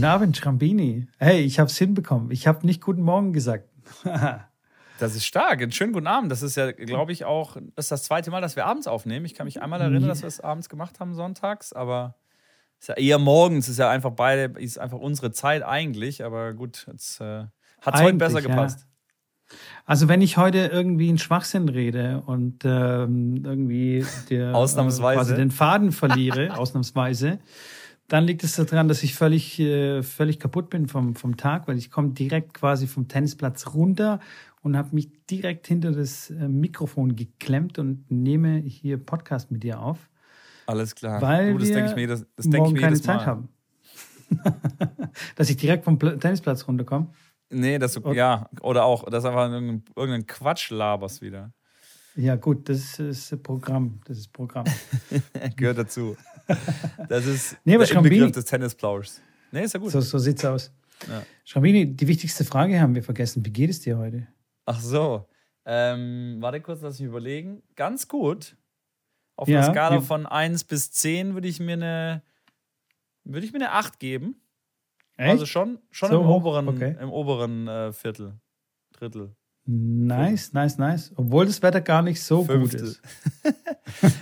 Guten 0.00 0.12
Abend, 0.12 0.34
Schrambini. 0.34 1.08
Hey, 1.18 1.42
ich 1.42 1.58
habe 1.58 1.68
es 1.68 1.76
hinbekommen. 1.76 2.30
Ich 2.30 2.46
habe 2.46 2.64
nicht 2.64 2.80
guten 2.80 3.02
Morgen 3.02 3.34
gesagt. 3.34 3.68
das 4.98 5.14
ist 5.14 5.26
stark. 5.26 5.60
Einen 5.60 5.72
schönen 5.72 5.92
guten 5.92 6.06
Abend. 6.06 6.32
Das 6.32 6.40
ist 6.40 6.56
ja, 6.56 6.72
glaube 6.72 7.12
ich, 7.12 7.26
auch 7.26 7.58
das, 7.76 7.84
ist 7.84 7.92
das 7.92 8.02
zweite 8.04 8.30
Mal, 8.30 8.40
dass 8.40 8.56
wir 8.56 8.64
abends 8.64 8.86
aufnehmen. 8.86 9.26
Ich 9.26 9.34
kann 9.34 9.44
mich 9.44 9.60
einmal 9.60 9.78
erinnern, 9.78 10.08
dass 10.08 10.22
wir 10.22 10.28
es 10.28 10.40
abends 10.40 10.70
gemacht 10.70 11.00
haben, 11.00 11.12
sonntags, 11.12 11.74
aber 11.74 12.14
ist 12.78 12.88
ja 12.88 12.94
eher 12.94 13.18
morgens. 13.18 13.68
Ist 13.68 13.78
ja 13.78 13.90
einfach 13.90 14.12
beide, 14.12 14.58
ist 14.58 14.78
einfach 14.78 14.96
unsere 14.96 15.32
Zeit 15.32 15.62
eigentlich. 15.62 16.24
Aber 16.24 16.54
gut, 16.54 16.86
jetzt 16.90 17.20
äh, 17.20 17.44
hat 17.82 17.96
es 17.96 18.00
heute 18.00 18.16
besser 18.16 18.40
gepasst. 18.40 18.86
Ja. 19.50 19.56
Also 19.84 20.08
wenn 20.08 20.22
ich 20.22 20.38
heute 20.38 20.70
irgendwie 20.72 21.10
einen 21.10 21.18
Schwachsinn 21.18 21.68
rede 21.68 22.22
und 22.24 22.64
ähm, 22.64 23.42
irgendwie 23.44 24.06
der, 24.30 24.54
ausnahmsweise. 24.54 25.12
Äh, 25.12 25.24
quasi 25.24 25.34
den 25.36 25.50
Faden 25.50 25.92
verliere, 25.92 26.56
ausnahmsweise, 26.56 27.38
dann 28.10 28.24
liegt 28.24 28.42
es 28.42 28.56
daran, 28.56 28.88
dass 28.88 29.04
ich 29.04 29.14
völlig, 29.14 29.60
äh, 29.60 30.02
völlig 30.02 30.40
kaputt 30.40 30.68
bin 30.68 30.88
vom, 30.88 31.14
vom 31.14 31.36
Tag, 31.36 31.68
weil 31.68 31.78
ich 31.78 31.92
komme 31.92 32.10
direkt 32.10 32.54
quasi 32.54 32.88
vom 32.88 33.06
Tennisplatz 33.06 33.68
runter 33.68 34.18
und 34.62 34.76
habe 34.76 34.96
mich 34.96 35.08
direkt 35.30 35.68
hinter 35.68 35.92
das 35.92 36.28
äh, 36.30 36.48
Mikrofon 36.48 37.14
geklemmt 37.14 37.78
und 37.78 38.10
nehme 38.10 38.58
hier 38.58 38.98
Podcast 38.98 39.52
mit 39.52 39.62
dir 39.62 39.80
auf. 39.80 40.10
Alles 40.66 40.96
klar. 40.96 41.22
Weil 41.22 41.52
du, 41.52 41.58
das 41.58 41.68
denke 41.68 41.90
ich 41.90 41.96
mir, 41.96 42.08
das, 42.08 42.26
das 42.34 42.46
morgen 42.46 42.66
ich 42.66 42.72
mir 42.72 42.80
keine 42.80 43.00
Zeit 43.00 43.18
Mal. 43.18 43.26
haben. 43.26 43.48
dass 45.36 45.48
ich 45.48 45.56
direkt 45.56 45.84
vom 45.84 45.96
Tennisplatz 45.98 46.66
runterkomme. 46.66 47.06
Nee, 47.48 47.78
das 47.78 47.96
okay. 47.96 48.16
ja, 48.16 48.50
oder 48.60 48.84
auch, 48.86 49.08
dass 49.08 49.24
einfach 49.24 49.48
irgendein, 49.50 49.84
irgendein 49.94 50.26
Quatsch 50.26 50.70
laberst 50.70 51.22
wieder. 51.22 51.52
Ja, 52.16 52.34
gut, 52.34 52.68
das 52.68 52.98
ist 52.98 53.40
Programm. 53.42 54.00
Das 54.04 54.18
ist 54.18 54.32
Programm. 54.32 54.64
Gehört 55.56 55.78
dazu. 55.78 56.16
Das 57.08 57.26
ist 57.26 57.56
nee, 57.64 57.76
der 57.76 58.00
Begriff 58.00 58.32
des 58.32 58.44
Tennisplauschs. 58.44 59.20
Nee, 59.52 59.64
ist 59.64 59.74
ja 59.74 59.80
gut. 59.80 59.90
So, 59.90 60.00
so 60.00 60.18
sieht's 60.18 60.44
aus. 60.44 60.72
Ja. 61.08 61.22
Schrambini, 61.44 61.96
die 61.96 62.06
wichtigste 62.06 62.44
Frage 62.44 62.80
haben 62.80 62.94
wir 62.94 63.02
vergessen. 63.02 63.44
Wie 63.44 63.50
geht 63.50 63.70
es 63.70 63.80
dir 63.80 63.98
heute? 63.98 64.26
Ach 64.66 64.80
so. 64.80 65.26
Ähm, 65.64 66.36
warte 66.40 66.60
kurz, 66.60 66.82
lass 66.82 67.00
mich 67.00 67.08
überlegen. 67.08 67.62
Ganz 67.74 68.06
gut. 68.06 68.56
Auf 69.36 69.48
ja, 69.48 69.60
einer 69.60 69.72
Skala 69.72 70.00
von 70.00 70.26
1 70.26 70.64
bis 70.64 70.92
10 70.92 71.34
würde 71.34 71.48
ich 71.48 71.60
mir 71.60 71.72
eine 71.72 72.22
würde 73.24 73.46
ich 73.46 73.52
mir 73.52 73.58
eine 73.58 73.72
8 73.72 73.98
geben. 73.98 74.40
Echt? 75.16 75.30
Also 75.30 75.46
schon, 75.46 75.78
schon 75.90 76.10
so 76.10 76.20
im, 76.20 76.28
oberen, 76.28 76.68
okay. 76.68 76.96
im 77.00 77.10
oberen 77.10 77.68
äh, 77.68 77.92
Viertel, 77.92 78.40
Drittel. 78.92 79.34
Nice, 79.66 80.52
nice, 80.52 80.78
nice. 80.78 81.12
Obwohl 81.16 81.46
das 81.46 81.62
Wetter 81.62 81.80
gar 81.80 82.02
nicht 82.02 82.22
so 82.22 82.44
Fünftel. 82.44 82.80
gut 82.80 82.88
ist. 82.88 83.02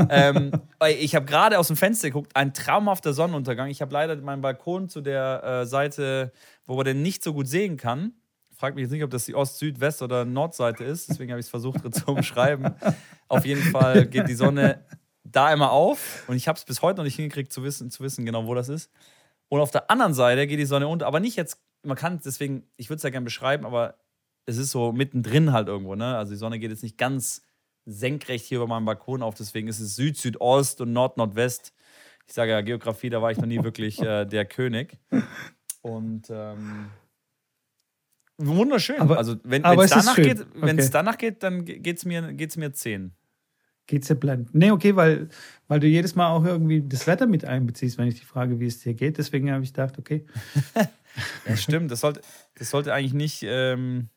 ähm, 0.11 0.53
ich 0.98 1.14
habe 1.14 1.25
gerade 1.27 1.58
aus 1.58 1.69
dem 1.69 1.77
Fenster 1.77 2.08
geguckt, 2.08 2.34
ein 2.34 2.53
traumhafter 2.53 3.12
Sonnenuntergang. 3.14 3.69
Ich 3.69 3.80
habe 3.80 3.92
leider 3.92 4.17
meinen 4.17 4.42
Balkon 4.42 4.89
zu 4.89 5.00
der 5.00 5.42
äh, 5.45 5.67
Seite, 5.67 6.33
wo 6.67 6.77
man 6.77 6.84
den 6.84 7.03
nicht 7.03 7.22
so 7.22 7.33
gut 7.33 7.48
sehen 7.48 7.77
kann. 7.77 8.12
Frag 8.55 8.75
mich 8.75 8.83
jetzt 8.83 8.91
nicht, 8.91 9.05
ob 9.05 9.11
das 9.11 9.25
die 9.25 9.34
Ost-, 9.34 9.58
Süd-, 9.58 9.80
West- 9.80 10.03
oder 10.03 10.25
Nordseite 10.25 10.84
ist. 10.84 11.08
Deswegen 11.08 11.30
habe 11.30 11.41
ich 11.41 11.47
es 11.47 11.50
versucht 11.50 11.95
zu 11.95 12.06
umschreiben. 12.08 12.75
Auf 13.28 13.47
jeden 13.47 13.62
Fall 13.62 14.06
geht 14.06 14.28
die 14.28 14.34
Sonne 14.34 14.84
da 15.23 15.52
immer 15.52 15.70
auf. 15.70 16.25
Und 16.28 16.36
ich 16.36 16.48
habe 16.48 16.58
es 16.58 16.64
bis 16.64 16.83
heute 16.83 16.98
noch 16.98 17.05
nicht 17.05 17.17
hingekriegt 17.17 17.52
zu 17.52 17.62
wissen, 17.62 17.91
zu 17.91 18.02
wissen 18.02 18.27
genau, 18.27 18.47
wo 18.47 18.55
das 18.55 18.69
ist. 18.69 18.91
Und 19.48 19.61
auf 19.61 19.70
der 19.70 19.91
anderen 19.91 20.14
Seite 20.14 20.47
geht 20.47 20.58
die 20.58 20.67
Sonne 20.67 20.89
unter, 20.89 21.06
aber 21.06 21.20
nicht 21.20 21.36
jetzt, 21.36 21.58
man 21.83 21.97
kann 21.97 22.20
deswegen, 22.25 22.64
ich 22.77 22.91
würde 22.91 22.98
es 22.98 23.02
ja 23.02 23.11
gerne 23.11 23.25
beschreiben, 23.25 23.64
aber 23.64 23.95
es 24.49 24.57
ist 24.57 24.71
so 24.71 24.93
mittendrin 24.93 25.53
halt 25.53 25.69
irgendwo, 25.69 25.95
ne? 25.95 26.17
Also 26.17 26.33
die 26.33 26.39
Sonne 26.39 26.59
geht 26.59 26.71
jetzt 26.71 26.83
nicht 26.83 26.97
ganz 26.97 27.43
senkrecht 27.85 28.47
hier 28.47 28.59
über 28.59 28.67
meinem 28.67 28.87
Balkon 28.87 29.23
auf, 29.23 29.35
deswegen 29.35 29.69
ist 29.69 29.79
es 29.79 29.95
Süd, 29.95 30.17
Südost 30.17 30.81
und 30.81 30.93
Nord, 30.93 31.19
Nordwest. 31.19 31.75
Ich 32.27 32.33
sage 32.33 32.53
ja, 32.53 32.61
Geografie, 32.63 33.11
da 33.11 33.20
war 33.20 33.31
ich 33.31 33.39
noch 33.39 33.47
nie 33.47 33.63
wirklich 33.63 34.01
äh, 34.01 34.25
der 34.25 34.47
König. 34.47 34.98
Und 35.83 36.31
ähm, 36.31 36.91
wunderschön. 38.39 39.01
Aber, 39.01 39.19
also 39.19 39.37
wenn 39.45 39.64
es 39.64 39.91
danach, 39.91 40.17
geht, 40.17 40.41
okay. 40.41 40.89
danach 40.92 41.19
geht, 41.19 41.42
dann 41.42 41.64
geht 41.64 41.98
es 41.98 42.05
mir, 42.05 42.33
geht's 42.33 42.57
mir 42.57 42.73
10 42.73 43.13
geht's 43.87 44.08
dir 44.08 44.17
blend. 44.17 44.55
Nee, 44.55 44.70
okay, 44.70 44.97
weil, 44.97 45.31
weil 45.67 45.81
du 45.81 45.87
jedes 45.87 46.14
Mal 46.14 46.31
auch 46.31 46.45
irgendwie 46.45 46.83
das 46.87 47.07
Wetter 47.07 47.27
mit 47.27 47.47
einbeziehst, 47.47 47.97
wenn 47.97 48.07
ich 48.07 48.20
die 48.20 48.27
frage, 48.27 48.61
wie 48.61 48.67
es 48.67 48.81
dir 48.81 48.92
geht. 48.92 49.17
Deswegen 49.17 49.51
habe 49.51 49.64
ich 49.64 49.73
gedacht, 49.73 49.98
okay. 49.98 50.27
ja, 51.48 51.57
stimmt. 51.57 51.91
Das 51.91 52.01
sollte, 52.01 52.20
das 52.55 52.69
sollte 52.69 52.92
eigentlich 52.92 53.14
nicht 53.14 53.42
ähm, 53.45 54.11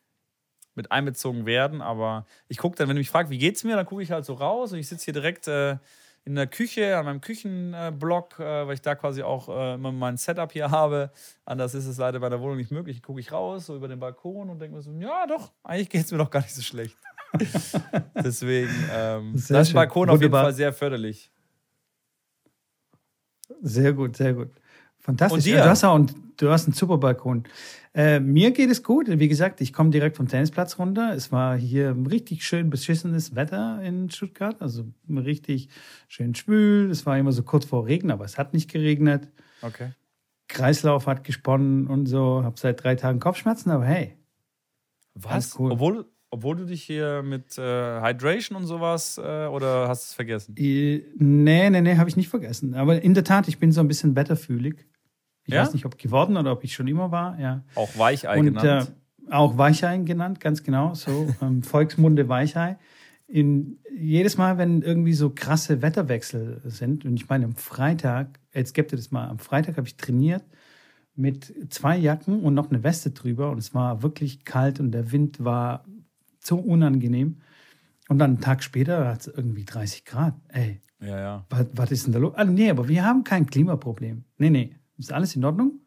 mit 0.74 0.90
einbezogen 0.90 1.46
werden, 1.46 1.80
aber 1.82 2.26
ich 2.48 2.58
gucke 2.58 2.76
dann, 2.76 2.88
wenn 2.88 2.96
du 2.96 3.00
mich 3.00 3.10
fragst, 3.10 3.30
wie 3.30 3.38
geht's 3.38 3.64
mir, 3.64 3.76
dann 3.76 3.86
gucke 3.86 4.02
ich 4.02 4.10
halt 4.10 4.24
so 4.24 4.34
raus 4.34 4.72
und 4.72 4.78
ich 4.78 4.88
sitze 4.88 5.06
hier 5.06 5.14
direkt 5.14 5.48
äh, 5.48 5.76
in 6.24 6.36
der 6.36 6.46
Küche, 6.46 6.96
an 6.96 7.04
meinem 7.04 7.20
Küchenblock, 7.20 8.38
äh, 8.38 8.66
weil 8.66 8.74
ich 8.74 8.82
da 8.82 8.94
quasi 8.94 9.22
auch 9.22 9.48
äh, 9.48 9.76
mein 9.76 10.16
Setup 10.16 10.52
hier 10.52 10.70
habe. 10.70 11.10
Anders 11.44 11.74
ist 11.74 11.86
es 11.86 11.98
leider 11.98 12.20
bei 12.20 12.28
der 12.28 12.40
Wohnung 12.40 12.56
nicht 12.56 12.70
möglich. 12.70 13.02
Gucke 13.02 13.20
ich 13.20 13.32
raus, 13.32 13.66
so 13.66 13.76
über 13.76 13.88
den 13.88 13.98
Balkon 13.98 14.48
und 14.48 14.60
denke 14.60 14.76
mir 14.76 14.82
so, 14.82 14.92
ja 14.92 15.26
doch, 15.26 15.52
eigentlich 15.64 15.90
geht 15.90 16.04
es 16.04 16.12
mir 16.12 16.18
doch 16.18 16.30
gar 16.30 16.40
nicht 16.40 16.54
so 16.54 16.62
schlecht. 16.62 16.96
Deswegen, 18.14 18.70
ähm, 18.92 19.32
das 19.34 19.68
ist 19.68 19.74
Balkon 19.74 20.10
auf 20.10 20.20
jeden 20.20 20.32
Fall 20.32 20.52
sehr 20.52 20.72
förderlich. 20.72 21.30
Sehr 23.60 23.92
gut, 23.92 24.16
sehr 24.16 24.34
gut. 24.34 24.50
Fantastisch. 24.98 25.38
Und 25.38 25.44
dir? 25.44 25.56
Ja, 25.56 25.64
du, 25.64 25.70
hast 25.70 25.84
auch, 25.84 25.94
und 25.94 26.14
du 26.36 26.50
hast 26.50 26.66
einen 26.66 26.74
super 26.74 26.98
Balkon. 26.98 27.44
Äh, 27.94 28.20
mir 28.20 28.52
geht 28.52 28.70
es 28.70 28.82
gut. 28.82 29.06
Wie 29.08 29.28
gesagt, 29.28 29.60
ich 29.60 29.72
komme 29.72 29.90
direkt 29.90 30.16
vom 30.16 30.26
Tennisplatz 30.26 30.78
runter. 30.78 31.12
Es 31.14 31.30
war 31.30 31.56
hier 31.56 31.94
richtig 32.10 32.44
schön 32.44 32.70
beschissenes 32.70 33.34
Wetter 33.34 33.82
in 33.82 34.08
Stuttgart. 34.10 34.62
Also 34.62 34.86
richtig 35.10 35.68
schön 36.08 36.34
schwül. 36.34 36.90
Es 36.90 37.04
war 37.04 37.18
immer 37.18 37.32
so 37.32 37.42
kurz 37.42 37.66
vor 37.66 37.86
Regen, 37.86 38.10
aber 38.10 38.24
es 38.24 38.38
hat 38.38 38.54
nicht 38.54 38.70
geregnet. 38.70 39.28
Okay. 39.60 39.90
Kreislauf 40.48 41.06
hat 41.06 41.24
gesponnen 41.24 41.86
und 41.86 42.06
so. 42.06 42.42
Hab 42.42 42.58
seit 42.58 42.82
drei 42.82 42.94
Tagen 42.94 43.20
Kopfschmerzen, 43.20 43.70
aber 43.70 43.84
hey. 43.84 44.16
Was? 45.14 45.58
Cool. 45.58 45.72
Obwohl, 45.72 46.06
obwohl 46.30 46.56
du 46.56 46.64
dich 46.64 46.82
hier 46.82 47.22
mit 47.22 47.58
äh, 47.58 48.00
Hydration 48.00 48.56
und 48.56 48.64
sowas 48.64 49.18
äh, 49.18 49.46
oder 49.46 49.88
hast 49.88 50.04
du 50.04 50.06
es 50.08 50.14
vergessen? 50.14 50.54
nee, 50.56 51.02
nee, 51.18 51.80
nee, 51.82 51.96
habe 51.96 52.08
ich 52.08 52.16
nicht 52.16 52.30
vergessen. 52.30 52.74
Aber 52.74 53.02
in 53.02 53.12
der 53.12 53.24
Tat, 53.24 53.48
ich 53.48 53.58
bin 53.58 53.70
so 53.70 53.80
ein 53.80 53.88
bisschen 53.88 54.16
wetterfühlig. 54.16 54.86
Ich 55.44 55.54
ja? 55.54 55.62
weiß 55.62 55.72
nicht, 55.72 55.86
ob 55.86 55.98
geworden 55.98 56.36
oder 56.36 56.52
ob 56.52 56.64
ich 56.64 56.74
schon 56.74 56.88
immer 56.88 57.10
war. 57.10 57.38
Ja. 57.38 57.64
Auch 57.74 57.96
Weichei 57.98 58.38
und, 58.38 58.44
genannt. 58.46 58.92
Äh, 59.28 59.32
auch 59.32 59.58
Weichei 59.58 59.96
genannt, 59.98 60.40
ganz 60.40 60.62
genau. 60.62 60.94
So 60.94 61.28
ähm, 61.42 61.62
Volksmunde 61.62 62.28
Weichei. 62.28 62.78
In, 63.26 63.78
jedes 63.96 64.36
Mal, 64.36 64.58
wenn 64.58 64.82
irgendwie 64.82 65.14
so 65.14 65.30
krasse 65.30 65.80
Wetterwechsel 65.80 66.60
sind, 66.64 67.04
und 67.04 67.14
ich 67.14 67.28
meine, 67.28 67.46
am 67.46 67.54
Freitag, 67.56 68.38
jetzt 68.52 68.74
gibt 68.74 68.92
es 68.92 69.00
das 69.00 69.10
mal, 69.10 69.28
am 69.28 69.38
Freitag 69.38 69.76
habe 69.76 69.86
ich 69.86 69.96
trainiert 69.96 70.44
mit 71.14 71.72
zwei 71.72 71.96
Jacken 71.96 72.40
und 72.40 72.54
noch 72.54 72.70
eine 72.70 72.82
Weste 72.84 73.10
drüber 73.10 73.50
und 73.50 73.58
es 73.58 73.74
war 73.74 74.02
wirklich 74.02 74.44
kalt 74.44 74.80
und 74.80 74.92
der 74.92 75.12
Wind 75.12 75.44
war 75.44 75.84
so 76.40 76.56
unangenehm. 76.56 77.38
Und 78.08 78.18
dann 78.18 78.32
einen 78.32 78.40
Tag 78.40 78.62
später 78.62 79.08
hat 79.08 79.20
es 79.20 79.26
irgendwie 79.28 79.64
30 79.64 80.04
Grad. 80.04 80.34
Ey. 80.48 80.80
Ja, 81.00 81.18
ja. 81.18 81.46
Was, 81.50 81.66
was 81.72 81.90
ist 81.92 82.06
denn 82.06 82.12
da 82.12 82.18
los? 82.18 82.34
Ah, 82.36 82.44
nee, 82.44 82.70
aber 82.70 82.88
wir 82.88 83.04
haben 83.04 83.24
kein 83.24 83.46
Klimaproblem. 83.46 84.24
Nee, 84.38 84.50
nee. 84.50 84.76
Ist 85.02 85.12
alles 85.12 85.36
in 85.36 85.44
Ordnung? 85.44 85.80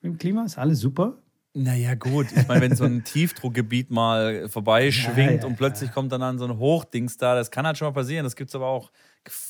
Mit 0.00 0.12
dem 0.12 0.18
Klima? 0.18 0.44
Ist 0.44 0.58
alles 0.58 0.80
super? 0.80 1.18
Naja, 1.54 1.94
gut. 1.94 2.26
Ich 2.34 2.48
meine, 2.48 2.62
wenn 2.62 2.74
so 2.74 2.84
ein 2.84 3.04
Tiefdruckgebiet 3.04 3.90
mal 3.90 4.48
vorbeischwingt 4.48 5.16
ja, 5.18 5.40
ja, 5.40 5.46
und 5.46 5.56
plötzlich 5.56 5.92
kommt 5.92 6.10
dann 6.10 6.22
an 6.22 6.38
so 6.38 6.44
ein 6.44 6.58
Hochdings 6.58 7.16
da, 7.16 7.36
das 7.36 7.50
kann 7.50 7.64
halt 7.64 7.78
schon 7.78 7.86
mal 7.86 7.92
passieren. 7.92 8.24
Das 8.24 8.34
gibt 8.34 8.50
es 8.50 8.56
aber 8.56 8.66
auch. 8.66 8.90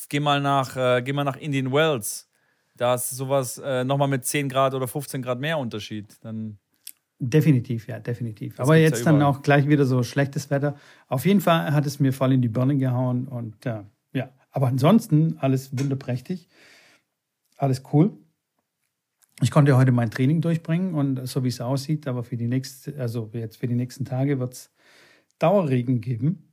Geh 0.09 0.21
mal 0.21 0.41
nach, 0.41 0.77
äh, 0.77 1.03
geh 1.03 1.15
mal 1.15 1.25
nach 1.25 1.37
Indian 1.37 1.73
Wells. 1.73 2.29
Da 2.77 2.95
ist 2.95 3.11
sowas 3.11 3.59
äh, 3.59 3.85
nochmal 3.85 4.09
mit 4.09 4.27
10 4.27 4.49
Grad 4.49 4.75
oder 4.75 4.87
15 4.87 5.23
Grad 5.23 5.41
mehr 5.41 5.59
Unterschied. 5.59 6.07
Dann 6.23 6.59
Definitiv, 7.21 7.87
ja, 7.87 8.01
definitiv. 8.01 8.57
Das 8.57 8.67
Aber 8.67 8.77
jetzt 8.77 9.07
dann 9.07 9.23
auch 9.23 9.41
gleich 9.41 9.69
wieder 9.69 9.87
so 9.87 10.03
schlechtes 10.03 10.51
Wetter. 10.51 10.77
Auf 11.09 11.25
jeden 11.25 11.41
Fall 11.41 11.73
hat 11.73 11.87
es 11.87 12.01
mir 12.01 12.13
voll 12.13 12.33
in 12.33 12.43
die 12.43 12.49
Birne 12.49 12.77
gehauen 12.77 13.29
und 13.29 13.65
äh, 13.65 13.83
ja, 14.13 14.31
aber 14.51 14.67
ansonsten 14.67 15.39
alles 15.39 15.71
wunderprächtig. 15.79 16.49
Alles 17.57 17.83
cool. 17.93 18.13
Ich 19.45 19.51
konnte 19.51 19.77
heute 19.77 19.93
mein 19.93 20.11
Training 20.11 20.41
durchbringen 20.41 20.95
und 20.95 21.29
so 21.29 21.45
wie 21.45 21.49
es 21.49 21.61
aussieht, 21.61 22.09
aber 22.09 22.25
für 22.25 22.39
die 22.39 22.47
nächste, 22.47 22.99
also 22.99 23.29
jetzt 23.35 23.59
für 23.59 23.67
die 23.67 23.75
nächsten 23.75 24.07
Tage 24.07 24.41
wird 24.41 24.55
es 24.55 24.73
Dauerregen 25.39 26.01
geben. 26.01 26.49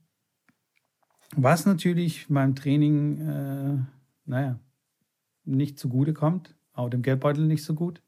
Was 1.34 1.64
natürlich 1.64 2.28
meinem 2.28 2.54
Training, 2.54 3.18
äh, 3.26 3.78
naja, 4.26 4.58
nicht 5.46 5.78
zugute 5.78 6.12
kommt, 6.12 6.54
auch 6.74 6.90
dem 6.90 7.00
Geldbeutel 7.00 7.46
nicht 7.46 7.64
so 7.64 7.72
gut. 7.72 8.02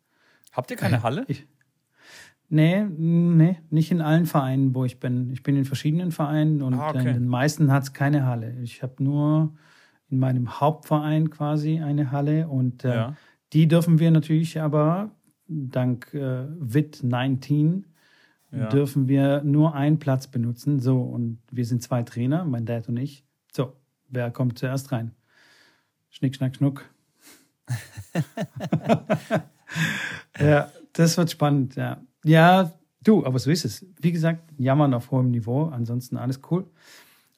Habt 0.52 0.70
ihr 0.70 0.76
keine 0.76 1.02
Halle? 1.02 1.25
Ich, 1.28 1.46
Nee, 2.50 2.84
nee, 2.84 3.56
nicht 3.70 3.90
in 3.90 4.02
allen 4.02 4.26
Vereinen, 4.26 4.75
wo 4.75 4.84
ich 4.84 5.00
bin. 5.00 5.30
Ich 5.30 5.42
bin 5.42 5.56
in 5.56 5.64
verschiedenen 5.64 6.12
Vereinen 6.12 6.60
und 6.60 6.75
ah, 6.75 6.90
okay. 6.90 6.98
in 6.98 7.04
den 7.06 7.26
meisten 7.26 7.72
hat 7.72 7.84
es 7.84 7.94
keine 7.94 8.26
Halle. 8.26 8.54
Ich 8.62 8.82
habe 8.82 9.02
nur 9.02 9.54
in 10.10 10.19
meinem 10.19 10.60
Hauptverein 10.60 11.30
quasi 11.30 11.80
eine 11.80 12.12
Halle 12.12 12.48
und 12.48 12.84
äh, 12.84 12.94
ja. 12.94 13.16
Die 13.54 13.68
dürfen 13.68 13.98
wir 13.98 14.10
natürlich 14.10 14.60
aber 14.60 15.12
dank 15.46 16.12
äh, 16.12 16.46
WIT 16.58 17.02
19 17.02 17.86
ja. 18.50 18.68
dürfen 18.68 19.08
wir 19.08 19.42
nur 19.42 19.74
einen 19.74 19.98
Platz 19.98 20.26
benutzen. 20.26 20.80
So, 20.80 21.00
und 21.00 21.38
wir 21.50 21.64
sind 21.64 21.82
zwei 21.82 22.02
Trainer, 22.02 22.44
mein 22.44 22.66
Dad 22.66 22.88
und 22.88 22.96
ich. 22.96 23.24
So, 23.52 23.74
wer 24.08 24.30
kommt 24.30 24.58
zuerst 24.58 24.92
rein? 24.92 25.12
Schnick, 26.10 26.36
schnack, 26.36 26.56
schnuck. 26.56 26.84
ja, 30.38 30.70
das 30.92 31.16
wird 31.16 31.30
spannend, 31.30 31.76
ja. 31.76 32.02
Ja, 32.24 32.72
du, 33.02 33.24
aber 33.24 33.38
so 33.38 33.50
ist 33.50 33.64
es. 33.64 33.86
Wie 34.00 34.12
gesagt, 34.12 34.52
jammern 34.58 34.94
auf 34.94 35.10
hohem 35.10 35.30
Niveau, 35.30 35.64
ansonsten 35.64 36.16
alles 36.16 36.40
cool. 36.50 36.66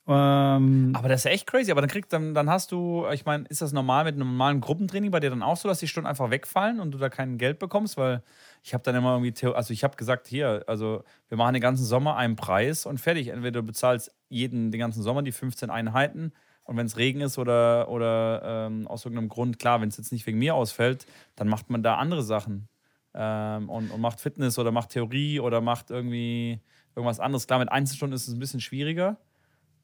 Ähm, 0.08 0.92
aber 0.94 1.08
das 1.08 1.20
ist 1.20 1.24
ja 1.24 1.30
echt 1.32 1.46
crazy. 1.46 1.70
Aber 1.70 1.80
dann 1.80 1.90
kriegst 1.90 2.12
dann, 2.12 2.32
dann 2.34 2.48
hast 2.48 2.70
du, 2.70 3.06
ich 3.12 3.24
meine, 3.24 3.44
ist 3.48 3.62
das 3.62 3.72
normal 3.72 4.04
mit 4.04 4.14
einem 4.14 4.28
normalen 4.28 4.60
Gruppentraining 4.60 5.10
bei 5.10 5.20
dir 5.20 5.30
dann 5.30 5.42
auch 5.42 5.56
so, 5.56 5.68
dass 5.68 5.80
die 5.80 5.88
Stunden 5.88 6.06
einfach 6.06 6.30
wegfallen 6.30 6.80
und 6.80 6.92
du 6.92 6.98
da 6.98 7.08
kein 7.08 7.38
Geld 7.38 7.58
bekommst? 7.58 7.96
Weil 7.96 8.22
ich 8.62 8.72
habe 8.74 8.84
dann 8.84 8.94
immer 8.94 9.18
irgendwie, 9.20 9.46
also 9.46 9.72
ich 9.72 9.82
habe 9.84 9.96
gesagt, 9.96 10.28
hier, 10.28 10.64
also 10.66 11.02
wir 11.28 11.36
machen 11.36 11.54
den 11.54 11.62
ganzen 11.62 11.84
Sommer 11.84 12.16
einen 12.16 12.36
Preis 12.36 12.86
und 12.86 12.98
fertig. 12.98 13.28
Entweder 13.28 13.60
du 13.62 13.66
bezahlst 13.66 14.14
jeden 14.28 14.70
den 14.70 14.78
ganzen 14.78 15.02
Sommer 15.02 15.22
die 15.22 15.32
15 15.32 15.70
Einheiten 15.70 16.32
und 16.66 16.76
wenn 16.76 16.86
es 16.86 16.96
Regen 16.96 17.20
ist 17.20 17.38
oder, 17.38 17.88
oder 17.88 18.66
ähm, 18.66 18.88
aus 18.88 19.04
irgendeinem 19.04 19.28
Grund, 19.28 19.58
klar, 19.58 19.80
wenn 19.80 19.88
es 19.88 19.96
jetzt 19.96 20.12
nicht 20.12 20.26
wegen 20.26 20.38
mir 20.38 20.54
ausfällt, 20.54 21.06
dann 21.36 21.48
macht 21.48 21.70
man 21.70 21.82
da 21.82 21.96
andere 21.96 22.22
Sachen 22.22 22.68
ähm, 23.14 23.68
und, 23.70 23.90
und 23.90 24.00
macht 24.00 24.20
Fitness 24.20 24.58
oder 24.58 24.72
macht 24.72 24.90
Theorie 24.90 25.38
oder 25.38 25.60
macht 25.60 25.90
irgendwie 25.90 26.60
irgendwas 26.96 27.20
anderes. 27.20 27.46
Klar, 27.46 27.60
mit 27.60 27.70
Einzelstunden 27.70 28.16
ist 28.16 28.26
es 28.26 28.34
ein 28.34 28.40
bisschen 28.40 28.60
schwieriger. 28.60 29.16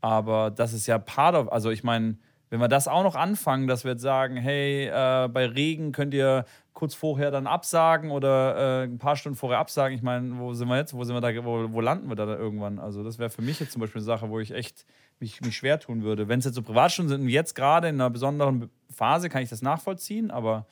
Aber 0.03 0.51
das 0.51 0.75
ist 0.75 0.87
ja 0.87 0.99
part 0.99 1.35
of, 1.35 1.51
also 1.51 1.71
ich 1.71 1.85
meine, 1.85 2.19
wenn 2.51 2.61
wir 2.61 2.69
das 2.69 2.87
auch 2.87 3.03
noch 3.03 3.15
anfangen, 3.15 3.67
dass 3.67 3.85
wir 3.85 3.93
jetzt 3.93 4.03
sagen, 4.03 4.37
hey, 4.37 4.89
äh, 4.89 5.29
bei 5.29 5.47
Regen 5.47 5.93
könnt 5.93 6.13
ihr 6.13 6.45
kurz 6.75 6.95
vorher 6.95 7.31
dann 7.31 7.47
absagen 7.47 8.11
oder 8.11 8.83
äh, 8.83 8.85
ein 8.85 8.99
paar 8.99 9.17
Stunden 9.17 9.39
vorher 9.39 9.59
absagen. 9.59 9.97
Ich 9.97 10.03
meine, 10.03 10.39
wo 10.39 10.53
sind 10.53 10.69
wir 10.69 10.77
jetzt? 10.77 10.93
Wo 10.93 11.03
sind 11.05 11.15
wir 11.15 11.21
da? 11.21 11.45
Wo, 11.45 11.73
wo 11.73 11.81
landen 11.81 12.09
wir 12.09 12.17
da 12.17 12.27
irgendwann? 12.27 12.79
Also 12.79 13.03
das 13.03 13.19
wäre 13.19 13.31
für 13.31 13.41
mich 13.41 13.61
jetzt 13.61 13.73
zum 13.73 13.81
Beispiel 13.81 14.01
eine 14.01 14.05
Sache, 14.05 14.29
wo 14.29 14.39
ich 14.41 14.51
echt 14.51 14.85
mich, 15.21 15.41
mich 15.41 15.57
schwer 15.57 15.79
tun 15.79 16.03
würde. 16.03 16.29
Wenn 16.29 16.41
es 16.41 16.45
jetzt 16.45 16.57
so 16.57 16.63
Privatstunden 16.63 17.21
sind, 17.21 17.29
jetzt 17.29 17.55
gerade 17.55 17.89
in 17.89 17.95
einer 17.95 18.11
besonderen 18.11 18.69
Phase, 18.91 19.29
kann 19.31 19.43
ich 19.43 19.49
das 19.49 19.63
nachvollziehen, 19.63 20.31
aber 20.31 20.67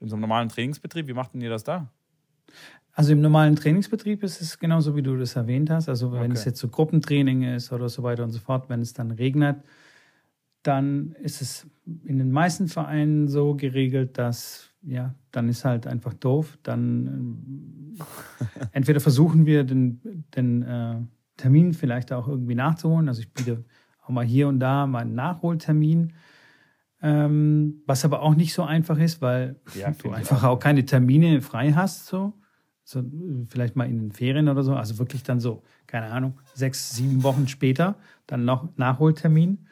in 0.00 0.08
so 0.08 0.16
einem 0.16 0.22
normalen 0.22 0.48
Trainingsbetrieb, 0.48 1.06
wie 1.06 1.14
macht 1.14 1.32
denn 1.32 1.40
ihr 1.40 1.50
das 1.50 1.64
da? 1.64 1.88
Also 2.96 3.12
im 3.12 3.20
normalen 3.20 3.56
Trainingsbetrieb 3.56 4.22
ist 4.22 4.40
es 4.40 4.58
genauso, 4.58 4.96
wie 4.96 5.02
du 5.02 5.18
das 5.18 5.36
erwähnt 5.36 5.68
hast. 5.68 5.90
Also 5.90 6.12
wenn 6.12 6.30
okay. 6.30 6.32
es 6.32 6.46
jetzt 6.46 6.58
so 6.58 6.68
Gruppentraining 6.68 7.42
ist 7.42 7.70
oder 7.70 7.90
so 7.90 8.02
weiter 8.02 8.24
und 8.24 8.30
so 8.30 8.38
fort, 8.38 8.70
wenn 8.70 8.80
es 8.80 8.94
dann 8.94 9.10
regnet, 9.10 9.58
dann 10.62 11.12
ist 11.20 11.42
es 11.42 11.66
in 12.06 12.16
den 12.16 12.30
meisten 12.30 12.68
Vereinen 12.68 13.28
so 13.28 13.54
geregelt, 13.54 14.16
dass 14.16 14.70
ja, 14.80 15.14
dann 15.30 15.50
ist 15.50 15.66
halt 15.66 15.86
einfach 15.86 16.14
doof. 16.14 16.56
Dann 16.62 17.98
äh, 17.98 18.02
entweder 18.72 19.00
versuchen 19.00 19.44
wir 19.44 19.64
den, 19.64 20.24
den 20.34 20.62
äh, 20.62 20.96
Termin 21.36 21.74
vielleicht 21.74 22.14
auch 22.14 22.28
irgendwie 22.28 22.54
nachzuholen. 22.54 23.08
Also 23.08 23.20
ich 23.20 23.30
biete 23.30 23.62
auch 24.02 24.08
mal 24.08 24.24
hier 24.24 24.48
und 24.48 24.58
da 24.58 24.86
mal 24.86 25.00
einen 25.00 25.14
Nachholtermin. 25.14 26.14
Ähm, 27.02 27.82
was 27.84 28.06
aber 28.06 28.22
auch 28.22 28.34
nicht 28.34 28.54
so 28.54 28.62
einfach 28.62 28.98
ist, 28.98 29.20
weil 29.20 29.60
ja, 29.74 29.90
du 30.02 30.12
einfach 30.12 30.44
auch 30.44 30.58
keine 30.58 30.86
Termine 30.86 31.42
frei 31.42 31.74
hast. 31.74 32.06
So 32.06 32.32
so 32.86 33.02
vielleicht 33.48 33.74
mal 33.74 33.88
in 33.88 33.98
den 33.98 34.12
Ferien 34.12 34.48
oder 34.48 34.62
so, 34.62 34.74
also 34.74 34.96
wirklich 34.98 35.24
dann 35.24 35.40
so, 35.40 35.64
keine 35.88 36.06
Ahnung, 36.06 36.38
sechs, 36.54 36.94
sieben 36.94 37.24
Wochen 37.24 37.48
später, 37.48 37.96
dann 38.28 38.44
noch 38.44 38.68
Nachholtermin. 38.76 39.66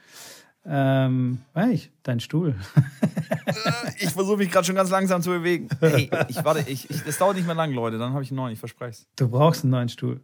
Ähm, 0.66 1.38
ich, 1.70 1.93
dein 2.02 2.19
Stuhl. 2.19 2.56
Äh, 2.76 3.93
ich 4.00 4.11
versuche 4.11 4.38
mich 4.38 4.50
gerade 4.50 4.66
schon 4.66 4.75
ganz 4.75 4.90
langsam 4.90 5.22
zu 5.22 5.31
bewegen. 5.31 5.69
Hey, 5.78 6.11
ich 6.28 6.44
warte, 6.44 6.69
ich, 6.69 6.90
ich, 6.90 7.05
das 7.05 7.19
dauert 7.19 7.37
nicht 7.37 7.46
mehr 7.46 7.55
lang, 7.55 7.72
Leute, 7.72 7.99
dann 7.99 8.12
habe 8.12 8.25
ich 8.25 8.31
einen 8.31 8.37
neuen, 8.37 8.52
ich 8.52 8.58
verspreche 8.58 8.90
es. 8.90 9.06
Du 9.17 9.28
brauchst 9.28 9.62
einen 9.62 9.70
neuen 9.70 9.88
Stuhl. 9.88 10.20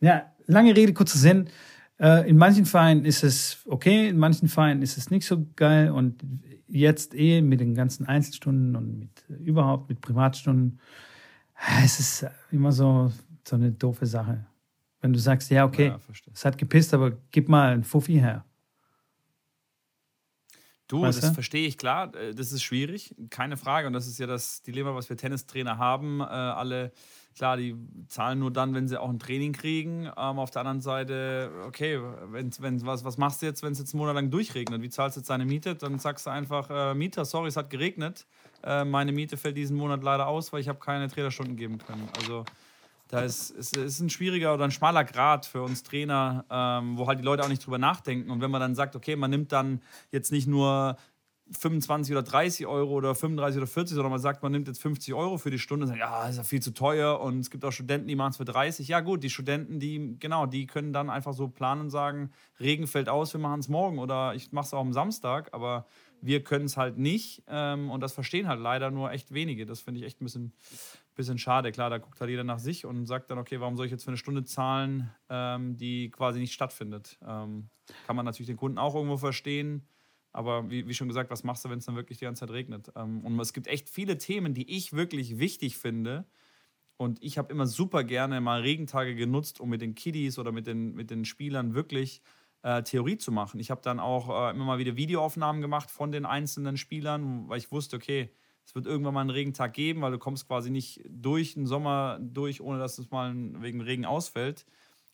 Ja, 0.00 0.32
lange 0.46 0.74
Rede, 0.74 0.92
kurzer 0.94 1.18
Sinn. 1.18 1.48
Äh, 2.00 2.28
in 2.28 2.38
manchen 2.38 2.64
Vereinen 2.66 3.04
ist 3.04 3.22
es 3.22 3.58
okay, 3.66 4.08
in 4.08 4.18
manchen 4.18 4.48
Vereinen 4.48 4.82
ist 4.82 4.98
es 4.98 5.10
nicht 5.10 5.26
so 5.26 5.46
geil 5.54 5.92
und 5.92 6.24
jetzt 6.66 7.14
eh 7.14 7.40
mit 7.40 7.60
den 7.60 7.74
ganzen 7.76 8.06
Einzelstunden 8.06 8.74
und 8.74 8.98
mit 8.98 9.24
überhaupt 9.28 9.88
mit 9.88 10.00
Privatstunden 10.00 10.80
es 11.84 12.00
ist 12.00 12.26
immer 12.50 12.72
so, 12.72 13.12
so 13.46 13.56
eine 13.56 13.72
doofe 13.72 14.06
Sache. 14.06 14.46
Wenn 15.00 15.12
du 15.12 15.18
sagst, 15.18 15.50
ja, 15.50 15.64
okay, 15.64 15.88
ja, 15.88 16.00
es 16.32 16.44
hat 16.44 16.58
gepisst, 16.58 16.94
aber 16.94 17.12
gib 17.30 17.48
mal 17.48 17.72
einen 17.72 17.84
Fuffi 17.84 18.14
her. 18.14 18.44
Du, 20.86 21.02
weißt 21.02 21.22
das 21.22 21.30
du? 21.30 21.34
verstehe 21.34 21.66
ich 21.66 21.78
klar. 21.78 22.14
Äh, 22.14 22.34
das 22.34 22.52
ist 22.52 22.62
schwierig, 22.62 23.14
keine 23.30 23.56
Frage. 23.56 23.86
Und 23.86 23.94
das 23.94 24.06
ist 24.06 24.18
ja 24.18 24.26
das 24.26 24.62
Dilemma, 24.62 24.94
was 24.94 25.08
wir 25.08 25.16
Tennistrainer 25.16 25.78
haben. 25.78 26.20
Äh, 26.20 26.24
alle, 26.24 26.92
klar, 27.34 27.56
die 27.56 27.76
zahlen 28.08 28.38
nur 28.38 28.50
dann, 28.50 28.74
wenn 28.74 28.88
sie 28.88 29.00
auch 29.00 29.08
ein 29.08 29.18
Training 29.18 29.52
kriegen. 29.52 30.06
Ähm, 30.06 30.38
auf 30.38 30.50
der 30.50 30.60
anderen 30.60 30.80
Seite, 30.80 31.50
okay, 31.66 32.00
wenn, 32.30 32.50
wenn, 32.58 32.84
was, 32.86 33.04
was 33.04 33.18
machst 33.18 33.42
du 33.42 33.46
jetzt, 33.46 33.62
wenn 33.62 33.72
es 33.72 33.78
jetzt 33.78 33.94
einen 33.94 34.00
Monat 34.00 34.14
lang 34.14 34.30
durchregnet? 34.30 34.82
Wie 34.82 34.90
zahlst 34.90 35.16
du 35.16 35.20
jetzt 35.20 35.30
deine 35.30 35.44
Miete? 35.44 35.74
Dann 35.74 35.98
sagst 35.98 36.26
du 36.26 36.30
einfach, 36.30 36.68
äh, 36.70 36.94
Mieter, 36.94 37.24
sorry, 37.24 37.48
es 37.48 37.56
hat 37.56 37.70
geregnet. 37.70 38.26
Äh, 38.62 38.84
meine 38.84 39.12
Miete 39.12 39.36
fällt 39.36 39.56
diesen 39.56 39.76
Monat 39.76 40.02
leider 40.02 40.26
aus, 40.26 40.52
weil 40.52 40.60
ich 40.60 40.68
habe 40.68 40.78
keine 40.78 41.08
Trainerstunden 41.08 41.56
geben 41.56 41.78
können. 41.78 42.08
Also 42.18 42.44
da 43.12 43.20
ist, 43.20 43.50
ist, 43.50 43.76
ist 43.76 44.00
ein 44.00 44.08
schwieriger 44.08 44.54
oder 44.54 44.64
ein 44.64 44.70
schmaler 44.70 45.04
Grad 45.04 45.44
für 45.44 45.62
uns 45.62 45.82
Trainer, 45.82 46.46
ähm, 46.50 46.96
wo 46.96 47.06
halt 47.06 47.18
die 47.18 47.24
Leute 47.24 47.44
auch 47.44 47.48
nicht 47.48 47.64
drüber 47.64 47.76
nachdenken. 47.76 48.30
Und 48.30 48.40
wenn 48.40 48.50
man 48.50 48.62
dann 48.62 48.74
sagt, 48.74 48.96
okay, 48.96 49.16
man 49.16 49.30
nimmt 49.30 49.52
dann 49.52 49.82
jetzt 50.10 50.32
nicht 50.32 50.48
nur 50.48 50.96
25 51.52 52.12
oder 52.14 52.22
30 52.22 52.66
Euro 52.66 52.92
oder 52.92 53.14
35 53.14 53.58
oder 53.58 53.66
40, 53.66 53.94
sondern 53.94 54.10
man 54.10 54.20
sagt, 54.20 54.42
man 54.42 54.52
nimmt 54.52 54.68
jetzt 54.68 54.80
50 54.82 55.14
Euro 55.14 55.38
für 55.38 55.50
die 55.50 55.58
Stunde 55.58 55.84
und 55.84 55.88
sagt, 55.88 56.00
ja, 56.00 56.28
ist 56.28 56.36
ja 56.36 56.44
viel 56.44 56.60
zu 56.60 56.72
teuer 56.72 57.20
und 57.20 57.40
es 57.40 57.50
gibt 57.50 57.64
auch 57.64 57.72
Studenten, 57.72 58.08
die 58.08 58.16
machen 58.16 58.30
es 58.30 58.36
für 58.36 58.44
30. 58.44 58.88
Ja 58.88 59.00
gut, 59.00 59.22
die 59.22 59.30
Studenten, 59.30 59.80
die, 59.80 60.16
genau, 60.18 60.46
die 60.46 60.66
können 60.66 60.92
dann 60.92 61.10
einfach 61.10 61.34
so 61.34 61.48
planen 61.48 61.82
und 61.82 61.90
sagen, 61.90 62.30
Regen 62.60 62.86
fällt 62.86 63.08
aus, 63.08 63.32
wir 63.32 63.40
machen 63.40 63.60
es 63.60 63.68
morgen 63.68 63.98
oder 63.98 64.34
ich 64.34 64.52
mache 64.52 64.66
es 64.66 64.74
auch 64.74 64.80
am 64.80 64.92
Samstag, 64.92 65.50
aber 65.52 65.86
wir 66.22 66.42
können 66.44 66.66
es 66.66 66.76
halt 66.76 66.98
nicht 66.98 67.42
ähm, 67.48 67.90
und 67.90 68.00
das 68.00 68.12
verstehen 68.12 68.48
halt 68.48 68.60
leider 68.60 68.90
nur 68.90 69.10
echt 69.10 69.34
wenige. 69.34 69.66
Das 69.66 69.80
finde 69.80 70.00
ich 70.00 70.06
echt 70.06 70.20
ein 70.20 70.24
bisschen, 70.24 70.52
bisschen 71.16 71.36
schade. 71.36 71.72
Klar, 71.72 71.90
da 71.90 71.98
guckt 71.98 72.20
halt 72.20 72.30
jeder 72.30 72.44
nach 72.44 72.60
sich 72.60 72.86
und 72.86 73.06
sagt 73.06 73.30
dann, 73.30 73.38
okay, 73.38 73.60
warum 73.60 73.76
soll 73.76 73.86
ich 73.86 73.92
jetzt 73.92 74.04
für 74.04 74.10
eine 74.10 74.16
Stunde 74.16 74.44
zahlen, 74.44 75.10
ähm, 75.28 75.76
die 75.76 76.10
quasi 76.10 76.38
nicht 76.38 76.52
stattfindet. 76.52 77.18
Ähm, 77.26 77.68
kann 78.06 78.16
man 78.16 78.24
natürlich 78.24 78.46
den 78.46 78.56
Kunden 78.56 78.78
auch 78.78 78.94
irgendwo 78.94 79.16
verstehen. 79.16 79.84
Aber 80.32 80.70
wie, 80.70 80.88
wie 80.88 80.94
schon 80.94 81.08
gesagt, 81.08 81.30
was 81.30 81.44
machst 81.44 81.64
du, 81.64 81.70
wenn 81.70 81.78
es 81.78 81.86
dann 81.86 81.96
wirklich 81.96 82.18
die 82.18 82.24
ganze 82.24 82.40
Zeit 82.40 82.50
regnet? 82.50 82.90
Ähm, 82.96 83.24
und 83.24 83.38
es 83.40 83.52
gibt 83.52 83.66
echt 83.66 83.88
viele 83.90 84.18
Themen, 84.18 84.54
die 84.54 84.70
ich 84.76 84.92
wirklich 84.92 85.38
wichtig 85.38 85.76
finde. 85.78 86.26
Und 86.96 87.22
ich 87.22 87.38
habe 87.38 87.52
immer 87.52 87.66
super 87.66 88.04
gerne 88.04 88.40
mal 88.40 88.60
Regentage 88.60 89.14
genutzt, 89.14 89.60
um 89.60 89.70
mit 89.70 89.82
den 89.82 89.94
Kiddies 89.94 90.38
oder 90.38 90.52
mit 90.52 90.66
den, 90.66 90.94
mit 90.94 91.10
den 91.10 91.24
Spielern 91.24 91.74
wirklich 91.74 92.22
äh, 92.62 92.82
Theorie 92.82 93.18
zu 93.18 93.32
machen. 93.32 93.60
Ich 93.60 93.70
habe 93.70 93.82
dann 93.82 94.00
auch 94.00 94.28
äh, 94.28 94.50
immer 94.54 94.64
mal 94.64 94.78
wieder 94.78 94.96
Videoaufnahmen 94.96 95.60
gemacht 95.62 95.90
von 95.90 96.12
den 96.12 96.24
einzelnen 96.24 96.76
Spielern, 96.76 97.48
weil 97.48 97.58
ich 97.58 97.72
wusste, 97.72 97.96
okay, 97.96 98.30
es 98.64 98.74
wird 98.74 98.86
irgendwann 98.86 99.14
mal 99.14 99.20
einen 99.22 99.30
Regentag 99.30 99.72
geben, 99.72 100.02
weil 100.02 100.12
du 100.12 100.18
kommst 100.18 100.46
quasi 100.46 100.70
nicht 100.70 101.02
durch 101.08 101.54
den 101.54 101.66
Sommer 101.66 102.18
durch, 102.20 102.60
ohne 102.60 102.78
dass 102.78 102.98
es 102.98 103.10
mal 103.10 103.34
wegen 103.60 103.80
Regen 103.80 104.04
ausfällt. 104.04 104.66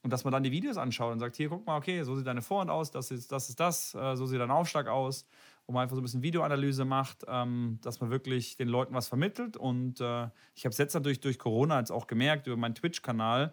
Und 0.03 0.13
dass 0.13 0.25
man 0.25 0.33
dann 0.33 0.43
die 0.43 0.53
Videos 0.53 0.77
anschaut 0.77 1.13
und 1.13 1.19
sagt, 1.19 1.37
hier, 1.37 1.49
guck 1.49 1.67
mal, 1.67 1.77
okay, 1.77 2.03
so 2.05 2.15
sieht 2.15 2.27
deine 2.27 2.43
Vorhand 2.43 2.71
aus, 2.71 2.91
das 2.91 3.11
ist 3.11 3.33
das, 3.33 3.49
ist 3.49 3.59
das 3.59 3.95
äh, 3.95 4.17
so 4.17 4.27
sieht 4.27 4.41
dein 4.41 4.51
Aufschlag 4.51 4.87
aus. 4.87 5.27
Und 5.67 5.75
man 5.75 5.83
einfach 5.83 5.97
so 5.97 6.01
ein 6.01 6.05
bisschen 6.05 6.23
Videoanalyse 6.23 6.87
macht, 6.87 7.25
ähm, 7.29 7.79
dass 7.83 8.01
man 8.01 8.09
wirklich 8.11 8.57
den 8.57 8.69
Leuten 8.69 8.95
was 8.95 9.09
vermittelt. 9.09 9.57
Und 9.57 10.01
äh, 10.01 10.29
ich 10.55 10.65
habe 10.65 10.71
es 10.71 10.79
jetzt 10.79 10.95
natürlich 10.95 11.21
durch 11.21 11.39
Corona 11.39 11.79
jetzt 11.79 11.91
auch 11.91 12.07
gemerkt, 12.07 12.47
über 12.47 12.57
meinen 12.57 12.75
Twitch-Kanal, 12.75 13.53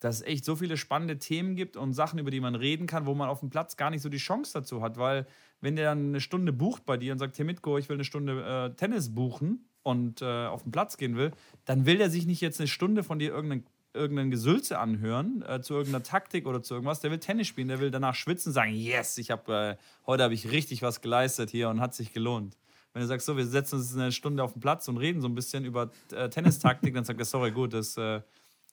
dass 0.00 0.16
es 0.16 0.22
echt 0.22 0.44
so 0.44 0.56
viele 0.56 0.76
spannende 0.76 1.18
Themen 1.18 1.54
gibt 1.54 1.76
und 1.76 1.92
Sachen, 1.92 2.18
über 2.18 2.32
die 2.32 2.40
man 2.40 2.56
reden 2.56 2.88
kann, 2.88 3.06
wo 3.06 3.14
man 3.14 3.28
auf 3.28 3.40
dem 3.40 3.50
Platz 3.50 3.76
gar 3.76 3.90
nicht 3.90 4.02
so 4.02 4.08
die 4.08 4.16
Chance 4.16 4.52
dazu 4.54 4.82
hat. 4.82 4.96
Weil, 4.98 5.26
wenn 5.60 5.76
der 5.76 5.84
dann 5.84 6.08
eine 6.08 6.20
Stunde 6.20 6.52
bucht 6.52 6.84
bei 6.84 6.96
dir 6.96 7.12
und 7.12 7.20
sagt, 7.20 7.36
hier 7.36 7.44
Mitko, 7.44 7.78
ich 7.78 7.88
will 7.88 7.96
eine 7.96 8.04
Stunde 8.04 8.42
äh, 8.72 8.74
Tennis 8.74 9.14
buchen 9.14 9.68
und 9.84 10.20
äh, 10.20 10.46
auf 10.46 10.64
den 10.64 10.72
Platz 10.72 10.96
gehen 10.96 11.16
will, 11.16 11.30
dann 11.64 11.86
will 11.86 11.98
der 11.98 12.10
sich 12.10 12.26
nicht 12.26 12.40
jetzt 12.40 12.58
eine 12.58 12.66
Stunde 12.66 13.04
von 13.04 13.20
dir 13.20 13.30
irgendeinen 13.30 13.64
irgendein 13.94 14.30
Gesülze 14.30 14.78
anhören 14.78 15.42
äh, 15.46 15.60
zu 15.60 15.74
irgendeiner 15.74 16.02
Taktik 16.02 16.46
oder 16.46 16.62
zu 16.62 16.74
irgendwas. 16.74 17.00
Der 17.00 17.10
will 17.10 17.18
Tennis 17.18 17.46
spielen, 17.46 17.68
der 17.68 17.80
will 17.80 17.90
danach 17.90 18.14
schwitzen 18.14 18.52
sagen, 18.52 18.72
yes, 18.72 19.18
ich 19.18 19.30
habe 19.30 19.78
äh, 19.78 20.06
heute 20.06 20.22
habe 20.22 20.34
ich 20.34 20.50
richtig 20.50 20.82
was 20.82 21.00
geleistet 21.00 21.50
hier 21.50 21.68
und 21.68 21.80
hat 21.80 21.94
sich 21.94 22.12
gelohnt. 22.12 22.56
Wenn 22.92 23.02
du 23.02 23.08
sagst, 23.08 23.26
so, 23.26 23.36
wir 23.36 23.46
setzen 23.46 23.76
uns 23.76 23.94
eine 23.94 24.12
Stunde 24.12 24.42
auf 24.42 24.52
den 24.52 24.60
Platz 24.60 24.86
und 24.88 24.98
reden 24.98 25.20
so 25.20 25.28
ein 25.28 25.34
bisschen 25.34 25.64
über 25.64 25.90
äh, 26.12 26.28
Tennistaktik, 26.28 26.94
dann 26.94 27.04
sagt 27.04 27.18
er, 27.18 27.24
sorry, 27.24 27.50
gut, 27.50 27.72
das 27.72 27.96
äh, 27.96 28.20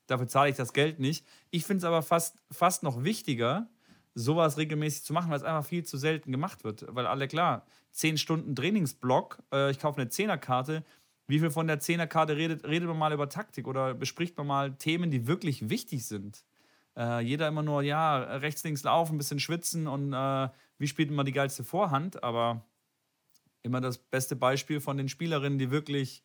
dafür 0.07 0.27
zahle 0.27 0.49
ich 0.49 0.57
das 0.57 0.73
Geld 0.73 0.99
nicht. 0.99 1.25
Ich 1.51 1.65
finde 1.65 1.79
es 1.79 1.83
aber 1.83 2.01
fast, 2.01 2.37
fast 2.51 2.83
noch 2.83 3.03
wichtiger, 3.03 3.69
sowas 4.15 4.57
regelmäßig 4.57 5.03
zu 5.03 5.13
machen, 5.13 5.29
weil 5.29 5.37
es 5.37 5.43
einfach 5.43 5.65
viel 5.65 5.85
zu 5.85 5.97
selten 5.97 6.31
gemacht 6.31 6.63
wird. 6.63 6.85
Weil 6.89 7.07
alle 7.07 7.27
klar, 7.27 7.65
10 7.91 8.17
Stunden 8.17 8.55
Trainingsblock, 8.55 9.39
äh, 9.53 9.71
ich 9.71 9.79
kaufe 9.79 10.01
eine 10.01 10.09
Zehnerkarte. 10.09 10.83
Wie 11.29 11.37
viel 11.37 11.51
von 11.51 11.67
der 11.67 11.79
Zehnerkarte 11.79 12.35
redet, 12.35 12.65
redet 12.65 12.87
man 12.87 12.97
mal 12.97 13.13
über 13.13 13.29
Taktik 13.29 13.67
oder 13.67 13.93
bespricht 13.93 14.35
man 14.35 14.47
mal 14.47 14.75
Themen, 14.77 15.11
die 15.11 15.27
wirklich 15.27 15.69
wichtig 15.69 16.07
sind? 16.07 16.43
Äh, 16.97 17.21
jeder 17.21 17.47
immer 17.47 17.61
nur, 17.61 17.83
ja, 17.83 18.17
rechts, 18.17 18.63
links 18.63 18.81
laufen, 18.81 19.13
ein 19.13 19.17
bisschen 19.19 19.39
schwitzen 19.39 19.85
und 19.85 20.11
äh, 20.11 20.49
wie 20.79 20.87
spielt 20.87 21.11
man 21.11 21.27
die 21.27 21.31
geilste 21.31 21.63
Vorhand? 21.63 22.23
Aber 22.23 22.65
immer 23.61 23.79
das 23.79 23.99
beste 23.99 24.35
Beispiel 24.35 24.81
von 24.81 24.97
den 24.97 25.07
Spielerinnen, 25.07 25.59
die 25.59 25.69
wirklich 25.69 26.23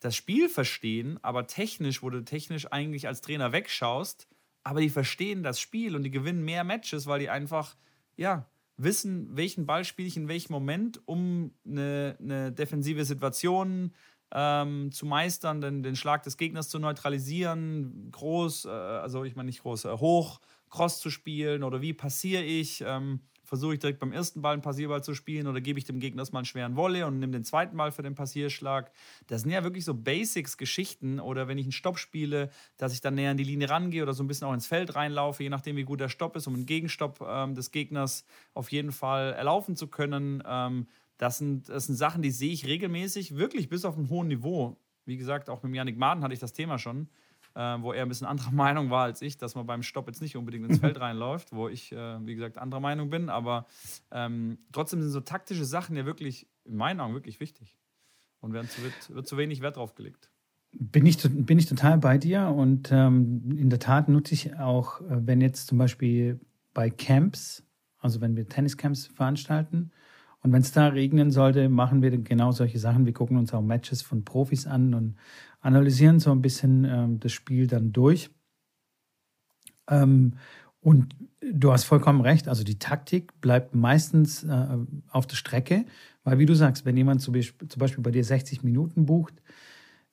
das 0.00 0.16
Spiel 0.16 0.48
verstehen, 0.48 1.22
aber 1.22 1.46
technisch, 1.46 2.02
wo 2.02 2.08
du 2.08 2.24
technisch 2.24 2.72
eigentlich 2.72 3.06
als 3.06 3.20
Trainer 3.20 3.52
wegschaust, 3.52 4.26
aber 4.62 4.80
die 4.80 4.88
verstehen 4.88 5.42
das 5.42 5.60
Spiel 5.60 5.94
und 5.94 6.02
die 6.02 6.10
gewinnen 6.10 6.46
mehr 6.46 6.64
Matches, 6.64 7.06
weil 7.06 7.20
die 7.20 7.28
einfach, 7.28 7.76
ja, 8.16 8.48
wissen, 8.76 9.36
welchen 9.36 9.66
Ball 9.66 9.84
spiele 9.84 10.08
ich 10.08 10.16
in 10.16 10.28
welchem 10.28 10.52
Moment, 10.52 11.06
um 11.06 11.52
eine, 11.66 12.16
eine 12.20 12.52
defensive 12.52 13.04
Situation 13.04 13.92
ähm, 14.34 14.90
zu 14.92 15.06
meistern, 15.06 15.60
den, 15.60 15.82
den 15.82 15.96
Schlag 15.96 16.22
des 16.24 16.36
Gegners 16.36 16.68
zu 16.68 16.78
neutralisieren, 16.78 18.10
groß, 18.10 18.66
äh, 18.66 18.68
also 18.68 19.24
ich 19.24 19.36
meine 19.36 19.46
nicht 19.46 19.62
groß, 19.62 19.86
äh, 19.86 19.92
hoch, 19.92 20.40
Cross 20.70 20.98
zu 20.98 21.08
spielen 21.10 21.62
oder 21.62 21.80
wie 21.80 21.92
passiere 21.92 22.42
ich. 22.42 22.82
Ähm, 22.86 23.20
Versuche 23.44 23.74
ich 23.74 23.80
direkt 23.80 23.98
beim 23.98 24.12
ersten 24.12 24.40
Ball 24.40 24.54
einen 24.54 24.62
Passierball 24.62 25.04
zu 25.04 25.12
spielen 25.12 25.46
oder 25.46 25.60
gebe 25.60 25.78
ich 25.78 25.84
dem 25.84 26.00
Gegner 26.00 26.22
erstmal 26.22 26.40
einen 26.40 26.46
schweren 26.46 26.76
Volley 26.76 27.02
und 27.02 27.18
nehme 27.18 27.32
den 27.32 27.44
zweiten 27.44 27.76
Ball 27.76 27.92
für 27.92 28.02
den 28.02 28.14
Passierschlag? 28.14 28.90
Das 29.26 29.42
sind 29.42 29.50
ja 29.50 29.62
wirklich 29.62 29.84
so 29.84 29.92
Basics-Geschichten. 29.92 31.20
Oder 31.20 31.46
wenn 31.46 31.58
ich 31.58 31.66
einen 31.66 31.72
Stopp 31.72 31.98
spiele, 31.98 32.50
dass 32.78 32.94
ich 32.94 33.02
dann 33.02 33.14
näher 33.14 33.32
an 33.32 33.36
die 33.36 33.44
Linie 33.44 33.68
rangehe 33.68 34.02
oder 34.02 34.14
so 34.14 34.24
ein 34.24 34.28
bisschen 34.28 34.48
auch 34.48 34.54
ins 34.54 34.66
Feld 34.66 34.94
reinlaufe, 34.94 35.42
je 35.42 35.50
nachdem, 35.50 35.76
wie 35.76 35.84
gut 35.84 36.00
der 36.00 36.08
Stopp 36.08 36.36
ist, 36.36 36.46
um 36.46 36.54
einen 36.54 36.64
Gegenstopp 36.64 37.20
ähm, 37.20 37.54
des 37.54 37.70
Gegners 37.70 38.24
auf 38.54 38.72
jeden 38.72 38.92
Fall 38.92 39.34
erlaufen 39.34 39.76
zu 39.76 39.88
können. 39.88 40.42
Ähm, 40.46 40.86
das, 41.24 41.38
sind, 41.38 41.68
das 41.68 41.86
sind 41.86 41.96
Sachen, 41.96 42.22
die 42.22 42.30
sehe 42.30 42.52
ich 42.52 42.66
regelmäßig, 42.66 43.36
wirklich 43.36 43.68
bis 43.68 43.84
auf 43.84 43.96
ein 43.96 44.08
hohen 44.10 44.28
Niveau. 44.28 44.76
Wie 45.06 45.16
gesagt, 45.16 45.50
auch 45.50 45.62
mit 45.62 45.74
Janik 45.74 45.96
Maden 45.96 46.22
hatte 46.22 46.34
ich 46.34 46.40
das 46.40 46.52
Thema 46.52 46.78
schon 46.78 47.08
äh, 47.54 47.60
wo 47.80 47.92
er 47.92 48.02
ein 48.02 48.08
bisschen 48.08 48.26
anderer 48.26 48.50
Meinung 48.52 48.90
war 48.90 49.04
als 49.04 49.22
ich, 49.22 49.36
dass 49.38 49.54
man 49.54 49.66
beim 49.66 49.82
Stopp 49.82 50.06
jetzt 50.06 50.20
nicht 50.20 50.36
unbedingt 50.36 50.68
ins 50.68 50.78
Feld 50.80 51.00
reinläuft, 51.00 51.52
wo 51.52 51.68
ich, 51.68 51.92
äh, 51.92 52.26
wie 52.26 52.34
gesagt, 52.34 52.58
anderer 52.58 52.80
Meinung 52.80 53.10
bin. 53.10 53.28
Aber 53.28 53.66
ähm, 54.10 54.58
trotzdem 54.72 55.00
sind 55.02 55.10
so 55.10 55.20
taktische 55.20 55.64
Sachen 55.64 55.96
ja 55.96 56.04
wirklich, 56.04 56.48
in 56.64 56.76
meinen 56.76 57.00
Augen, 57.00 57.14
wirklich 57.14 57.40
wichtig. 57.40 57.76
Und 58.40 58.52
werden 58.52 58.68
zu, 58.68 58.82
wird, 58.82 59.14
wird 59.14 59.26
zu 59.26 59.36
wenig 59.38 59.62
Wert 59.62 59.76
drauf 59.76 59.94
gelegt. 59.94 60.30
Bin 60.72 61.06
ich, 61.06 61.16
bin 61.22 61.58
ich 61.58 61.66
total 61.66 61.98
bei 61.98 62.18
dir 62.18 62.48
und 62.48 62.90
ähm, 62.92 63.56
in 63.56 63.70
der 63.70 63.78
Tat 63.78 64.08
nutze 64.08 64.34
ich 64.34 64.56
auch, 64.56 65.00
äh, 65.02 65.26
wenn 65.26 65.40
jetzt 65.40 65.68
zum 65.68 65.78
Beispiel 65.78 66.40
bei 66.74 66.90
Camps, 66.90 67.62
also 68.00 68.20
wenn 68.20 68.36
wir 68.36 68.48
Tenniscamps 68.48 69.06
veranstalten, 69.06 69.92
und 70.44 70.52
wenn 70.52 70.60
es 70.60 70.72
da 70.72 70.88
regnen 70.88 71.30
sollte, 71.30 71.70
machen 71.70 72.02
wir 72.02 72.10
genau 72.18 72.52
solche 72.52 72.78
Sachen. 72.78 73.06
Wir 73.06 73.14
gucken 73.14 73.38
uns 73.38 73.54
auch 73.54 73.62
Matches 73.62 74.02
von 74.02 74.26
Profis 74.26 74.66
an 74.66 74.92
und 74.92 75.16
analysieren 75.60 76.20
so 76.20 76.30
ein 76.32 76.42
bisschen 76.42 76.84
ähm, 76.84 77.18
das 77.18 77.32
Spiel 77.32 77.66
dann 77.66 77.92
durch. 77.92 78.28
Ähm, 79.88 80.34
und 80.80 81.16
du 81.40 81.72
hast 81.72 81.84
vollkommen 81.84 82.20
recht, 82.20 82.46
also 82.46 82.62
die 82.62 82.78
Taktik 82.78 83.40
bleibt 83.40 83.74
meistens 83.74 84.44
äh, 84.44 84.76
auf 85.08 85.26
der 85.26 85.36
Strecke, 85.36 85.86
weil 86.24 86.38
wie 86.38 86.46
du 86.46 86.54
sagst, 86.54 86.84
wenn 86.84 86.98
jemand 86.98 87.22
zum 87.22 87.32
Beispiel 87.32 88.02
bei 88.02 88.10
dir 88.10 88.22
60 88.22 88.62
Minuten 88.62 89.06
bucht, 89.06 89.40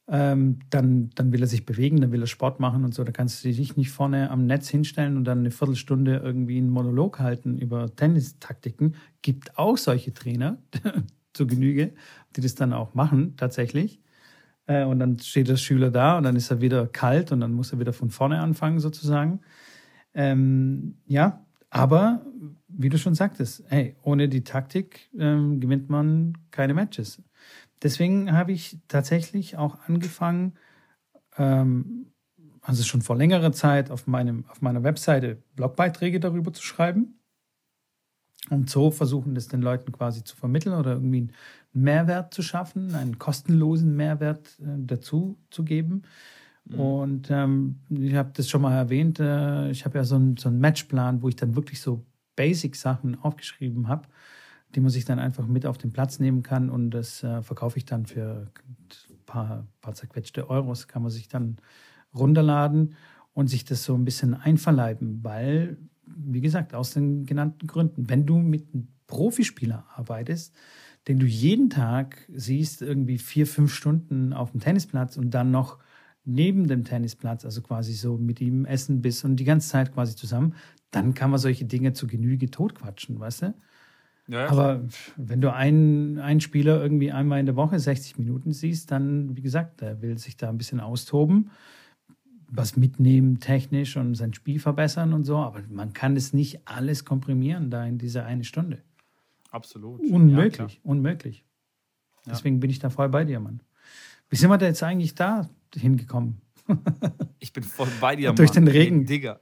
ähm, 0.08 0.60
dann, 0.70 1.10
dann 1.16 1.32
will 1.32 1.42
er 1.42 1.48
sich 1.48 1.66
bewegen, 1.66 2.02
dann 2.02 2.12
will 2.12 2.22
er 2.22 2.28
Sport 2.28 2.60
machen 2.60 2.84
und 2.84 2.94
so. 2.94 3.04
Da 3.04 3.12
kannst 3.12 3.44
du 3.44 3.48
dich 3.48 3.78
nicht 3.78 3.92
vorne 3.92 4.30
am 4.30 4.46
Netz 4.46 4.68
hinstellen 4.70 5.18
und 5.18 5.26
dann 5.26 5.40
eine 5.40 5.52
Viertelstunde 5.52 6.18
irgendwie 6.18 6.58
einen 6.58 6.70
Monolog 6.70 7.20
halten 7.20 7.58
über 7.58 7.96
Tennistaktiken. 7.96 8.96
Gibt 9.22 9.58
auch 9.58 9.78
solche 9.78 10.14
Trainer 10.14 10.58
zur 11.34 11.48
Genüge, 11.48 11.94
die 12.36 12.42
das 12.42 12.56
dann 12.56 12.74
auch 12.74 12.94
machen, 12.94 13.36
tatsächlich. 13.38 14.02
Äh, 14.68 14.86
und 14.86 15.00
dann 15.00 15.20
steht 15.20 15.48
der 15.48 15.58
Schüler 15.58 15.92
da 15.92 16.18
und 16.18 16.24
dann 16.24 16.36
ist 16.36 16.52
er 16.52 16.62
wieder 16.62 16.88
kalt 16.88 17.32
und 17.32 17.40
dann 17.40 17.54
muss 17.54 17.72
er 17.72 17.80
wieder 17.80 17.94
von 17.94 18.10
vorne 18.10 18.40
anfangen, 18.40 18.80
sozusagen. 18.80 19.42
Ähm, 20.14 20.98
ja, 21.06 21.46
aber 21.70 22.26
wie 22.68 22.90
du 22.90 22.98
schon 22.98 23.16
sagtest, 23.16 23.64
hey, 23.68 23.96
ohne 24.02 24.28
die 24.28 24.44
Taktik 24.44 25.10
ähm, 25.18 25.60
gewinnt 25.60 25.90
man 25.90 26.38
keine 26.52 26.74
Matches. 26.74 27.22
Deswegen 27.84 28.32
habe 28.32 28.52
ich 28.52 28.78
tatsächlich 28.88 29.58
auch 29.58 29.80
angefangen, 29.88 30.54
ähm, 31.38 32.08
also 32.62 32.84
schon 32.84 33.02
vor 33.02 33.16
längerer 33.16 33.52
Zeit 33.52 33.90
auf, 33.90 34.06
meinem, 34.08 34.46
auf 34.50 34.62
meiner 34.62 34.84
Webseite 34.84 35.42
Blogbeiträge 35.56 36.20
darüber 36.20 36.54
zu 36.54 36.62
schreiben 36.62 37.20
und 38.50 38.70
so 38.70 38.92
versuchen, 38.92 39.36
das 39.36 39.48
den 39.48 39.62
Leuten 39.62 39.92
quasi 39.92 40.24
zu 40.24 40.36
vermitteln 40.36 40.76
oder 40.76 40.94
irgendwie 40.94 41.20
einen 41.20 41.34
Mehrwert 41.74 42.34
zu 42.34 42.42
schaffen, 42.42 42.94
einen 42.96 43.18
kostenlosen 43.18 43.96
Mehrwert 43.96 44.60
äh, 44.60 44.78
dazu 44.78 45.38
zu 45.50 45.64
geben. 45.64 46.04
Mhm. 46.66 46.80
Und 46.80 47.32
ähm, 47.32 47.80
ich 47.90 48.16
habe 48.16 48.32
das 48.34 48.50
schon 48.50 48.62
mal 48.62 48.76
erwähnt, 48.76 49.20
äh, 49.20 49.72
ich 49.72 49.86
habe 49.86 49.98
ja 49.98 50.04
so, 50.04 50.18
ein, 50.18 50.38
so 50.38 50.50
einen 50.50 50.60
Matchplan, 50.60 51.22
wo 51.22 51.30
ich 51.30 51.36
dann 51.36 51.56
wirklich 51.56 51.82
so 51.82 52.06
Basic-Sachen 52.36 53.20
aufgeschrieben 53.20 53.88
habe, 53.88 54.08
die 54.76 54.80
man 54.80 54.90
sich 54.90 55.06
dann 55.06 55.20
einfach 55.20 55.48
mit 55.48 55.66
auf 55.66 55.78
den 55.78 55.92
Platz 55.92 56.20
nehmen 56.20 56.44
kann 56.44 56.70
und 56.70 56.92
das 56.92 57.24
äh, 57.24 57.42
verkaufe 57.42 57.78
ich 57.78 57.86
dann 57.86 58.06
für 58.06 58.52
ein 59.10 59.26
paar, 59.26 59.68
paar 59.82 59.94
zerquetschte 59.94 60.50
Euros, 60.50 60.88
kann 60.88 61.02
man 61.02 61.12
sich 61.12 61.28
dann 61.28 61.58
runterladen 62.14 62.96
und 63.34 63.48
sich 63.48 63.66
das 63.66 63.84
so 63.84 63.96
ein 63.96 64.06
bisschen 64.06 64.34
einverleiben, 64.34 65.24
weil 65.24 65.78
wie 66.16 66.42
gesagt, 66.42 66.74
aus 66.74 66.92
den 66.92 67.26
genannten 67.26 67.68
Gründen. 67.68 68.10
Wenn 68.10 68.26
du 68.26 68.38
mit 68.38 68.74
einem 68.74 68.88
Profispieler 69.08 69.86
arbeitest, 69.96 70.56
den 71.08 71.20
du 71.20 71.26
jeden 71.26 71.70
Tag 71.70 72.28
siehst, 72.34 72.82
irgendwie 72.82 73.18
vier, 73.18 73.48
fünf 73.48 73.74
Stunden 73.74 74.34
auf 74.34 74.52
dem 74.52 74.60
Tennisplatz 74.60 75.18
und 75.18 75.32
dann 75.32 75.52
noch 75.52 75.80
neben 76.24 76.68
dem 76.68 76.84
Tennisplatz, 76.84 77.46
also 77.46 77.62
quasi 77.62 77.94
so 77.94 78.18
mit 78.18 78.40
ihm 78.42 78.66
essen 78.66 79.02
bist 79.02 79.26
und 79.26 79.38
die 79.38 79.44
ganze 79.44 79.70
Zeit 79.70 79.94
quasi 79.94 80.16
zusammen, 80.16 80.54
dann 80.92 81.14
kann 81.14 81.32
man 81.32 81.40
solche 81.40 81.66
Dinge 81.66 81.94
zu 81.94 82.06
Genüge 82.06 82.52
totquatschen, 82.52 83.20
weißt 83.20 83.42
du? 83.44 83.54
Ja, 84.32 84.50
Aber 84.50 84.82
wenn 85.18 85.42
du 85.42 85.54
einen, 85.54 86.18
einen 86.20 86.40
Spieler 86.40 86.82
irgendwie 86.82 87.12
einmal 87.12 87.40
in 87.40 87.46
der 87.46 87.56
Woche 87.56 87.80
60 87.80 88.18
Minuten 88.18 88.54
siehst, 88.54 88.92
dann, 88.92 89.36
wie 89.36 89.42
gesagt, 89.42 89.82
der 89.82 90.02
will 90.02 90.18
sich 90.18 90.38
da 90.38 90.50
ein 90.50 90.58
bisschen 90.58 90.80
austoben 90.80 91.52
was 92.52 92.76
mitnehmen 92.76 93.40
technisch 93.40 93.96
und 93.96 94.16
sein 94.16 94.34
Spiel 94.34 94.60
verbessern 94.60 95.14
und 95.14 95.24
so, 95.24 95.38
aber 95.38 95.62
man 95.70 95.94
kann 95.94 96.18
es 96.18 96.34
nicht 96.34 96.60
alles 96.66 97.06
komprimieren 97.06 97.72
da 97.72 97.86
in 97.86 97.98
dieser 97.98 98.26
eine 98.26 98.44
Stunde. 98.44 98.84
Absolut. 99.52 100.02
Unmöglich, 100.02 100.74
ja, 100.76 100.80
unmöglich. 100.84 101.46
Ja. 102.26 102.34
Deswegen 102.34 102.60
bin 102.60 102.70
ich 102.70 102.80
da 102.80 102.90
voll 102.90 103.10
bei 103.10 103.24
dir, 103.24 103.40
Mann. 103.40 103.62
Wie 104.30 104.36
sind 104.36 104.50
wir 104.50 104.58
da 104.58 104.66
jetzt 104.66 104.84
eigentlich 104.84 105.16
da 105.16 105.50
hingekommen? 105.76 106.42
ich 107.40 107.52
bin 107.54 107.64
voll 107.64 107.88
bei 108.00 108.16
dir, 108.16 108.28
Mann. 108.30 108.36
Durch 108.36 108.52
den 108.52 108.68
Regen. 108.68 109.00
Hey, 109.00 109.06
Digga. 109.06 109.40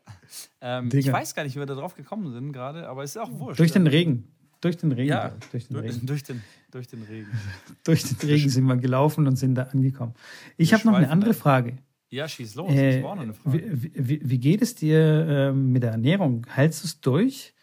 Ähm, 0.61 0.89
Digga. 0.89 1.07
Ich 1.07 1.11
weiß 1.11 1.35
gar 1.35 1.43
nicht, 1.43 1.55
wie 1.55 1.59
wir 1.59 1.65
da 1.65 1.75
drauf 1.75 1.95
gekommen 1.95 2.31
sind 2.31 2.53
gerade, 2.53 2.87
aber 2.87 3.03
es 3.03 3.11
ist 3.11 3.17
auch 3.17 3.31
wurscht. 3.31 3.59
Durch 3.59 3.71
den 3.71 3.87
Regen. 3.87 4.31
Durch 4.61 4.77
den 4.77 4.91
Regen. 4.91 5.09
Ja, 5.09 5.31
durch 5.51 5.67
den 5.67 5.77
Regen. 5.77 6.05
Durch 6.05 6.23
den, 6.23 6.43
durch 6.71 6.87
den 6.87 7.03
Regen. 7.03 7.27
durch 7.83 8.03
den 8.03 8.29
Regen 8.29 8.49
sind 8.49 8.65
wir 8.65 8.77
gelaufen 8.77 9.27
und 9.27 9.37
sind 9.37 9.55
da 9.55 9.63
angekommen. 9.63 10.13
Ich 10.57 10.73
habe 10.73 10.85
noch 10.85 10.95
eine 10.95 11.09
andere 11.09 11.33
Frage. 11.33 11.77
Ja, 12.09 12.27
schieß 12.27 12.55
los. 12.55 12.71
Äh, 12.71 13.03
war 13.03 13.15
noch 13.15 13.23
eine 13.23 13.33
Frage. 13.33 13.61
Wie, 13.71 13.91
wie, 13.95 14.21
wie 14.23 14.37
geht 14.39 14.61
es 14.61 14.75
dir 14.75 14.99
äh, 14.99 15.51
mit 15.51 15.83
der 15.83 15.91
Ernährung? 15.91 16.45
Hältst 16.49 16.83
du 16.83 16.87
es 16.87 16.99
durch? 17.01 17.53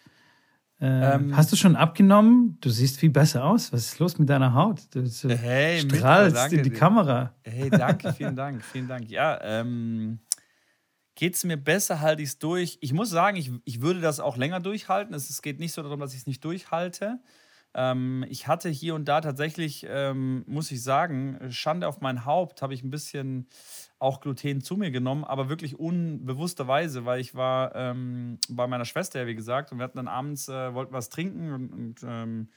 Äh, 0.81 1.15
ähm, 1.15 1.37
hast 1.37 1.51
du 1.53 1.57
schon 1.57 1.75
abgenommen? 1.75 2.59
Du 2.61 2.69
siehst 2.71 3.01
viel 3.01 3.11
besser 3.11 3.45
aus. 3.45 3.73
Was 3.73 3.87
ist 3.87 3.99
los 3.99 4.19
mit 4.19 4.29
deiner 4.29 4.55
Haut? 4.55 4.83
Du 4.95 5.03
hey, 5.29 5.81
strahlst 5.81 6.53
in 6.53 6.63
die 6.63 6.71
dir. 6.71 6.77
Kamera. 6.77 7.35
Hey, 7.43 7.71
danke, 7.71 8.13
vielen 8.13 8.37
Dank, 8.37 8.63
vielen 8.63 8.87
Dank. 8.87 9.09
Ja, 9.09 9.39
ähm, 9.43 10.19
geht 11.17 11.35
es 11.35 11.45
mir 11.45 11.57
besser, 11.57 12.01
halte 12.01 12.23
ich 12.23 12.29
es 12.29 12.39
durch. 12.39 12.79
Ich 12.81 12.93
muss 12.93 13.11
sagen, 13.11 13.37
ich, 13.37 13.51
ich 13.65 13.81
würde 13.81 14.01
das 14.01 14.21
auch 14.21 14.37
länger 14.37 14.61
durchhalten. 14.61 15.15
Es, 15.15 15.29
es 15.29 15.43
geht 15.43 15.59
nicht 15.59 15.73
so 15.73 15.83
darum, 15.83 15.99
dass 15.99 16.13
ich 16.13 16.21
es 16.21 16.27
nicht 16.27 16.45
durchhalte. 16.45 17.19
Ähm, 17.75 18.25
ich 18.29 18.47
hatte 18.47 18.69
hier 18.69 18.95
und 18.95 19.07
da 19.07 19.21
tatsächlich, 19.21 19.87
ähm, 19.89 20.45
muss 20.47 20.71
ich 20.71 20.83
sagen, 20.83 21.39
Schande 21.51 21.89
auf 21.89 22.01
mein 22.01 22.25
Haupt, 22.25 22.63
habe 22.63 22.75
ich 22.75 22.83
ein 22.83 22.91
bisschen 22.91 23.49
auch 23.99 24.21
Gluten 24.21 24.61
zu 24.61 24.77
mir 24.77 24.91
genommen, 24.91 25.25
aber 25.25 25.49
wirklich 25.49 25.79
unbewussterweise, 25.79 27.07
weil 27.07 27.21
ich 27.21 27.35
war 27.35 27.75
ähm, 27.75 28.39
bei 28.49 28.67
meiner 28.67 28.85
Schwester, 28.85 29.27
wie 29.27 29.35
gesagt, 29.35 29.73
und 29.73 29.79
wir 29.79 29.85
hatten 29.85 29.99
dann 29.99 30.09
abends, 30.09 30.49
äh, 30.49 30.75
wollten 30.75 30.93
was 30.93 31.09
trinken 31.09 31.53
und, 31.53 31.73
und 31.73 32.01
ähm, 32.07 32.49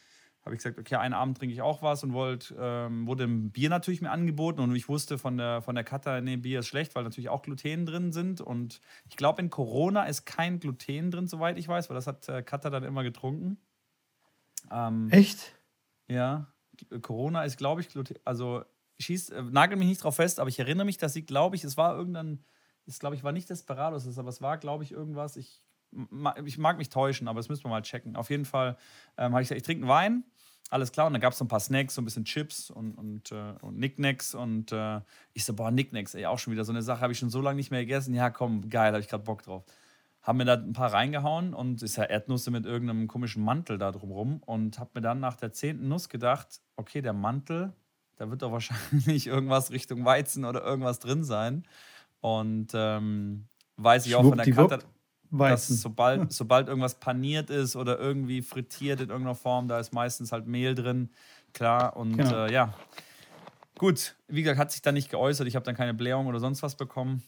habe 0.43 0.55
ich 0.55 0.59
gesagt, 0.59 0.79
okay, 0.79 0.95
einen 0.95 1.13
Abend 1.13 1.37
trinke 1.37 1.53
ich 1.53 1.61
auch 1.61 1.81
was 1.81 2.03
und 2.03 2.13
wollt, 2.13 2.53
ähm, 2.57 3.05
wurde 3.07 3.25
ein 3.25 3.51
Bier 3.51 3.69
natürlich 3.69 4.01
mir 4.01 4.11
angeboten 4.11 4.61
und 4.61 4.75
ich 4.75 4.87
wusste 4.87 5.17
von 5.17 5.37
der, 5.37 5.61
von 5.61 5.75
der 5.75 5.83
Kata, 5.83 6.21
nee, 6.21 6.37
Bier 6.37 6.59
ist 6.59 6.67
schlecht, 6.67 6.95
weil 6.95 7.03
natürlich 7.03 7.29
auch 7.29 7.41
Gluten 7.41 7.85
drin 7.85 8.11
sind 8.11 8.41
und 8.41 8.79
ich 9.07 9.17
glaube, 9.17 9.41
in 9.41 9.49
Corona 9.49 10.03
ist 10.03 10.25
kein 10.25 10.59
Gluten 10.59 11.11
drin, 11.11 11.27
soweit 11.27 11.57
ich 11.57 11.67
weiß, 11.67 11.89
weil 11.89 11.95
das 11.95 12.07
hat 12.07 12.27
äh, 12.29 12.41
Kata 12.41 12.69
dann 12.69 12.83
immer 12.83 13.03
getrunken. 13.03 13.57
Ähm, 14.71 15.09
Echt? 15.11 15.55
Ja. 16.07 16.47
Corona 17.01 17.43
ist, 17.43 17.57
glaube 17.57 17.81
ich, 17.81 17.89
also 18.23 18.63
schieß, 18.99 19.29
äh, 19.29 19.43
nagel 19.43 19.77
mich 19.77 19.87
nicht 19.87 20.03
drauf 20.03 20.15
fest, 20.15 20.39
aber 20.39 20.49
ich 20.49 20.59
erinnere 20.59 20.85
mich, 20.85 20.97
dass 20.97 21.13
sie, 21.13 21.25
glaube 21.25 21.55
ich, 21.55 21.63
es 21.63 21.77
war 21.77 21.95
irgendein, 21.95 22.43
es 22.85 22.99
glaube 22.99 23.15
ich, 23.15 23.23
war 23.23 23.31
nicht 23.31 23.49
Desperados, 23.49 24.17
aber 24.17 24.29
es 24.29 24.41
war, 24.41 24.57
glaube 24.57 24.83
ich, 24.83 24.91
irgendwas. 24.91 25.35
Ich, 25.35 25.61
ich 26.45 26.57
mag 26.57 26.77
mich 26.77 26.89
täuschen, 26.89 27.27
aber 27.27 27.39
das 27.39 27.49
müssen 27.49 27.63
wir 27.63 27.69
mal 27.69 27.81
checken. 27.81 28.15
Auf 28.15 28.29
jeden 28.29 28.45
Fall 28.45 28.77
ähm, 29.17 29.33
habe 29.33 29.41
ich 29.41 29.49
gesagt, 29.49 29.61
ich 29.61 29.65
trinke 29.65 29.83
einen 29.83 29.89
Wein, 29.89 30.23
alles 30.69 30.91
klar. 30.91 31.07
Und 31.07 31.13
dann 31.13 31.21
gab 31.21 31.33
es 31.33 31.39
so 31.39 31.45
ein 31.45 31.47
paar 31.47 31.59
Snacks, 31.59 31.95
so 31.95 32.01
ein 32.01 32.05
bisschen 32.05 32.25
Chips 32.25 32.69
und, 32.69 32.93
und, 32.93 33.31
äh, 33.31 33.53
und 33.61 33.77
Nicknacks. 33.77 34.35
Und 34.35 34.71
äh, 34.71 35.01
ich 35.33 35.45
so, 35.45 35.53
boah, 35.53 35.71
Nicknacks, 35.71 36.13
ey, 36.13 36.25
auch 36.25 36.39
schon 36.39 36.53
wieder 36.53 36.63
so 36.63 36.71
eine 36.71 36.81
Sache, 36.81 37.01
habe 37.01 37.13
ich 37.13 37.19
schon 37.19 37.29
so 37.29 37.41
lange 37.41 37.57
nicht 37.57 37.71
mehr 37.71 37.81
gegessen. 37.81 38.13
Ja, 38.13 38.29
komm, 38.29 38.69
geil, 38.69 38.91
habe 38.91 38.99
ich 38.99 39.07
gerade 39.07 39.23
Bock 39.23 39.43
drauf 39.43 39.65
haben 40.21 40.37
mir 40.37 40.45
da 40.45 40.55
ein 40.55 40.73
paar 40.73 40.93
reingehauen 40.93 41.53
und 41.53 41.81
ist 41.81 41.95
ja 41.95 42.03
Erdnüsse 42.03 42.51
mit 42.51 42.65
irgendeinem 42.65 43.07
komischen 43.07 43.43
Mantel 43.43 43.77
da 43.77 43.91
drumrum 43.91 44.41
und 44.45 44.77
habe 44.77 44.91
mir 44.95 45.01
dann 45.01 45.19
nach 45.19 45.35
der 45.35 45.53
zehnten 45.53 45.87
Nuss 45.87 46.09
gedacht, 46.09 46.61
okay, 46.75 47.01
der 47.01 47.13
Mantel, 47.13 47.73
da 48.17 48.29
wird 48.29 48.41
doch 48.41 48.51
wahrscheinlich 48.51 49.27
irgendwas 49.27 49.71
Richtung 49.71 50.05
Weizen 50.05 50.45
oder 50.45 50.63
irgendwas 50.63 50.99
drin 50.99 51.23
sein. 51.23 51.63
Und 52.21 52.71
ähm, 52.73 53.47
weiß 53.77 54.05
ich 54.05 54.15
auch 54.15 54.23
von 54.23 54.37
der 54.37 54.45
Karte, 55.31 55.51
dass 55.53 55.67
sobald, 55.67 56.33
sobald 56.33 56.67
irgendwas 56.67 56.95
paniert 56.95 57.49
ist 57.49 57.75
oder 57.75 57.99
irgendwie 57.99 58.41
frittiert 58.41 59.01
in 59.01 59.09
irgendeiner 59.09 59.35
Form, 59.35 59.67
da 59.67 59.79
ist 59.79 59.93
meistens 59.93 60.31
halt 60.31 60.47
Mehl 60.47 60.75
drin, 60.75 61.09
klar. 61.53 61.95
Und 61.95 62.17
genau. 62.17 62.45
äh, 62.45 62.53
ja, 62.53 62.73
gut, 63.77 64.15
wie 64.27 64.41
gesagt, 64.41 64.59
hat 64.59 64.71
sich 64.71 64.81
dann 64.81 64.95
nicht 64.95 65.09
geäußert. 65.09 65.47
Ich 65.47 65.55
habe 65.55 65.65
dann 65.65 65.75
keine 65.75 65.93
Blähung 65.93 66.27
oder 66.27 66.39
sonst 66.39 66.63
was 66.63 66.75
bekommen. 66.75 67.23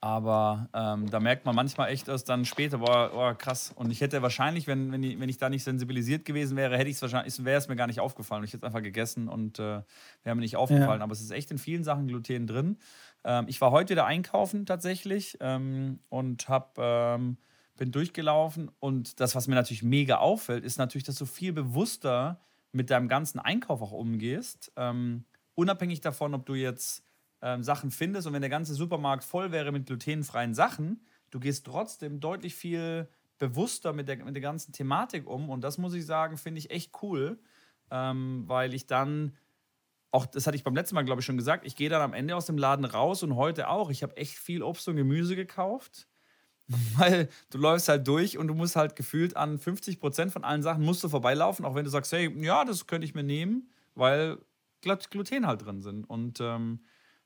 Aber 0.00 0.68
ähm, 0.74 1.08
da 1.10 1.20
merkt 1.20 1.46
man 1.46 1.54
manchmal 1.54 1.88
echt 1.88 2.08
erst 2.08 2.28
dann 2.28 2.44
später, 2.44 2.78
boah, 2.78 3.10
boah 3.10 3.34
krass. 3.34 3.72
Und 3.74 3.90
ich 3.90 4.00
hätte 4.00 4.20
wahrscheinlich, 4.22 4.66
wenn, 4.66 4.92
wenn, 4.92 5.02
ich, 5.02 5.18
wenn 5.18 5.28
ich 5.28 5.38
da 5.38 5.48
nicht 5.48 5.64
sensibilisiert 5.64 6.24
gewesen 6.24 6.56
wäre, 6.56 6.76
hätte 6.76 6.90
ich 6.90 6.96
es 6.96 7.02
wahrscheinlich, 7.02 7.42
wäre 7.44 7.58
es 7.58 7.68
mir 7.68 7.76
gar 7.76 7.86
nicht 7.86 8.00
aufgefallen. 8.00 8.44
Ich 8.44 8.52
hätte 8.52 8.58
es 8.58 8.64
einfach 8.64 8.82
gegessen 8.82 9.28
und 9.28 9.58
äh, 9.58 9.82
wäre 10.22 10.34
mir 10.34 10.42
nicht 10.42 10.56
aufgefallen. 10.56 11.00
Ja. 11.00 11.04
Aber 11.04 11.12
es 11.12 11.20
ist 11.20 11.30
echt 11.30 11.50
in 11.50 11.58
vielen 11.58 11.84
Sachen 11.84 12.06
Gluten 12.06 12.46
drin. 12.46 12.76
Ähm, 13.24 13.46
ich 13.48 13.60
war 13.60 13.70
heute 13.70 13.94
wieder 13.94 14.06
einkaufen 14.06 14.66
tatsächlich 14.66 15.38
ähm, 15.40 15.98
und 16.08 16.48
hab, 16.48 16.78
ähm, 16.78 17.38
bin 17.76 17.90
durchgelaufen. 17.90 18.70
Und 18.80 19.20
das, 19.20 19.34
was 19.34 19.48
mir 19.48 19.54
natürlich 19.54 19.82
mega 19.82 20.18
auffällt, 20.18 20.64
ist 20.64 20.78
natürlich, 20.78 21.04
dass 21.04 21.16
du 21.16 21.26
viel 21.26 21.52
bewusster 21.52 22.40
mit 22.72 22.90
deinem 22.90 23.08
ganzen 23.08 23.38
Einkauf 23.38 23.82
auch 23.82 23.92
umgehst. 23.92 24.72
Ähm, 24.76 25.24
unabhängig 25.54 26.00
davon, 26.00 26.34
ob 26.34 26.46
du 26.46 26.54
jetzt 26.54 27.04
ähm, 27.40 27.62
Sachen 27.62 27.90
findest 27.90 28.26
und 28.26 28.32
wenn 28.32 28.42
der 28.42 28.50
ganze 28.50 28.74
Supermarkt 28.74 29.24
voll 29.24 29.52
wäre 29.52 29.70
mit 29.70 29.86
glutenfreien 29.86 30.54
Sachen, 30.54 31.04
du 31.30 31.40
gehst 31.40 31.66
trotzdem 31.66 32.20
deutlich 32.20 32.54
viel 32.54 33.08
bewusster 33.38 33.92
mit 33.92 34.08
der, 34.08 34.24
mit 34.24 34.34
der 34.34 34.42
ganzen 34.42 34.72
Thematik 34.72 35.26
um. 35.26 35.50
Und 35.50 35.62
das 35.62 35.78
muss 35.78 35.94
ich 35.94 36.06
sagen, 36.06 36.36
finde 36.36 36.58
ich 36.58 36.70
echt 36.70 36.92
cool, 37.02 37.38
ähm, 37.90 38.44
weil 38.46 38.74
ich 38.74 38.86
dann 38.86 39.36
auch, 40.14 40.26
das 40.26 40.46
hatte 40.46 40.56
ich 40.56 40.62
beim 40.62 40.76
letzten 40.76 40.94
Mal, 40.94 41.04
glaube 41.04 41.20
ich, 41.20 41.26
schon 41.26 41.36
gesagt, 41.36 41.66
ich 41.66 41.74
gehe 41.74 41.88
dann 41.88 42.00
am 42.00 42.14
Ende 42.14 42.36
aus 42.36 42.46
dem 42.46 42.56
Laden 42.56 42.84
raus 42.84 43.24
und 43.24 43.34
heute 43.34 43.68
auch. 43.68 43.90
Ich 43.90 44.04
habe 44.04 44.16
echt 44.16 44.38
viel 44.38 44.62
Obst 44.62 44.86
und 44.88 44.94
Gemüse 44.94 45.34
gekauft, 45.34 46.06
weil 46.96 47.28
du 47.50 47.58
läufst 47.58 47.88
halt 47.88 48.06
durch 48.06 48.38
und 48.38 48.46
du 48.46 48.54
musst 48.54 48.76
halt 48.76 48.94
gefühlt 48.94 49.36
an 49.36 49.58
50 49.58 49.98
Prozent 49.98 50.32
von 50.32 50.44
allen 50.44 50.62
Sachen 50.62 50.84
musst 50.84 51.02
du 51.02 51.08
vorbeilaufen, 51.08 51.64
auch 51.64 51.74
wenn 51.74 51.84
du 51.84 51.90
sagst, 51.90 52.12
hey, 52.12 52.32
ja, 52.42 52.64
das 52.64 52.86
könnte 52.86 53.04
ich 53.04 53.14
mir 53.14 53.24
nehmen, 53.24 53.68
weil 53.96 54.38
Gluten 54.82 55.46
halt 55.48 55.64
drin 55.64 55.82
sind. 55.82 56.08
Und 56.08 56.40
ähm, 56.40 56.84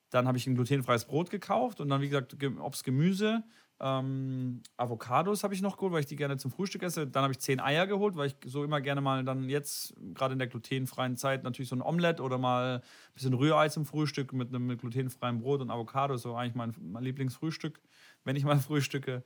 dann 0.09 0.26
habe 0.26 0.38
ich 0.38 0.47
ein 0.47 0.54
glutenfreies 0.54 1.04
Brot 1.04 1.28
gekauft 1.28 1.80
und 1.80 1.90
dann, 1.90 2.00
wie 2.00 2.09
gesagt, 2.09 2.37
Obst, 2.59 2.85
Gemüse. 2.85 3.45
Ähm, 3.80 4.62
Avocados 4.76 5.44
habe 5.44 5.54
ich 5.54 5.62
noch 5.62 5.76
geholt, 5.76 5.92
weil 5.92 6.00
ich 6.00 6.06
die 6.06 6.16
gerne 6.16 6.37
zum 6.37 6.50
Frühstück 6.50 6.82
esse. 6.82 7.06
Dann 7.06 7.23
habe 7.23 7.32
ich 7.32 7.38
zehn 7.38 7.61
Eier 7.61 7.87
geholt, 7.87 8.16
weil 8.16 8.26
ich 8.28 8.37
so 8.44 8.64
immer 8.64 8.80
gerne 8.80 9.00
mal 9.00 9.25
dann 9.25 9.49
jetzt, 9.49 9.94
gerade 10.14 10.32
in 10.32 10.38
der 10.38 10.49
glutenfreien 10.49 11.16
Zeit, 11.16 11.44
natürlich 11.44 11.68
so 11.68 11.76
ein 11.76 11.82
Omelett 11.82 12.20
oder 12.20 12.38
mal 12.38 12.78
ein 12.78 13.14
bisschen 13.14 13.35
Rührei 13.35 13.68
zum 13.68 13.87
Frühstück 13.87 14.32
mit 14.32 14.49
einem 14.49 14.76
glutenfreien 14.76 15.38
Brot 15.38 15.61
und 15.61 15.70
Avocado. 15.70 16.16
So 16.16 16.35
eigentlich 16.35 16.56
mein, 16.56 16.75
mein 16.80 17.04
Lieblingsfrühstück, 17.04 17.80
wenn 18.25 18.35
ich 18.35 18.44
mal 18.44 18.58
frühstücke. 18.58 19.23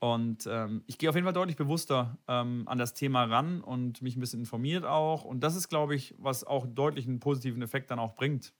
Und 0.00 0.46
ähm, 0.50 0.82
ich 0.86 0.98
gehe 0.98 1.08
auf 1.08 1.14
jeden 1.14 1.24
Fall 1.24 1.34
deutlich 1.34 1.56
bewusster 1.56 2.18
ähm, 2.26 2.64
an 2.66 2.78
das 2.78 2.94
Thema 2.94 3.24
ran 3.24 3.60
und 3.60 4.02
mich 4.02 4.16
ein 4.16 4.20
bisschen 4.20 4.40
informiert 4.40 4.84
auch. 4.84 5.24
Und 5.24 5.40
das 5.40 5.56
ist, 5.56 5.68
glaube 5.68 5.94
ich, 5.94 6.14
was 6.18 6.44
auch 6.44 6.66
deutlich 6.66 7.06
einen 7.06 7.20
positiven 7.20 7.62
Effekt 7.62 7.90
dann 7.90 7.98
auch 7.98 8.14
bringt 8.14 8.52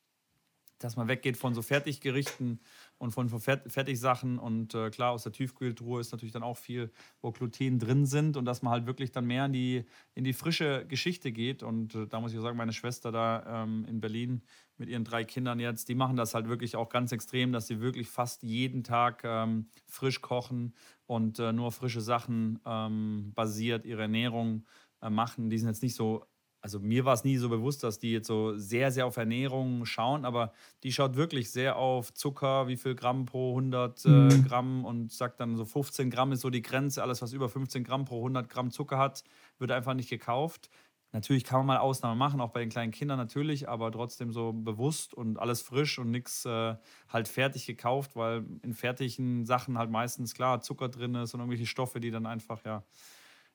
dass 0.85 0.97
man 0.97 1.09
weggeht 1.09 1.37
von 1.37 1.55
so 1.55 1.63
Fertiggerichten 1.63 2.61
und 2.99 3.13
von 3.13 3.29
Fertigsachen. 3.29 4.39
Und 4.39 4.75
äh, 4.75 4.91
klar, 4.91 5.13
aus 5.13 5.25
der 5.25 5.33
Tiefkühltruhe 5.33 6.01
ist 6.01 6.13
natürlich 6.13 6.33
dann 6.33 6.43
auch 6.43 6.57
viel, 6.57 6.91
wo 7.21 7.33
Gluten 7.33 7.79
drin 7.79 8.07
sind 8.07 8.37
und 8.37 8.45
dass 8.45 8.63
man 8.63 8.73
halt 8.73 8.87
wirklich 8.87 9.13
dann 9.13 9.27
mehr 9.27 9.47
in 9.47 9.53
die, 9.53 9.85
in 10.15 10.25
die 10.25 10.33
frische 10.33 10.87
Geschichte 10.87 11.33
geht. 11.33 11.63
Und 11.63 11.95
äh, 11.95 12.07
da 12.07 12.21
muss 12.21 12.33
ich 12.33 12.41
sagen, 12.41 12.57
meine 12.57 12.73
Schwester 12.73 13.13
da 13.13 13.63
ähm, 13.65 13.85
in 13.89 14.01
Berlin 14.01 14.43
mit 14.77 14.89
ihren 14.89 15.05
drei 15.05 15.25
Kindern 15.25 15.61
jetzt, 15.61 15.89
die 15.89 15.95
machen 15.95 16.17
das 16.17 16.35
halt 16.35 16.49
wirklich 16.49 16.77
auch 16.77 16.89
ganz 16.89 17.13
extrem, 17.13 17.53
dass 17.53 17.67
sie 17.67 17.81
wirklich 17.81 18.09
fast 18.09 18.43
jeden 18.43 18.83
Tag 18.83 19.23
ähm, 19.25 19.69
frisch 19.87 20.21
kochen 20.21 20.75
und 21.07 21.39
äh, 21.39 21.53
nur 21.53 21.71
frische 21.73 22.01
Sachen 22.01 22.61
ähm, 22.67 23.33
basiert 23.35 23.87
ihre 23.87 24.03
Ernährung 24.03 24.65
äh, 25.01 25.11
machen. 25.11 25.51
Die 25.51 25.59
sind 25.59 25.69
jetzt 25.69 25.83
nicht 25.83 25.95
so 25.95 26.25
also 26.65 26.81
mir 26.81 27.05
war 27.05 27.13
es 27.13 27.25
nie 27.25 27.37
so 27.37 27.51
bewusst, 27.51 27.83
dass 27.85 27.99
die 27.99 28.11
jetzt 28.11 28.27
so 28.27 28.57
sehr, 28.57 28.91
sehr 28.91 29.05
auf 29.05 29.19
Ernährung 29.19 29.85
schauen, 29.85 30.25
aber 30.25 30.55
die 30.83 30.93
schaut 30.93 31.15
wirklich 31.15 31.51
sehr 31.51 31.77
auf 31.77 32.15
Zucker, 32.15 32.69
wie 32.69 32.79
viel 32.79 32.95
Gramm 32.95 33.27
pro 33.27 33.51
100 33.51 34.07
äh, 34.07 34.09
mhm. 34.09 34.45
Gramm 34.49 34.85
und 34.87 35.13
sagt 35.13 35.41
dann 35.41 35.59
so 35.59 35.67
15 35.67 36.09
Gramm 36.09 36.33
ist 36.33 36.41
so 36.41 36.49
die 36.49 36.63
Grenze. 36.63 37.03
Alles, 37.03 37.21
was 37.21 37.35
über 37.35 37.51
15 37.51 37.85
Gramm 37.85 38.07
pro 38.07 38.17
100 38.17 38.49
Gramm 38.49 38.71
Zucker 38.71 38.97
hat, 38.97 39.25
wird 39.59 39.73
einfach 39.73 39.93
nicht 39.93 40.09
gekauft. 40.09 40.71
Natürlich 41.13 41.45
kann 41.45 41.59
man 41.59 41.67
mal 41.67 41.79
Ausnahmen 41.81 42.17
machen, 42.17 42.41
auch 42.41 42.53
bei 42.53 42.61
den 42.61 42.71
kleinen 42.71 42.93
Kindern 42.93 43.19
natürlich, 43.19 43.69
aber 43.69 43.93
trotzdem 43.93 44.33
so 44.33 44.55
bewusst 44.55 45.13
und 45.13 45.39
alles 45.39 45.61
frisch 45.61 45.99
und 45.99 46.11
nichts 46.11 46.47
äh, 46.47 46.77
halt 47.11 47.29
fertig 47.29 47.67
gekauft, 47.67 48.17
weil 48.17 48.47
in 48.63 48.73
fertigen 48.73 49.45
Sachen 49.45 49.77
halt 49.77 49.91
meistens 49.91 50.33
klar 50.33 50.63
Zucker 50.63 50.89
drin 50.89 51.15
ist 51.15 51.35
und 51.35 51.41
irgendwelche 51.41 51.67
Stoffe, 51.67 52.01
die 52.01 52.11
dann 52.11 52.25
einfach 52.25 52.65
ja 52.65 52.85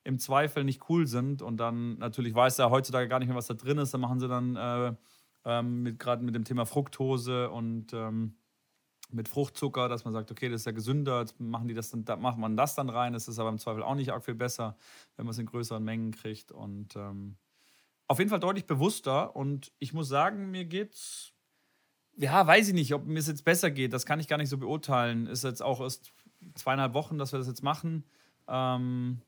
im 0.04 0.20
Zweifel 0.20 0.64
nicht 0.64 0.90
cool 0.90 1.08
sind. 1.08 1.42
Und 1.42 1.58
dann 1.58 1.98
natürlich 1.98 2.34
weiß 2.34 2.60
er 2.60 2.70
heutzutage 2.70 3.08
gar 3.08 3.20
nicht 3.20 3.28
mehr, 3.28 3.38
was 3.38 3.48
da 3.48 3.54
drin 3.54 3.78
ist. 3.78 3.94
Dann 3.94 4.02
machen 4.02 4.20
sie 4.20 4.28
dann 4.28 4.56
äh, 4.56 4.94
ähm, 5.46 5.84
mit, 5.84 6.00
gerade 6.00 6.24
mit 6.24 6.36
dem 6.36 6.44
Thema 6.44 6.66
Fructose 6.66 7.50
und 7.50 7.94
ähm, 7.94 8.36
mit 9.12 9.28
Fruchtzucker, 9.28 9.90
dass 9.90 10.06
man 10.06 10.14
sagt, 10.14 10.32
okay, 10.32 10.50
das 10.50 10.62
ist 10.62 10.66
ja 10.66 10.72
gesünder, 10.72 11.22
jetzt 11.22 11.40
machen 11.40 11.68
die 11.68 11.74
das 11.74 11.90
dann, 11.90 12.06
da 12.06 12.16
macht 12.16 12.38
man 12.38 12.56
das 12.56 12.76
dann 12.76 12.90
rein. 12.90 13.14
Das 13.14 13.28
ist 13.28 13.40
aber 13.40 13.50
im 13.50 13.58
Zweifel 13.58 13.82
auch 13.82 13.96
nicht 13.96 14.12
arg 14.12 14.24
viel 14.24 14.36
besser, 14.36 14.78
wenn 15.16 15.26
man 15.26 15.32
es 15.32 15.40
in 15.40 15.48
größeren 15.48 15.84
Mengen 15.84 16.12
kriegt. 16.12 16.52
Und 16.52 16.96
ähm, 16.96 17.38
auf 18.08 18.20
jeden 18.20 18.30
Fall 18.30 18.40
deutlich 18.40 18.66
bewusster. 18.66 19.36
Und 19.36 19.72
ich 19.80 19.94
muss 19.94 20.08
sagen, 20.08 20.52
mir 20.52 20.66
geht's. 20.66 21.34
Ja, 22.18 22.46
weiß 22.46 22.68
ich 22.68 22.74
nicht, 22.74 22.94
ob 22.94 23.06
mir 23.06 23.20
es 23.20 23.28
jetzt 23.28 23.46
besser 23.46 23.72
geht. 23.72 23.94
Das 23.94 24.06
kann 24.06 24.20
ich 24.20 24.28
gar 24.28 24.38
nicht 24.38 24.50
so 24.50 24.58
beurteilen. 24.58 25.26
Ist 25.26 25.44
jetzt 25.44 25.64
auch 25.64 25.80
erst 25.80 26.12
zweieinhalb 26.56 26.94
Wochen, 26.94 27.18
dass 27.18 27.32
wir 27.32 27.40
das 27.40 27.48
jetzt 27.48 27.64
machen. 27.64 28.04
Ähm, 28.48 29.22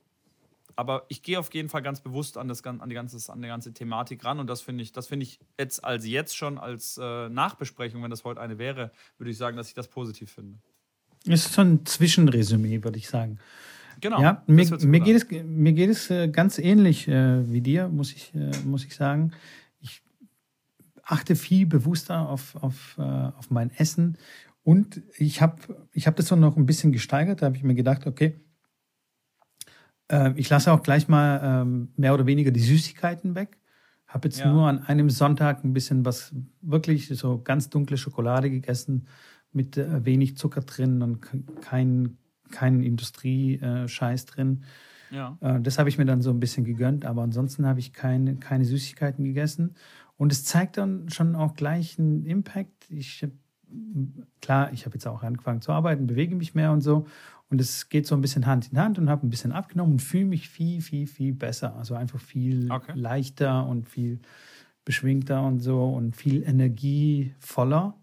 aber 0.75 1.05
ich 1.09 1.23
gehe 1.23 1.39
auf 1.39 1.53
jeden 1.53 1.69
Fall 1.69 1.81
ganz 1.81 2.01
bewusst 2.01 2.37
an, 2.37 2.47
das, 2.47 2.63
an, 2.63 2.81
die 2.87 2.95
ganze, 2.95 3.31
an 3.31 3.41
die 3.41 3.47
ganze 3.47 3.73
Thematik 3.73 4.23
ran 4.23 4.39
und 4.39 4.49
das 4.49 4.61
finde 4.61 4.83
ich, 4.83 4.91
das 4.91 5.11
ich 5.11 5.39
jetzt 5.57 5.83
als 5.83 6.05
jetzt 6.07 6.35
schon 6.35 6.57
als 6.57 6.97
äh, 7.01 7.29
Nachbesprechung, 7.29 8.01
wenn 8.03 8.11
das 8.11 8.23
heute 8.23 8.41
eine 8.41 8.57
wäre, 8.57 8.91
würde 9.17 9.31
ich 9.31 9.37
sagen, 9.37 9.57
dass 9.57 9.67
ich 9.67 9.73
das 9.73 9.87
positiv 9.87 10.31
finde. 10.31 10.59
Es 11.25 11.45
ist 11.45 11.53
so 11.53 11.61
ein 11.61 11.85
Zwischenresümee, 11.85 12.83
würde 12.83 12.97
ich 12.97 13.07
sagen. 13.07 13.39
Genau. 13.99 14.21
Ja, 14.21 14.43
mir, 14.47 14.65
mir 14.79 14.99
geht 14.99 15.15
es, 15.15 15.43
mir 15.45 15.73
geht 15.73 15.89
es 15.89 16.09
äh, 16.09 16.27
ganz 16.27 16.57
ähnlich 16.57 17.07
äh, 17.07 17.51
wie 17.51 17.61
dir, 17.61 17.87
muss 17.87 18.11
ich, 18.11 18.33
äh, 18.33 18.51
muss 18.65 18.83
ich 18.83 18.95
sagen. 18.95 19.31
Ich 19.79 20.01
achte 21.03 21.35
viel 21.35 21.67
bewusster 21.67 22.27
auf, 22.27 22.55
auf, 22.55 22.95
äh, 22.97 23.01
auf 23.01 23.51
mein 23.51 23.69
Essen 23.71 24.17
und 24.63 25.01
ich 25.17 25.41
habe 25.41 25.87
ich 25.93 26.07
hab 26.07 26.15
das 26.15 26.27
so 26.27 26.35
noch 26.35 26.57
ein 26.57 26.65
bisschen 26.65 26.91
gesteigert. 26.91 27.41
Da 27.41 27.47
habe 27.47 27.57
ich 27.57 27.63
mir 27.63 27.75
gedacht, 27.75 28.07
okay, 28.07 28.35
äh, 30.11 30.33
ich 30.35 30.49
lasse 30.49 30.71
auch 30.71 30.83
gleich 30.83 31.07
mal 31.07 31.41
ähm, 31.43 31.89
mehr 31.95 32.13
oder 32.13 32.25
weniger 32.25 32.51
die 32.51 32.59
Süßigkeiten 32.59 33.35
weg. 33.35 33.57
Habe 34.07 34.27
jetzt 34.27 34.39
ja. 34.39 34.51
nur 34.51 34.67
an 34.67 34.83
einem 34.83 35.09
Sonntag 35.09 35.63
ein 35.63 35.73
bisschen 35.73 36.03
was 36.05 36.35
wirklich 36.61 37.07
so 37.07 37.41
ganz 37.41 37.69
dunkle 37.69 37.97
Schokolade 37.97 38.49
gegessen 38.49 39.07
mit 39.53 39.77
äh, 39.77 40.05
wenig 40.05 40.37
Zucker 40.37 40.61
drin 40.61 41.01
und 41.01 41.21
kein, 41.61 42.17
kein 42.51 42.81
Industrie-Scheiß 42.83 44.25
drin. 44.25 44.63
Ja. 45.11 45.37
Äh, 45.41 45.61
das 45.61 45.79
habe 45.79 45.89
ich 45.89 45.97
mir 45.97 46.05
dann 46.05 46.21
so 46.21 46.29
ein 46.29 46.39
bisschen 46.39 46.65
gegönnt, 46.65 47.05
aber 47.05 47.21
ansonsten 47.21 47.65
habe 47.65 47.79
ich 47.79 47.93
keine, 47.93 48.35
keine 48.35 48.65
Süßigkeiten 48.65 49.23
gegessen. 49.23 49.75
Und 50.17 50.31
es 50.31 50.43
zeigt 50.45 50.77
dann 50.77 51.09
schon 51.09 51.35
auch 51.35 51.55
gleich 51.55 51.97
einen 51.97 52.25
Impact. 52.25 52.89
Ich 52.89 53.25
klar, 54.41 54.71
ich 54.73 54.85
habe 54.85 54.95
jetzt 54.95 55.07
auch 55.07 55.23
angefangen 55.23 55.61
zu 55.61 55.71
arbeiten, 55.71 56.07
bewege 56.07 56.35
mich 56.35 56.55
mehr 56.55 56.71
und 56.71 56.81
so. 56.81 57.05
Und 57.49 57.59
es 57.59 57.89
geht 57.89 58.07
so 58.07 58.15
ein 58.15 58.21
bisschen 58.21 58.45
Hand 58.45 58.71
in 58.71 58.79
Hand 58.79 58.97
und 58.97 59.09
habe 59.09 59.27
ein 59.27 59.29
bisschen 59.29 59.51
abgenommen 59.51 59.93
und 59.93 60.01
fühle 60.01 60.25
mich 60.25 60.47
viel, 60.47 60.81
viel, 60.81 61.05
viel 61.05 61.33
besser. 61.33 61.75
Also 61.75 61.95
einfach 61.95 62.19
viel 62.19 62.71
okay. 62.71 62.93
leichter 62.95 63.67
und 63.67 63.89
viel 63.89 64.19
beschwingter 64.85 65.43
und 65.43 65.59
so 65.59 65.91
und 65.91 66.15
viel 66.15 66.43
energievoller. 66.43 67.95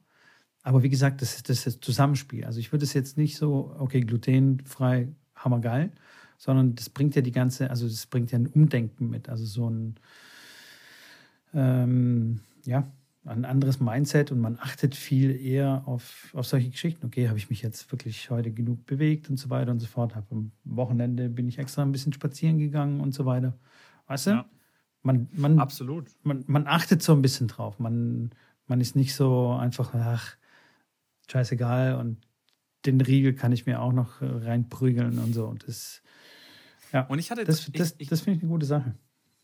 Aber 0.62 0.83
wie 0.83 0.90
gesagt, 0.90 1.22
das 1.22 1.37
ist 1.37 1.48
das, 1.48 1.59
ist 1.59 1.66
das 1.66 1.81
Zusammenspiel. 1.81 2.44
Also 2.44 2.61
ich 2.61 2.72
würde 2.72 2.85
es 2.85 2.92
jetzt 2.92 3.16
nicht 3.16 3.38
so, 3.38 3.74
okay, 3.78 4.02
glutenfrei, 4.02 5.09
hammergeil, 5.35 5.92
sondern 6.37 6.74
das 6.74 6.90
bringt 6.90 7.16
ja 7.16 7.22
die 7.22 7.33
ganze, 7.33 7.70
also 7.70 7.88
das 7.88 8.07
bringt 8.07 8.31
ja 8.33 8.38
ein 8.38 8.48
Umdenken 8.48 9.09
mit. 9.09 9.31
Also 9.31 9.46
so 9.46 9.70
ein, 9.70 9.94
ähm, 11.54 12.40
ja, 12.66 12.87
ein 13.29 13.45
anderes 13.45 13.81
Mindset 13.81 14.33
und 14.33 14.41
man 14.41 14.59
achtet 14.59 14.95
viel 14.95 15.35
eher 15.41 15.83
auf, 15.87 16.31
auf 16.35 16.47
solche 16.47 16.71
Geschichten. 16.71 17.07
Okay, 17.07 17.29
habe 17.29 17.38
ich 17.38 17.51
mich 17.51 17.62
jetzt 17.62 17.91
wirklich 17.93 18.31
heute 18.31 18.51
genug 18.51 18.87
bewegt 18.87 19.29
und 19.31 19.37
so 19.37 19.51
weiter 19.51 19.71
und 19.71 19.81
so 19.81 19.87
fort. 19.87 20.17
Hab 20.17 20.31
am 20.33 20.53
Wochenende 20.64 21.29
bin 21.29 21.49
ich 21.49 21.59
extra 21.59 21.83
ein 21.83 21.93
bisschen 21.93 22.12
spazieren 22.12 22.59
gegangen 22.59 23.01
und 23.01 23.12
so 23.12 23.27
weiter. 23.27 23.59
Weißt 24.07 24.27
du? 24.27 24.31
Ja. 24.31 24.47
Man, 25.03 25.29
man, 25.33 25.59
Absolut. 25.59 26.07
Man, 26.23 26.45
man 26.47 26.67
achtet 26.67 27.03
so 27.03 27.12
ein 27.12 27.23
bisschen 27.23 27.49
drauf. 27.49 27.79
Man, 27.79 28.31
man 28.67 28.81
ist 28.81 28.97
nicht 28.97 29.14
so 29.14 29.53
einfach, 29.53 29.95
ach, 29.95 30.37
scheißegal 31.31 31.97
und 31.97 32.19
den 32.87 33.01
Riegel 33.01 33.35
kann 33.35 33.53
ich 33.53 33.67
mir 33.67 33.81
auch 33.81 33.93
noch 33.93 34.21
reinprügeln 34.21 35.19
und 35.19 35.35
so. 35.35 35.47
Und 35.47 35.67
das, 35.69 36.03
ja, 36.93 37.03
und 37.03 37.19
ich 37.19 37.31
hatte 37.31 37.45
das, 37.45 37.71
das, 37.73 37.95
ich, 37.99 38.09
das 38.09 38.21
finde 38.21 38.38
ich 38.38 38.43
eine 38.43 38.51
gute 38.51 38.67
Sache. 38.67 38.95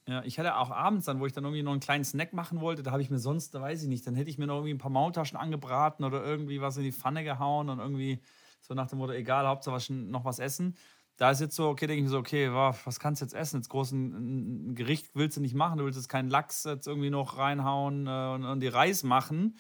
Ja, 0.07 0.23
ich 0.25 0.39
hatte 0.39 0.57
auch 0.57 0.71
abends 0.71 1.07
dann, 1.07 1.19
wo 1.21 1.25
ich 1.27 1.33
dann 1.33 1.45
irgendwie 1.45 1.63
noch 1.63 1.73
einen 1.73 1.81
kleinen 1.81 2.05
Snack 2.05 2.35
machen 2.35 2.61
wollte, 2.61 2.83
da 2.83 2.91
habe 2.91 3.01
ich 3.01 3.09
mir 3.09 3.19
sonst, 3.19 3.55
da 3.55 3.63
weiß 3.63 3.83
ich 3.83 3.89
nicht, 3.89 4.07
dann 4.07 4.15
hätte 4.15 4.29
ich 4.29 4.37
mir 4.37 4.47
noch 4.47 4.57
irgendwie 4.57 4.75
ein 4.75 4.79
paar 4.79 4.91
Maultaschen 4.91 5.39
angebraten 5.39 6.05
oder 6.05 6.23
irgendwie 6.23 6.61
was 6.61 6.77
in 6.77 6.83
die 6.83 6.93
Pfanne 6.93 7.25
gehauen 7.25 7.71
und 7.71 7.79
irgendwie 7.79 8.21
so 8.61 8.75
nach 8.75 8.87
dem 8.87 8.99
Motto, 8.99 9.13
egal, 9.13 9.47
Hauptsache 9.47 9.93
noch 9.95 10.25
was 10.27 10.39
essen. 10.41 10.77
da 11.17 11.31
ist 11.31 11.41
jetzt 11.41 11.55
so, 11.57 11.69
okay, 11.69 11.87
denke 11.87 12.01
ich 12.01 12.05
mir 12.05 12.11
so, 12.11 12.19
okay, 12.19 12.53
was 12.53 12.99
kannst 13.01 13.23
du 13.23 13.25
jetzt 13.25 13.35
essen? 13.35 13.59
Jetzt 13.59 13.69
großen 13.71 14.71
ein 14.71 14.75
Gericht 14.75 15.11
willst 15.15 15.37
du 15.37 15.41
nicht 15.41 15.55
machen, 15.55 15.79
du 15.79 15.85
willst 15.85 15.99
jetzt 15.99 16.09
keinen 16.09 16.29
Lachs 16.29 16.65
jetzt 16.65 16.87
irgendwie 16.87 17.11
noch 17.11 17.39
reinhauen 17.39 18.07
äh, 18.07 18.11
und, 18.35 18.45
und 18.45 18.61
die 18.61 18.69
Reis 18.69 19.05
machen 19.05 19.57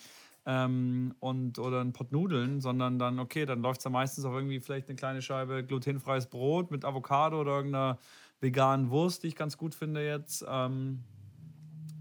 ähm, 0.46 1.14
und, 1.20 1.58
oder 1.58 1.80
ein 1.80 1.92
Pot 1.92 2.12
Nudeln, 2.12 2.60
sondern 2.60 2.98
dann, 2.98 3.18
okay, 3.18 3.46
dann 3.46 3.62
läuft 3.62 3.78
es 3.80 3.84
ja 3.84 3.90
meistens 3.90 4.24
auf 4.24 4.34
irgendwie 4.34 4.60
vielleicht 4.60 4.88
eine 4.88 4.96
kleine 4.96 5.22
Scheibe 5.22 5.64
glutenfreies 5.64 6.26
Brot 6.26 6.70
mit 6.70 6.84
Avocado 6.84 7.40
oder 7.40 7.52
irgendeiner 7.56 7.98
veganen 8.40 8.90
Wurst, 8.90 9.22
die 9.22 9.28
ich 9.28 9.36
ganz 9.36 9.56
gut 9.56 9.74
finde 9.74 10.06
jetzt. 10.06 10.44
Ähm, 10.48 11.04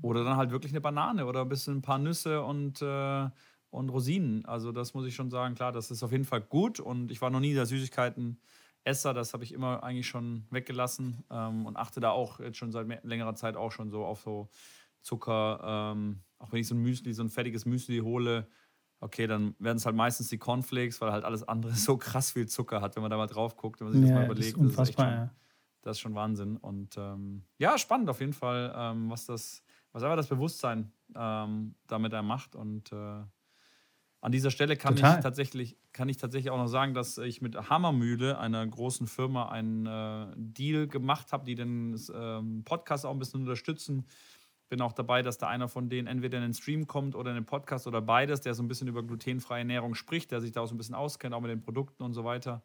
oder 0.02 0.24
dann 0.24 0.36
halt 0.36 0.52
wirklich 0.52 0.74
eine 0.74 0.82
Banane 0.82 1.26
oder 1.26 1.42
ein 1.42 1.50
bisschen 1.50 1.78
ein 1.78 1.82
paar 1.82 1.98
Nüsse 1.98 2.42
und, 2.42 2.82
äh, 2.82 3.30
und 3.70 3.90
Rosinen. 3.90 4.46
Also 4.46 4.72
das 4.72 4.94
muss 4.94 5.06
ich 5.06 5.16
schon 5.16 5.30
sagen, 5.30 5.56
klar, 5.56 5.72
das 5.72 5.92
ist 5.92 6.04
auf 6.04 6.12
jeden 6.12 6.26
Fall 6.26 6.42
gut 6.42 6.80
und 6.80 7.10
ich 7.10 7.22
war 7.22 7.30
noch 7.30 7.40
nie 7.40 7.54
der 7.54 7.66
Süßigkeiten. 7.66 8.40
Esser, 8.84 9.14
das 9.14 9.34
habe 9.34 9.46
ich 9.46 9.54
immer 9.54 9.82
eigentlich 9.82 10.08
schon 10.08 10.46
weggelassen 10.50 11.24
ähm, 11.32 11.66
und 11.66 11.78
achte 11.78 12.02
da 12.02 12.12
auch 12.12 12.42
jetzt 12.42 12.58
schon 12.58 12.74
seit 12.74 12.86
längerer 13.06 13.36
Zeit 13.36 13.56
auch 13.56 13.72
schon 13.72 13.90
so 13.90 14.04
auf 14.04 14.22
so 14.22 14.50
Zucker. 15.02 15.62
Ähm, 15.64 16.20
auch 16.38 16.52
wenn 16.52 16.60
ich 16.60 16.68
so 16.68 16.76
ein 16.76 16.82
Müsli, 16.82 17.14
so 17.14 17.24
ein 17.24 17.30
fertiges 17.30 17.66
Müsli 17.66 18.00
hole, 18.00 18.48
okay, 19.00 19.26
dann 19.26 19.56
werden 19.60 19.78
es 19.78 19.86
halt 19.86 19.96
meistens 19.96 20.30
die 20.30 20.38
Cornflakes, 20.38 21.00
weil 21.00 21.14
halt 21.14 21.24
alles 21.24 21.48
andere 21.48 21.72
so 21.76 21.96
krass 21.98 22.32
viel 22.32 22.48
Zucker 22.48 22.82
hat, 22.82 22.96
wenn 22.96 23.04
man 23.04 23.12
da 23.12 23.18
mal 23.18 23.28
drauf 23.28 23.56
guckt, 23.56 23.80
wenn 23.80 23.88
man 23.88 23.94
sich 23.94 24.02
ja, 24.02 24.08
das 24.08 24.16
mal 24.16 24.26
überlegt. 24.26 24.48
Das 24.48 24.48
ist, 24.48 24.58
unfassbar, 24.58 24.86
das 24.86 24.90
ist, 24.90 24.96
schon, 24.96 25.28
ja. 25.28 25.36
Das 25.84 25.98
ist 25.98 26.02
schon 26.02 26.16
Wahnsinn. 26.16 26.58
Und 26.58 26.98
ähm, 26.98 27.44
ja, 27.58 27.78
spannend 27.78 28.10
auf 28.10 28.20
jeden 28.20 28.34
Fall, 28.34 28.74
ähm, 28.76 29.10
was 29.10 29.26
das, 29.26 29.64
was 29.92 30.04
einfach 30.04 30.18
das 30.18 30.28
Bewusstsein 30.28 30.92
ähm, 31.16 31.76
damit 31.88 32.14
er 32.14 32.24
macht. 32.24 32.56
Und 32.56 32.92
äh, 32.92 33.22
an 34.22 34.32
dieser 34.32 34.52
Stelle 34.52 34.76
kann 34.78 34.96
ich, 34.96 35.02
tatsächlich, 35.02 35.78
kann 35.92 36.10
ich 36.10 36.18
tatsächlich 36.18 36.50
auch 36.50 36.58
noch 36.58 36.68
sagen, 36.68 36.94
dass 36.94 37.18
ich 37.18 37.42
mit 37.42 37.70
Hammermühle, 37.70 38.40
einer 38.40 38.66
großen 38.66 39.06
Firma, 39.06 39.50
einen 39.50 39.86
äh, 39.86 40.34
Deal 40.36 40.88
gemacht 40.88 41.32
habe, 41.32 41.46
die 41.46 41.56
den 41.56 42.00
ähm, 42.16 42.64
Podcast 42.64 43.06
auch 43.06 43.12
ein 43.12 43.20
bisschen 43.20 43.42
unterstützen 43.42 44.08
bin 44.74 44.82
auch 44.82 44.94
dabei, 44.94 45.22
dass 45.22 45.38
da 45.38 45.48
einer 45.50 45.68
von 45.68 45.88
denen 45.88 46.08
entweder 46.08 46.40
in 46.40 46.46
den 46.46 46.54
Stream 46.56 46.88
kommt 46.88 47.14
oder 47.14 47.30
in 47.30 47.36
den 47.36 47.46
Podcast 47.46 47.86
oder 47.86 48.02
beides, 48.02 48.42
der 48.42 48.56
so 48.56 48.64
ein 48.64 48.68
bisschen 48.68 48.88
über 48.88 49.04
glutenfreie 49.04 49.60
Ernährung 49.60 49.94
spricht, 49.94 50.32
der 50.32 50.42
sich 50.42 50.52
da 50.52 50.62
auch 50.62 50.66
so 50.66 50.74
ein 50.74 50.80
bisschen 50.80 50.96
auskennt, 50.96 51.36
auch 51.36 51.42
mit 51.42 51.52
den 51.52 51.62
Produkten 51.62 52.02
und 52.02 52.14
so 52.14 52.24
weiter. 52.24 52.64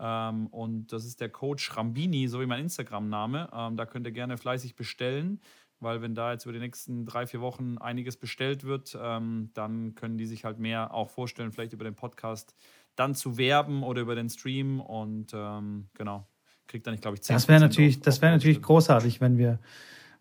Ähm, 0.00 0.46
und 0.48 0.92
das 0.92 1.04
ist 1.04 1.20
der 1.20 1.28
Coach 1.28 1.76
Rambini, 1.76 2.26
so 2.28 2.40
wie 2.40 2.46
mein 2.46 2.60
Instagram-Name. 2.60 3.50
Ähm, 3.52 3.76
da 3.76 3.86
könnt 3.86 4.06
ihr 4.06 4.12
gerne 4.12 4.38
fleißig 4.38 4.74
bestellen, 4.76 5.40
weil 5.78 6.02
wenn 6.02 6.14
da 6.14 6.32
jetzt 6.32 6.44
über 6.44 6.52
die 6.52 6.58
nächsten 6.58 7.06
drei, 7.06 7.26
vier 7.26 7.40
Wochen 7.40 7.78
einiges 7.78 8.16
bestellt 8.16 8.64
wird, 8.64 8.98
ähm, 9.00 9.50
dann 9.54 9.94
können 9.94 10.18
die 10.18 10.26
sich 10.26 10.44
halt 10.44 10.58
mehr 10.58 10.94
auch 10.94 11.10
vorstellen, 11.10 11.52
vielleicht 11.52 11.72
über 11.72 11.84
den 11.84 11.94
Podcast 11.94 12.54
dann 12.96 13.14
zu 13.14 13.36
werben 13.36 13.82
oder 13.82 14.00
über 14.00 14.14
den 14.14 14.28
Stream 14.28 14.80
und 14.80 15.32
ähm, 15.34 15.88
genau, 15.94 16.26
kriegt 16.66 16.86
dann, 16.86 16.94
ich 16.94 17.00
glaube 17.00 17.16
ich, 17.16 17.22
10 17.22 17.34
Das 17.34 17.48
wäre 17.48 17.60
natürlich, 17.60 18.00
das 18.00 18.20
wär 18.22 18.30
natürlich 18.30 18.62
großartig, 18.62 19.20
wenn 19.20 19.38
wir 19.38 19.58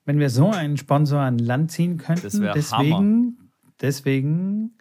wenn 0.10 0.18
wir 0.18 0.32
so 0.32 0.50
einen 0.50 0.76
Sponsor 0.76 1.20
an 1.20 1.38
Land 1.38 1.72
ziehen 1.72 1.98
könnten. 1.98 2.24
Das 2.24 2.40
deswegen, 2.56 2.94
Hammer. 2.96 3.34
deswegen, 3.80 4.78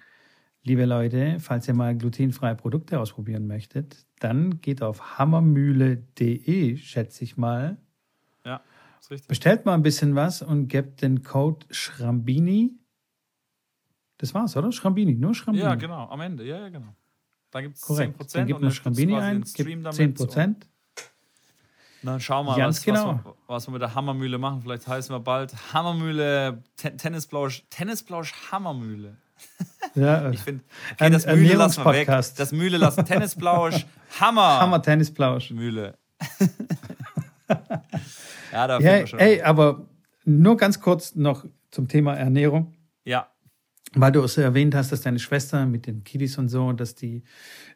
liebe 0.63 0.85
Leute, 0.85 1.39
falls 1.41 1.69
ihr 1.69 1.75
mal 1.75 1.97
glutenfreie 1.97 2.55
Produkte 2.55 3.01
ausprobieren 3.01 3.47
möchtet, 3.47 4.07
dann 4.21 4.61
geht 4.61 4.83
auf 4.83 5.19
hammermühle.de, 5.19 6.77
schätze 6.77 7.25
ich 7.25 7.37
mal. 7.37 7.79
Ja, 8.45 8.61
ist 9.01 9.11
richtig. 9.11 9.29
Bestellt 9.29 9.65
mal 9.65 9.75
ein 9.75 9.83
bisschen 9.83 10.15
was 10.15 10.43
und 10.43 10.69
gebt 10.69 11.03
den 11.03 11.23
Code 11.23 11.67
Schrambini. 11.71 12.73
Das 14.19 14.35
war's, 14.35 14.57
oder? 14.57 14.73
Schrambini, 14.73 15.15
nur 15.15 15.35
Schrambini. 15.35 15.65
Ja, 15.65 15.75
genau, 15.77 16.09
am 16.09 16.21
Ende, 16.21 16.45
ja, 16.45 16.59
ja, 16.59 16.69
genau. 16.69 16.95
Da 17.51 17.63
gibt 17.63 17.77
es 17.77 17.85
10%. 17.85 18.35
Dann 18.35 18.47
gibt 18.47 18.61
man 18.61 18.71
Schrambini 18.71 19.15
ein, 19.15 19.43
gibt 19.43 19.71
10%. 19.71 20.57
Na, 22.03 22.21
schau 22.21 22.45
mal, 22.45 22.57
was, 22.59 22.85
genau. 22.85 23.21
was, 23.25 23.35
was, 23.47 23.67
wir 23.69 23.73
mit 23.73 23.83
der 23.83 23.95
Hammermühle 23.95 24.39
machen. 24.39 24.61
Vielleicht 24.63 24.87
heißen 24.87 25.15
wir 25.15 25.21
bald 25.21 25.73
Hammermühle, 25.73 26.63
Tennisblausch, 26.77 27.65
Tennisblausch 27.71 28.35
Hammermühle. 28.53 29.17
Ja, 29.95 30.31
ich 30.33 30.41
finde, 30.41 30.65
okay, 30.95 31.11
das 31.11 31.27
Mühle 31.27 31.55
lassen 31.55 31.85
wir 31.85 31.93
weg. 31.93 32.07
Das 32.07 32.53
Mühle 32.53 32.79
lassen 32.79 33.05
Tennisblausch, 33.05 33.87
Hammer. 34.21 34.61
Hammer 34.61 34.83
Tennisblausch. 34.83 35.51
Mühle. 35.51 35.97
ja, 38.53 38.67
da 38.67 38.79
ja, 38.81 39.07
schon. 39.07 39.19
Ey, 39.19 39.43
aber 39.43 39.89
nur 40.25 40.57
ganz 40.57 40.81
kurz 40.81 41.15
noch 41.15 41.45
zum 41.71 41.89
Thema 41.89 42.15
Ernährung. 42.15 42.75
Ja. 43.05 43.29
Weil 43.95 44.13
du 44.13 44.23
es 44.23 44.37
erwähnt 44.37 44.75
hast, 44.75 44.93
dass 44.93 45.01
deine 45.01 45.19
Schwester 45.19 45.65
mit 45.65 45.87
den 45.87 46.05
Kiddies 46.05 46.37
und 46.37 46.49
so, 46.49 46.73
dass 46.73 46.95
die 46.95 47.23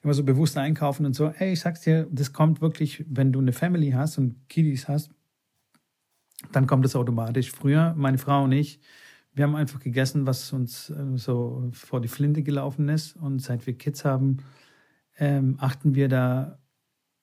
immer 0.03 0.13
so 0.13 0.23
bewusst 0.25 0.59
einkaufen 0.59 1.07
und 1.07 1.15
so. 1.15 1.29
Ey, 1.39 1.53
ich 1.53 1.61
sag's 1.61 1.81
dir, 1.81 2.07
das 2.11 2.35
kommt 2.35 2.61
wirklich, 2.61 3.05
wenn 3.09 3.33
du 3.33 3.41
eine 3.41 3.53
Family 3.53 3.93
hast 3.93 4.19
und 4.19 4.49
Kiddies 4.49 4.89
hast, 4.89 5.11
dann 6.51 6.67
kommt 6.67 6.85
das 6.85 6.97
automatisch. 6.97 7.51
Früher, 7.51 7.95
meine 7.97 8.19
Frau 8.19 8.45
und 8.45 8.53
ich, 8.53 8.81
wir 9.35 9.45
haben 9.45 9.57
einfach 9.57 9.81
gegessen, 9.81 10.27
was 10.27 10.53
uns 10.53 10.91
äh, 10.91 11.17
so 11.17 11.69
vor 11.73 12.01
die 12.01 12.09
Flinte 12.09 12.43
gelaufen 12.43 12.89
ist. 12.89 13.17
Und 13.17 13.41
seit 13.41 13.67
wir 13.67 13.77
Kids 13.77 14.05
haben, 14.05 14.39
ähm, 15.19 15.57
achten 15.59 15.95
wir 15.95 16.09
da 16.09 16.59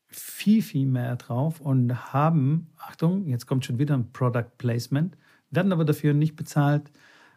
viel, 0.08 0.62
viel 0.62 0.88
mehr 0.88 1.16
drauf 1.18 1.62
und 1.62 2.14
haben, 2.14 2.72
Achtung, 2.78 3.28
jetzt 3.28 3.46
kommt 3.46 3.66
schon 3.66 3.78
wieder 3.78 3.96
ein 3.96 4.12
Product 4.12 4.58
Placement, 4.58 5.16
werden 5.52 5.72
aber 5.72 5.86
dafür 5.86 6.14
nicht 6.14 6.36
bezahlt 6.36 6.92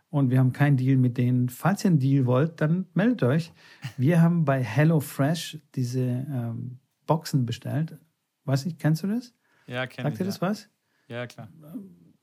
und 0.09 0.31
wir 0.31 0.39
haben 0.39 0.53
keinen 0.53 0.79
Deal 0.79 0.97
mit 0.97 1.19
denen. 1.19 1.51
Falls 1.51 1.85
ihr 1.85 1.91
einen 1.91 1.99
Deal 1.99 2.25
wollt, 2.25 2.61
dann 2.61 2.87
meldet 2.95 3.23
euch. 3.25 3.53
Wir 3.99 4.23
haben 4.23 4.45
bei 4.45 4.63
HelloFresh 4.63 5.59
diese 5.75 6.01
ähm, 6.01 6.79
Boxen 7.07 7.45
bestellt. 7.45 7.99
Weiß 8.45 8.65
nicht, 8.65 8.79
kennst 8.79 9.03
du 9.03 9.09
das? 9.09 9.35
Ja, 9.67 9.87
kenn 9.87 10.05
Sagt 10.05 10.15
ich. 10.15 10.19
Sagt 10.19 10.21
dir 10.21 10.25
das 10.25 10.41
was? 10.41 10.71
Ja, 11.09 11.27
klar. 11.27 11.49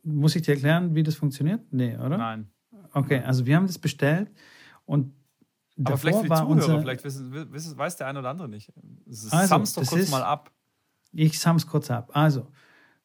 Muss 0.04 0.36
ich 0.36 0.44
dir 0.44 0.54
erklären, 0.54 0.96
wie 0.96 1.04
das 1.04 1.16
funktioniert? 1.16 1.62
Nee, 1.72 1.98
oder? 1.98 2.18
Nein. 2.18 2.50
Okay, 2.94 3.20
also 3.20 3.46
wir 3.46 3.56
haben 3.56 3.68
das 3.68 3.78
bestellt 3.78 4.32
und 4.86 5.14
aber 5.86 5.98
vielleicht 5.98 6.18
für 6.18 6.24
die 6.24 6.30
Zuhörer, 6.30 6.48
unser, 6.48 6.82
vielleicht 6.82 7.04
wissen, 7.04 7.54
wissen, 7.54 7.78
weiß 7.78 7.96
der 7.98 8.08
eine 8.08 8.20
oder 8.20 8.30
andere 8.30 8.50
nicht. 8.50 8.72
Also, 9.08 9.30
Sam's 9.30 9.74
doch 9.74 9.86
kurz 9.86 10.02
ist, 10.02 10.12
mal 10.12 10.24
ab. 10.24 10.52
Ich 11.14 11.40
sam's 11.40 11.68
kurz 11.68 11.90
ab. 11.90 12.12
Also, 12.14 12.48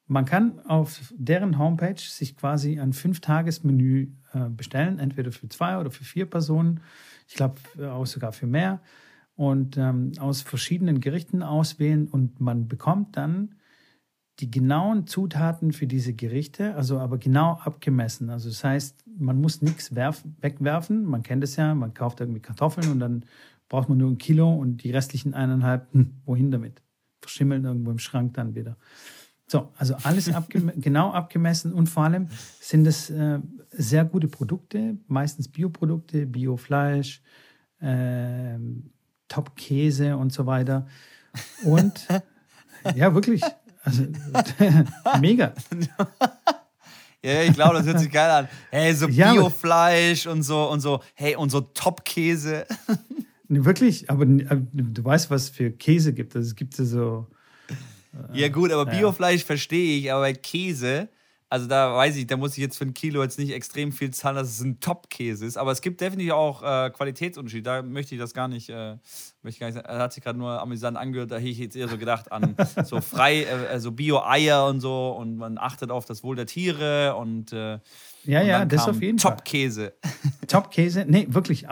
man 0.06 0.24
kann 0.24 0.60
auf 0.66 1.00
deren 1.16 1.58
Homepage 1.58 2.00
sich 2.00 2.36
quasi 2.36 2.78
ein 2.78 2.92
Fünf-Tages-Menü 2.92 4.08
äh, 4.32 4.48
bestellen, 4.50 4.98
entweder 4.98 5.32
für 5.32 5.48
zwei 5.48 5.78
oder 5.78 5.90
für 5.90 6.04
vier 6.04 6.26
Personen. 6.26 6.80
Ich 7.28 7.34
glaube 7.34 7.60
äh, 7.78 7.86
auch 7.86 8.06
sogar 8.06 8.32
für 8.32 8.46
mehr. 8.46 8.82
Und 9.36 9.76
ähm, 9.76 10.12
aus 10.18 10.42
verschiedenen 10.42 11.00
Gerichten 11.00 11.42
auswählen 11.42 12.06
und 12.06 12.40
man 12.40 12.68
bekommt 12.68 13.16
dann 13.16 13.56
die 14.40 14.50
genauen 14.50 15.06
Zutaten 15.06 15.72
für 15.72 15.86
diese 15.86 16.12
Gerichte, 16.12 16.74
also 16.74 16.98
aber 16.98 17.18
genau 17.18 17.60
abgemessen. 17.64 18.30
Also 18.30 18.48
das 18.48 18.64
heißt, 18.64 19.04
man 19.18 19.40
muss 19.40 19.62
nichts 19.62 19.94
wegwerfen. 19.94 21.04
Man 21.04 21.22
kennt 21.22 21.44
es 21.44 21.56
ja, 21.56 21.74
man 21.74 21.94
kauft 21.94 22.20
irgendwie 22.20 22.40
Kartoffeln 22.40 22.90
und 22.90 22.98
dann 22.98 23.24
braucht 23.68 23.88
man 23.88 23.98
nur 23.98 24.10
ein 24.10 24.18
Kilo 24.18 24.52
und 24.52 24.82
die 24.82 24.90
restlichen 24.90 25.34
eineinhalb, 25.34 25.92
hm, 25.92 26.14
wohin 26.24 26.50
damit? 26.50 26.82
Verschimmeln 27.20 27.64
irgendwo 27.64 27.90
im 27.90 27.98
Schrank 27.98 28.34
dann 28.34 28.54
wieder. 28.54 28.76
So, 29.46 29.72
also 29.76 29.94
alles 30.02 30.28
abgem 30.34 30.72
genau 30.76 31.12
abgemessen 31.12 31.72
und 31.72 31.88
vor 31.88 32.04
allem 32.04 32.28
sind 32.60 32.86
es 32.86 33.10
äh, 33.10 33.38
sehr 33.70 34.04
gute 34.04 34.28
Produkte, 34.28 34.98
meistens 35.06 35.48
Bioprodukte, 35.48 36.26
Biofleisch, 36.26 37.22
äh, 37.80 38.58
Top-Käse 39.28 40.16
und 40.16 40.32
so 40.32 40.46
weiter. 40.46 40.86
Und 41.64 42.08
ja, 42.94 43.14
wirklich, 43.14 43.42
also 43.84 44.02
mega. 45.20 45.52
Ja, 47.22 47.42
ich 47.42 47.54
glaube, 47.54 47.76
das 47.76 47.86
hört 47.86 48.00
sich 48.00 48.10
geil 48.10 48.30
an. 48.30 48.48
Hey, 48.70 48.92
so 48.94 49.08
ja, 49.08 49.32
Biofleisch 49.32 50.26
und 50.26 50.42
so 50.42 50.68
und 50.70 50.80
so, 50.80 51.00
hey, 51.14 51.36
und 51.36 51.50
so 51.50 51.60
Top-Käse. 51.60 52.66
Wirklich, 53.48 54.10
aber, 54.10 54.24
aber, 54.24 54.62
du 54.72 55.04
weißt, 55.04 55.30
was 55.30 55.48
für 55.48 55.70
Käse 55.70 56.12
gibt. 56.12 56.34
Also 56.36 56.48
es 56.48 56.56
gibt 56.56 56.74
so 56.74 57.26
ja, 58.32 58.48
gut, 58.48 58.70
aber 58.70 58.86
Biofleisch 58.86 59.44
verstehe 59.44 59.98
ich, 59.98 60.12
aber 60.12 60.32
Käse, 60.32 61.08
also 61.54 61.68
da 61.68 61.94
weiß 61.94 62.16
ich, 62.16 62.26
da 62.26 62.36
muss 62.36 62.54
ich 62.54 62.58
jetzt 62.58 62.76
für 62.76 62.84
ein 62.84 62.94
Kilo 62.94 63.22
jetzt 63.22 63.38
nicht 63.38 63.52
extrem 63.52 63.92
viel 63.92 64.10
zahlen, 64.10 64.34
dass 64.34 64.48
es 64.48 64.60
ein 64.60 64.80
Top-Käse 64.80 65.46
ist. 65.46 65.56
Aber 65.56 65.70
es 65.70 65.82
gibt 65.82 66.00
definitiv 66.00 66.32
auch 66.32 66.64
äh, 66.64 66.90
Qualitätsunterschiede. 66.90 67.62
Da 67.62 67.82
möchte 67.82 68.16
ich 68.16 68.20
das 68.20 68.34
gar 68.34 68.48
nicht, 68.48 68.70
äh, 68.70 68.96
möchte 69.40 69.60
gar 69.60 69.68
nicht 69.68 69.76
sagen. 69.76 69.86
Er 69.86 70.00
hat 70.00 70.12
sich 70.12 70.24
gerade 70.24 70.36
nur 70.36 70.60
amüsant 70.60 70.96
angehört, 70.96 71.30
da 71.30 71.36
hätte 71.36 71.50
ich 71.50 71.58
jetzt 71.58 71.76
eher 71.76 71.86
so 71.86 71.96
gedacht 71.96 72.32
an 72.32 72.56
so 72.84 73.00
frei, 73.00 73.44
äh, 73.44 73.68
also 73.70 73.92
Bio-Eier 73.92 74.66
und 74.66 74.80
so 74.80 75.12
und 75.16 75.36
man 75.36 75.56
achtet 75.56 75.92
auf 75.92 76.06
das 76.06 76.24
Wohl 76.24 76.34
der 76.34 76.46
Tiere 76.46 77.14
und 77.14 77.52
äh, 77.52 77.78
ja, 78.24 78.40
und 78.40 78.46
ja, 78.48 78.64
das 78.64 78.88
auf 78.88 79.00
jeden 79.00 79.20
Fall. 79.20 79.36
Top-Käse. 79.36 79.92
Top-Käse? 80.48 81.04
Nee, 81.06 81.28
wirklich. 81.30 81.68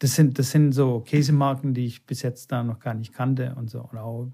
Das 0.00 0.16
sind, 0.16 0.38
das 0.38 0.50
sind 0.50 0.72
so 0.72 1.00
Käsemarken, 1.00 1.72
die 1.72 1.86
ich 1.86 2.04
bis 2.04 2.20
jetzt 2.20 2.52
da 2.52 2.62
noch 2.62 2.78
gar 2.78 2.92
nicht 2.92 3.14
kannte 3.14 3.54
und 3.56 3.70
so. 3.70 3.88
Und 3.90 3.96
auch 3.96 4.28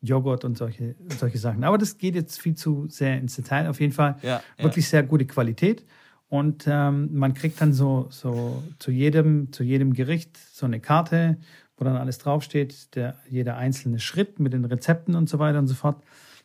Joghurt 0.00 0.44
und 0.44 0.56
solche, 0.56 0.94
solche 1.18 1.38
Sachen. 1.38 1.64
Aber 1.64 1.78
das 1.78 1.98
geht 1.98 2.14
jetzt 2.14 2.40
viel 2.40 2.54
zu 2.54 2.86
sehr 2.88 3.18
ins 3.18 3.36
Detail. 3.36 3.68
Auf 3.68 3.80
jeden 3.80 3.92
Fall 3.92 4.16
ja, 4.22 4.42
wirklich 4.58 4.84
ja. 4.86 4.90
sehr 4.90 5.02
gute 5.02 5.26
Qualität. 5.26 5.84
Und 6.28 6.66
ähm, 6.68 7.08
man 7.14 7.34
kriegt 7.34 7.60
dann 7.60 7.72
so, 7.72 8.06
so 8.10 8.62
zu, 8.78 8.90
jedem, 8.90 9.52
zu 9.52 9.64
jedem 9.64 9.94
Gericht 9.94 10.36
so 10.36 10.66
eine 10.66 10.78
Karte, 10.78 11.38
wo 11.76 11.84
dann 11.84 11.96
alles 11.96 12.18
draufsteht, 12.18 12.94
der, 12.94 13.16
jeder 13.28 13.56
einzelne 13.56 13.98
Schritt 13.98 14.38
mit 14.38 14.52
den 14.52 14.64
Rezepten 14.64 15.14
und 15.14 15.28
so 15.28 15.38
weiter 15.38 15.58
und 15.58 15.68
so 15.68 15.74
fort. 15.74 16.02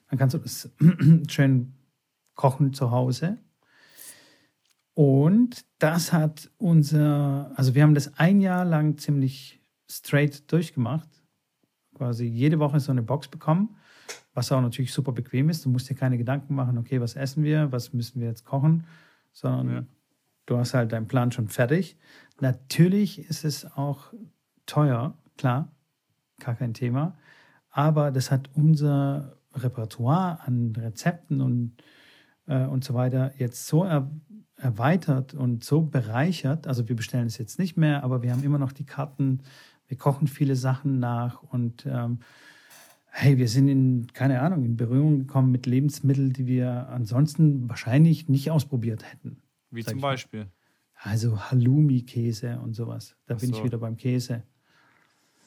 Dann 0.09 0.17
kannst 0.17 0.35
du 0.35 0.39
das 0.39 0.69
schön 1.27 1.73
kochen 2.35 2.73
zu 2.73 2.91
Hause. 2.91 3.37
Und 4.93 5.65
das 5.79 6.13
hat 6.13 6.51
unser, 6.57 7.51
also 7.55 7.75
wir 7.75 7.83
haben 7.83 7.95
das 7.95 8.17
ein 8.17 8.41
Jahr 8.41 8.63
lang 8.63 8.97
ziemlich 8.97 9.59
straight 9.89 10.51
durchgemacht. 10.51 11.09
Quasi 12.03 12.25
jede 12.25 12.59
Woche 12.59 12.81
so 12.81 12.91
eine 12.91 13.01
Box 13.01 13.29
bekommen, 13.29 13.77
was 14.33 14.51
auch 14.51 14.59
natürlich 14.59 14.91
super 14.91 15.13
bequem 15.13 15.47
ist. 15.47 15.63
Du 15.63 15.69
musst 15.69 15.89
dir 15.89 15.95
keine 15.95 16.17
Gedanken 16.17 16.53
machen, 16.53 16.77
okay, 16.77 16.99
was 16.99 17.15
essen 17.15 17.45
wir, 17.45 17.71
was 17.71 17.93
müssen 17.93 18.19
wir 18.19 18.27
jetzt 18.27 18.43
kochen, 18.43 18.85
sondern 19.31 19.69
ja. 19.73 19.85
du 20.45 20.57
hast 20.57 20.73
halt 20.73 20.91
deinen 20.91 21.07
Plan 21.07 21.31
schon 21.31 21.47
fertig. 21.47 21.97
Natürlich 22.41 23.19
ist 23.19 23.45
es 23.45 23.65
auch 23.77 24.13
teuer, 24.65 25.17
klar, 25.37 25.71
gar 26.41 26.55
kein 26.55 26.73
Thema. 26.73 27.17
Aber 27.69 28.11
das 28.11 28.31
hat 28.31 28.49
unser 28.53 29.37
Repertoire 29.53 30.41
an 30.45 30.73
Rezepten 30.75 31.39
und, 31.39 31.77
äh, 32.47 32.65
und 32.65 32.83
so 32.83 32.95
weiter 32.95 33.31
jetzt 33.37 33.65
so 33.65 33.85
er, 33.85 34.11
erweitert 34.57 35.33
und 35.33 35.63
so 35.63 35.83
bereichert. 35.83 36.67
Also 36.67 36.89
wir 36.89 36.97
bestellen 36.97 37.27
es 37.27 37.37
jetzt 37.37 37.59
nicht 37.59 37.77
mehr, 37.77 38.03
aber 38.03 38.23
wir 38.23 38.33
haben 38.33 38.43
immer 38.43 38.59
noch 38.59 38.73
die 38.73 38.85
Karten. 38.85 39.43
Wir 39.93 39.99
kochen 39.99 40.25
viele 40.25 40.55
Sachen 40.55 40.97
nach 40.97 41.43
und 41.43 41.85
ähm, 41.85 42.17
hey, 43.11 43.37
wir 43.37 43.47
sind 43.47 43.67
in, 43.67 44.07
keine 44.11 44.41
Ahnung, 44.41 44.65
in 44.65 44.75
Berührung 44.75 45.19
gekommen 45.19 45.51
mit 45.51 45.67
Lebensmitteln, 45.67 46.33
die 46.33 46.47
wir 46.47 46.89
ansonsten 46.89 47.69
wahrscheinlich 47.69 48.27
nicht 48.27 48.49
ausprobiert 48.49 49.03
hätten. 49.03 49.43
Wie 49.69 49.83
zum 49.83 50.01
Beispiel? 50.01 50.47
Also 50.95 51.39
Halloumi-Käse 51.39 52.59
und 52.59 52.73
sowas. 52.73 53.15
Da 53.27 53.35
Ach 53.35 53.39
bin 53.39 53.51
so. 53.51 53.57
ich 53.59 53.63
wieder 53.63 53.77
beim 53.77 53.97
Käse. 53.97 54.41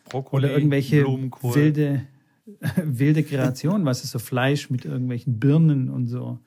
Brokkoli, 0.05 0.45
Oder 0.45 0.55
irgendwelche 0.55 1.05
wilde, 1.05 2.07
wilde 2.85 3.25
Kreationen, 3.25 3.85
was 3.85 4.05
ist 4.05 4.13
so 4.13 4.21
Fleisch 4.21 4.71
mit 4.71 4.85
irgendwelchen 4.85 5.41
Birnen 5.41 5.91
und 5.91 6.07
so. 6.07 6.39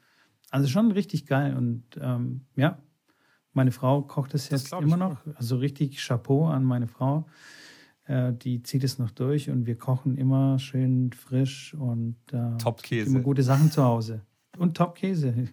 Also 0.51 0.69
schon 0.69 0.93
richtig 0.93 1.25
geil. 1.25 1.53
Und 1.53 1.83
ähm, 1.99 2.45
ja, 2.55 2.81
meine 3.51 3.73
Frau 3.73 4.03
kocht 4.03 4.35
es 4.35 4.49
jetzt 4.49 4.71
immer 4.71 4.95
noch. 4.95 5.17
Also 5.35 5.57
richtig 5.57 5.97
Chapeau 5.97 6.47
an 6.47 6.63
meine 6.63 6.87
Frau. 6.87 7.27
Äh, 8.09 8.33
die 8.33 8.63
zieht 8.63 8.83
es 8.83 8.97
noch 8.97 9.11
durch 9.11 9.51
und 9.51 9.67
wir 9.67 9.77
kochen 9.77 10.17
immer 10.17 10.57
schön 10.57 11.13
frisch 11.13 11.75
und 11.75 12.15
äh, 12.31 12.57
Top-Käse. 12.57 13.07
Immer 13.07 13.19
gute 13.19 13.43
Sachen 13.43 13.71
zu 13.71 13.83
Hause. 13.83 14.21
Und 14.57 14.75
Top-Käse. 14.75 15.47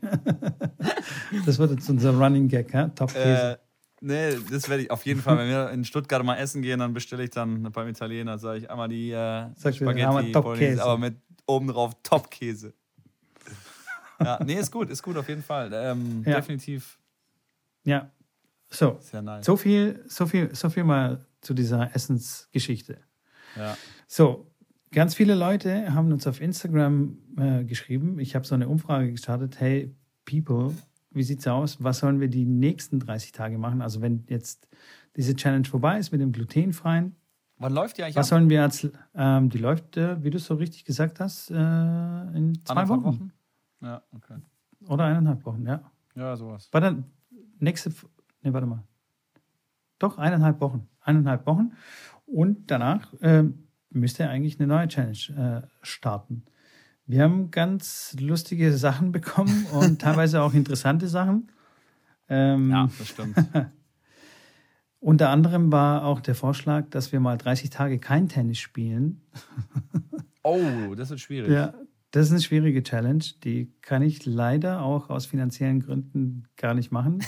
das 1.45 1.59
wird 1.59 1.73
jetzt 1.73 1.91
unser 1.91 2.17
Running 2.17 2.49
Gag, 2.49 2.73
ja? 2.73 2.89
Top-Käse. 2.89 3.53
Äh, 3.53 3.57
nee, 4.01 4.39
das 4.51 4.71
werde 4.71 4.85
ich 4.85 4.91
auf 4.91 5.05
jeden 5.05 5.21
Fall. 5.21 5.37
Wenn 5.37 5.51
wir 5.51 5.69
in 5.69 5.85
Stuttgart 5.85 6.25
mal 6.25 6.37
essen 6.37 6.63
gehen, 6.63 6.79
dann 6.79 6.95
bestelle 6.95 7.25
ich 7.25 7.31
dann 7.31 7.71
beim 7.73 7.89
Italiener, 7.89 8.39
sage 8.39 8.61
ich 8.61 8.71
einmal 8.71 8.89
die 8.89 9.11
äh, 9.11 9.51
Spaghetti 9.55 10.33
Bolognese, 10.33 10.83
aber 10.83 10.97
mit 10.97 11.17
oben 11.47 11.69
drauf 11.69 11.93
Top-Käse. 12.03 12.73
ja, 14.19 14.43
nee, 14.43 14.55
ist 14.55 14.73
gut, 14.73 14.89
ist 14.89 15.03
gut 15.03 15.19
auf 15.19 15.29
jeden 15.29 15.43
Fall. 15.43 15.71
Ähm, 15.75 16.23
ja. 16.25 16.37
Definitiv. 16.37 16.99
Ja. 17.85 18.11
So. 18.71 18.97
Sehr 19.01 19.21
nice. 19.21 19.45
So 19.45 19.59
viel, 19.59 20.03
so 20.09 20.25
viel, 20.25 20.55
so 20.55 20.71
viel 20.71 20.85
mal 20.85 21.21
zu 21.47 21.55
dieser 21.55 21.95
Essensgeschichte. 21.95 22.99
Ja. 23.57 23.77
So, 24.07 24.53
Ganz 24.93 25.15
viele 25.15 25.35
Leute 25.35 25.93
haben 25.93 26.13
uns 26.13 26.27
auf 26.27 26.41
Instagram 26.41 27.19
äh, 27.37 27.65
geschrieben. 27.65 28.19
Ich 28.19 28.35
habe 28.35 28.47
so 28.47 28.55
eine 28.55 28.69
Umfrage 28.69 29.11
gestartet. 29.11 29.61
Hey, 29.61 29.95
People, 30.25 30.75
wie 31.11 31.23
sieht's 31.23 31.47
aus? 31.47 31.83
Was 31.83 31.99
sollen 31.99 32.21
wir 32.21 32.29
die 32.29 32.45
nächsten 32.45 33.01
30 33.01 33.33
Tage 33.33 33.59
machen? 33.59 33.83
Also 33.83 34.01
wenn 34.01 34.25
jetzt 34.29 34.69
diese 35.17 35.35
Challenge 35.35 35.67
vorbei 35.67 35.99
ist 35.99 36.13
mit 36.13 36.21
dem 36.21 36.33
glutenfreien. 36.33 37.17
Wann 37.59 37.75
läuft 37.75 37.99
die 37.99 38.05
eigentlich? 38.05 38.17
Was 38.17 38.33
ab? 38.33 38.39
sollen 38.39 38.49
wir 38.49 38.63
als, 38.63 38.89
ähm, 39.15 39.51
die 39.51 39.59
läuft, 39.59 39.97
äh, 39.97 40.23
wie 40.23 40.31
du 40.31 40.37
es 40.37 40.47
so 40.47 40.55
richtig 40.55 40.85
gesagt 40.85 41.21
hast, 41.21 41.51
äh, 41.51 41.55
in 41.55 42.61
zwei 42.65 42.89
Wochen. 42.89 43.05
Wochen. 43.05 43.33
Ja, 43.83 44.03
okay. 44.15 44.37
Oder 44.89 45.05
eineinhalb 45.05 45.45
Wochen, 45.45 45.67
ja. 45.67 45.91
Ja, 46.15 46.37
sowas. 46.37 46.69
War 46.73 46.81
dann 46.81 47.05
nächste, 47.59 47.93
nee, 48.43 48.53
warte 48.53 48.67
mal. 48.67 48.83
Doch, 49.99 50.17
eineinhalb 50.17 50.61
Wochen. 50.61 50.89
Eineinhalb 51.07 51.47
Wochen. 51.47 51.73
Und 52.27 52.71
danach, 52.71 53.15
ähm, 53.23 53.67
müsste 53.91 54.29
eigentlich 54.29 54.61
eine 54.61 54.69
neue 54.69 54.89
Challenge 54.89 55.63
äh, 55.65 55.69
starten. 55.83 56.45
Wir 57.07 57.23
haben 57.23 57.51
ganz 57.51 58.17
lustige 58.19 58.77
Sachen 58.77 59.13
bekommen 59.13 59.67
und 59.73 60.01
teilweise 60.01 60.43
auch 60.43 60.55
interessante 60.55 61.09
Sachen. 61.09 61.51
Ähm, 62.29 62.71
ja, 62.71 62.89
das 62.99 63.09
stimmt. 63.09 63.37
unter 65.01 65.31
anderem 65.31 65.71
war 65.71 66.05
auch 66.05 66.21
der 66.21 66.35
Vorschlag, 66.35 66.91
dass 66.91 67.13
wir 67.13 67.21
mal 67.21 67.39
30 67.39 67.71
Tage 67.71 67.99
kein 67.99 68.29
Tennis 68.29 68.59
spielen. 68.59 69.23
oh, 70.43 70.95
das 70.97 71.13
ist 71.13 71.21
schwierig. 71.21 71.51
Ja, 71.51 71.75
das 72.11 72.27
ist 72.27 72.33
eine 72.33 72.41
schwierige 72.41 72.83
Challenge. 72.83 73.25
Die 73.45 73.73
kann 73.83 74.03
ich 74.03 74.27
leider 74.27 74.83
auch 74.83 75.11
aus 75.11 75.27
finanziellen 75.27 75.81
Gründen 75.81 76.49
gar 76.57 76.75
nicht 76.75 76.91
machen. 76.91 77.23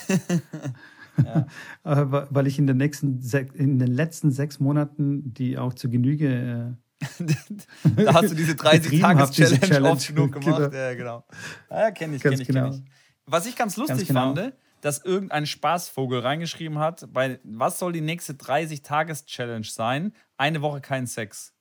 Ja. 1.25 1.47
weil 2.31 2.47
ich 2.47 2.59
in 2.59 2.67
den, 2.67 2.77
nächsten, 2.77 3.21
in 3.55 3.79
den 3.79 3.89
letzten 3.89 4.31
sechs 4.31 4.61
Monaten 4.61 5.33
die 5.35 5.59
auch 5.59 5.75
zu 5.75 5.91
Genüge. 5.91 6.77
Äh, 7.01 7.07
da 8.05 8.15
hast 8.15 8.31
du 8.31 8.35
diese 8.35 8.53
30-Tages-Challenge 8.53 9.91
oft 9.91 10.09
genug 10.09 10.33
gemacht. 10.33 10.71
Genau. 10.71 10.77
Ja, 10.77 10.95
genau. 10.95 11.25
Ja, 11.71 11.91
kenne 11.91 12.17
ich, 12.17 12.23
kenne 12.23 12.35
ich, 12.37 12.47
genau. 12.47 12.71
kenn 12.71 12.85
ich. 12.85 12.93
Was 13.27 13.47
ich 13.47 13.57
ganz 13.57 13.77
lustig 13.77 14.09
ganz 14.09 14.09
genau. 14.09 14.35
fand, 14.35 14.55
dass 14.81 15.05
irgendein 15.05 15.47
Spaßvogel 15.47 16.21
reingeschrieben 16.21 16.79
hat, 16.79 17.13
bei 17.13 17.41
was 17.45 17.79
soll 17.79 17.93
die 17.93 18.01
nächste 18.01 18.33
30-Tages-Challenge 18.35 19.67
sein? 19.67 20.13
Eine 20.37 20.63
Woche 20.63 20.81
kein 20.81 21.07
Sex. 21.07 21.53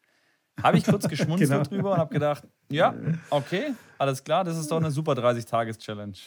Habe 0.61 0.77
ich 0.77 0.85
kurz 0.85 1.07
geschmunzelt 1.07 1.49
genau. 1.49 1.63
drüber 1.63 1.91
und 1.93 1.97
habe 1.99 2.13
gedacht, 2.13 2.43
ja, 2.69 2.95
okay, 3.29 3.73
alles 3.99 4.23
klar, 4.23 4.43
das 4.43 4.57
ist 4.57 4.71
doch 4.71 4.77
eine 4.77 4.91
super 4.91 5.13
30-Tages-Challenge. 5.13 6.17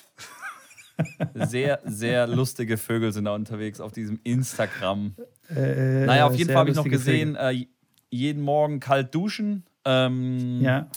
Sehr, 1.35 1.81
sehr 1.85 2.27
lustige 2.27 2.77
Vögel 2.77 3.13
sind 3.13 3.25
da 3.25 3.35
unterwegs 3.35 3.81
auf 3.81 3.93
diesem 3.93 4.21
Instagram. 4.25 5.15
Äh, 5.49 6.07
naja, 6.07 6.27
auf 6.27 6.35
jeden 6.35 6.51
Fall 6.51 6.61
habe 6.61 6.71
ich 6.71 6.77
noch 6.77 6.85
gesehen, 6.85 7.37
äh, 7.37 7.67
jeden 8.11 8.43
Morgen 8.43 8.81
kalt 8.81 9.15
duschen. 9.15 9.65
Ähm, 9.85 10.61
ja. 10.61 10.89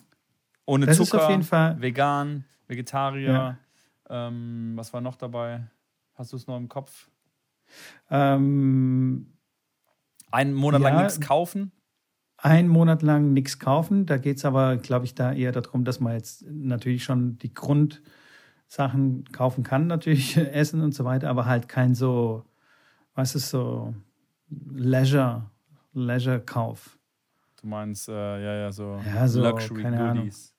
Ohne 0.65 0.85
das 0.85 0.97
Zucker, 0.97 1.23
auf 1.23 1.29
jeden 1.29 1.43
Fall. 1.43 1.81
vegan, 1.81 2.45
Vegetarier. 2.67 3.31
Ja. 3.31 3.57
Ähm, 4.09 4.73
was 4.75 4.93
war 4.93 5.01
noch 5.01 5.15
dabei? 5.15 5.67
Hast 6.13 6.33
du 6.33 6.37
es 6.37 6.47
noch 6.47 6.57
im 6.57 6.69
Kopf? 6.69 7.09
Ähm, 8.09 9.33
Einen 10.31 10.53
Monat 10.53 10.81
ja, 10.81 10.89
lang 10.89 11.03
nichts 11.03 11.19
kaufen? 11.19 11.71
Einen 12.37 12.67
Monat 12.67 13.01
lang 13.01 13.33
nichts 13.33 13.59
kaufen. 13.59 14.05
Da 14.05 14.17
geht 14.17 14.37
es 14.37 14.45
aber, 14.45 14.77
glaube 14.77 15.05
ich, 15.05 15.15
da 15.15 15.33
eher 15.33 15.51
darum, 15.51 15.85
dass 15.85 15.99
man 15.99 16.13
jetzt 16.13 16.45
natürlich 16.47 17.03
schon 17.03 17.37
die 17.37 17.53
Grund- 17.53 18.01
Sachen 18.73 19.25
kaufen 19.31 19.63
kann, 19.63 19.85
natürlich 19.85 20.35
essen 20.53 20.81
und 20.81 20.95
so 20.95 21.05
weiter, 21.05 21.29
aber 21.29 21.45
halt 21.45 21.69
kein 21.69 21.93
so, 21.93 22.43
was 23.13 23.35
ist 23.35 23.51
so 23.51 23.93
Leisure, 24.49 25.43
Leisure-Kauf. 25.93 26.97
Du 27.61 27.67
meinst, 27.67 28.09
äh, 28.09 28.13
ja, 28.13 28.55
ja, 28.55 28.71
so, 28.71 28.99
ja, 29.05 29.27
so 29.27 29.43
Luxury 29.43 29.83
keine 29.83 29.97
Goodies. 29.97 30.55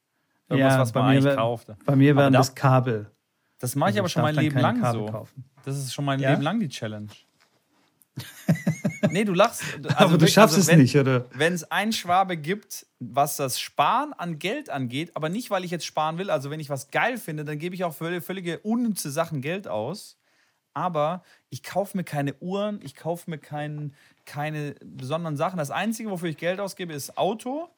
Ahnung. 0.49 0.61
Irgendwas, 0.61 0.75
ja, 0.75 0.79
was 0.79 0.95
man 0.95 1.05
eigentlich 1.05 1.35
kauft. 1.35 1.69
Bei 1.85 1.97
mir 1.97 2.15
wären 2.15 2.33
das 2.33 2.55
Kabel. 2.55 3.11
Das 3.59 3.75
mache 3.75 3.91
ich 3.91 3.97
also 3.97 4.03
aber 4.03 4.09
schon 4.09 4.23
mein 4.23 4.35
Leben 4.37 4.61
lang 4.61 4.81
Kabel 4.81 5.07
so. 5.07 5.07
Kaufen. 5.13 5.45
Das 5.65 5.77
ist 5.77 5.93
schon 5.93 6.05
mein 6.05 6.21
ja? 6.21 6.31
Leben 6.31 6.43
lang 6.43 6.61
die 6.61 6.69
Challenge. 6.69 7.09
nee, 9.11 9.25
du 9.25 9.35
lachst. 9.35 9.63
Also 9.85 9.97
aber 9.97 10.19
du 10.19 10.27
schaffst 10.27 10.57
also, 10.57 10.71
wenn, 10.71 10.81
es 10.81 10.83
nicht, 10.83 10.97
oder? 10.97 11.27
Wenn 11.35 11.53
es 11.53 11.71
ein 11.71 11.93
Schwabe 11.93 12.37
gibt, 12.37 12.87
was 12.99 13.37
das 13.37 13.61
Sparen 13.61 14.13
an 14.13 14.39
Geld 14.39 14.71
angeht, 14.71 15.15
aber 15.15 15.29
nicht, 15.29 15.51
weil 15.51 15.65
ich 15.65 15.71
jetzt 15.71 15.85
sparen 15.85 16.19
will, 16.19 16.31
also 16.31 16.51
wenn 16.51 16.61
ich 16.61 16.71
was 16.71 16.91
geil 16.91 17.19
finde, 17.19 17.45
dann 17.45 17.59
gebe 17.59 17.75
ich 17.75 17.85
auch 17.85 17.95
für 17.95 18.21
völlige 18.21 18.59
unnütze 18.61 19.11
Sachen 19.11 19.41
Geld 19.41 19.69
aus. 19.69 20.17
Aber 20.75 21.23
ich 21.51 21.63
kaufe 21.63 21.97
mir 21.97 22.05
keine 22.05 22.35
Uhren, 22.41 22.81
ich 22.83 22.97
kaufe 22.97 23.31
mir 23.31 23.39
kein, 23.39 23.95
keine 24.25 24.75
besonderen 24.85 25.37
Sachen. 25.37 25.57
Das 25.57 25.71
Einzige, 25.71 26.11
wofür 26.11 26.29
ich 26.29 26.37
Geld 26.37 26.59
ausgebe, 26.59 26.93
ist 26.93 27.17
Auto. 27.17 27.69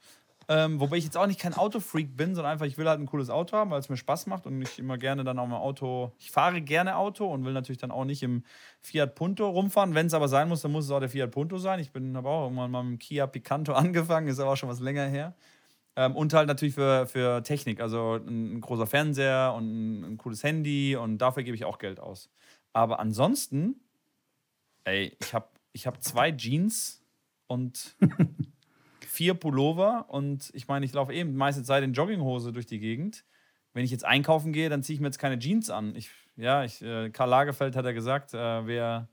Ähm, 0.48 0.78
wobei 0.78 0.96
ich 0.96 1.04
jetzt 1.04 1.16
auch 1.16 1.26
nicht 1.26 1.40
kein 1.40 1.54
Autofreak 1.54 2.16
bin, 2.16 2.36
sondern 2.36 2.52
einfach, 2.52 2.66
ich 2.66 2.78
will 2.78 2.88
halt 2.88 3.00
ein 3.00 3.06
cooles 3.06 3.30
Auto 3.30 3.56
haben, 3.56 3.70
weil 3.72 3.80
es 3.80 3.88
mir 3.88 3.96
Spaß 3.96 4.26
macht 4.26 4.46
und 4.46 4.62
ich 4.62 4.78
immer 4.78 4.96
gerne 4.96 5.24
dann 5.24 5.40
auch 5.40 5.46
mal 5.48 5.58
Auto. 5.58 6.12
Ich 6.18 6.30
fahre 6.30 6.62
gerne 6.62 6.96
Auto 6.96 7.26
und 7.26 7.44
will 7.44 7.52
natürlich 7.52 7.80
dann 7.80 7.90
auch 7.90 8.04
nicht 8.04 8.22
im 8.22 8.44
Fiat 8.80 9.16
Punto 9.16 9.48
rumfahren. 9.48 9.96
Wenn 9.96 10.06
es 10.06 10.14
aber 10.14 10.28
sein 10.28 10.48
muss, 10.48 10.62
dann 10.62 10.70
muss 10.70 10.84
es 10.84 10.92
auch 10.92 11.00
der 11.00 11.08
Fiat 11.08 11.32
Punto 11.32 11.58
sein. 11.58 11.80
Ich 11.80 11.90
bin 11.90 12.14
aber 12.14 12.30
auch 12.30 12.44
irgendwann 12.44 12.70
mal 12.70 12.84
mit 12.84 12.92
dem 12.92 12.98
Kia 13.00 13.26
Picanto 13.26 13.72
angefangen, 13.74 14.28
ist 14.28 14.38
aber 14.38 14.52
auch 14.52 14.56
schon 14.56 14.68
was 14.68 14.78
länger 14.78 15.06
her. 15.06 15.34
Ähm, 15.96 16.14
und 16.14 16.32
halt 16.32 16.46
natürlich 16.46 16.74
für, 16.74 17.06
für 17.08 17.42
Technik, 17.42 17.80
also 17.80 18.14
ein, 18.14 18.56
ein 18.58 18.60
großer 18.60 18.86
Fernseher 18.86 19.52
und 19.56 19.64
ein, 19.64 20.04
ein 20.04 20.16
cooles 20.16 20.44
Handy 20.44 20.94
und 20.94 21.18
dafür 21.18 21.42
gebe 21.42 21.56
ich 21.56 21.64
auch 21.64 21.78
Geld 21.78 21.98
aus. 21.98 22.30
Aber 22.72 23.00
ansonsten, 23.00 23.80
ey, 24.84 25.16
ich 25.20 25.34
habe 25.34 25.48
ich 25.72 25.86
hab 25.86 26.02
zwei 26.02 26.30
Jeans 26.30 27.02
und 27.48 27.96
vier 29.16 29.32
Pullover 29.32 30.04
und 30.08 30.50
ich 30.52 30.68
meine, 30.68 30.84
ich 30.84 30.92
laufe 30.92 31.12
eben 31.12 31.30
die 31.30 31.36
meiste 31.36 31.62
Zeit 31.62 31.82
in 31.82 31.94
Jogginghose 31.94 32.52
durch 32.52 32.66
die 32.66 32.78
Gegend. 32.78 33.24
Wenn 33.72 33.82
ich 33.82 33.90
jetzt 33.90 34.04
einkaufen 34.04 34.52
gehe, 34.52 34.68
dann 34.68 34.82
ziehe 34.82 34.94
ich 34.94 35.00
mir 35.00 35.06
jetzt 35.06 35.18
keine 35.18 35.38
Jeans 35.38 35.70
an. 35.70 35.94
Ich, 35.96 36.10
ja, 36.36 36.64
ich, 36.64 36.82
äh, 36.82 37.08
Karl 37.08 37.30
Lagerfeld 37.30 37.76
hat 37.76 37.86
ja 37.86 37.92
gesagt, 37.92 38.34
äh, 38.34 38.66
wer 38.66 39.08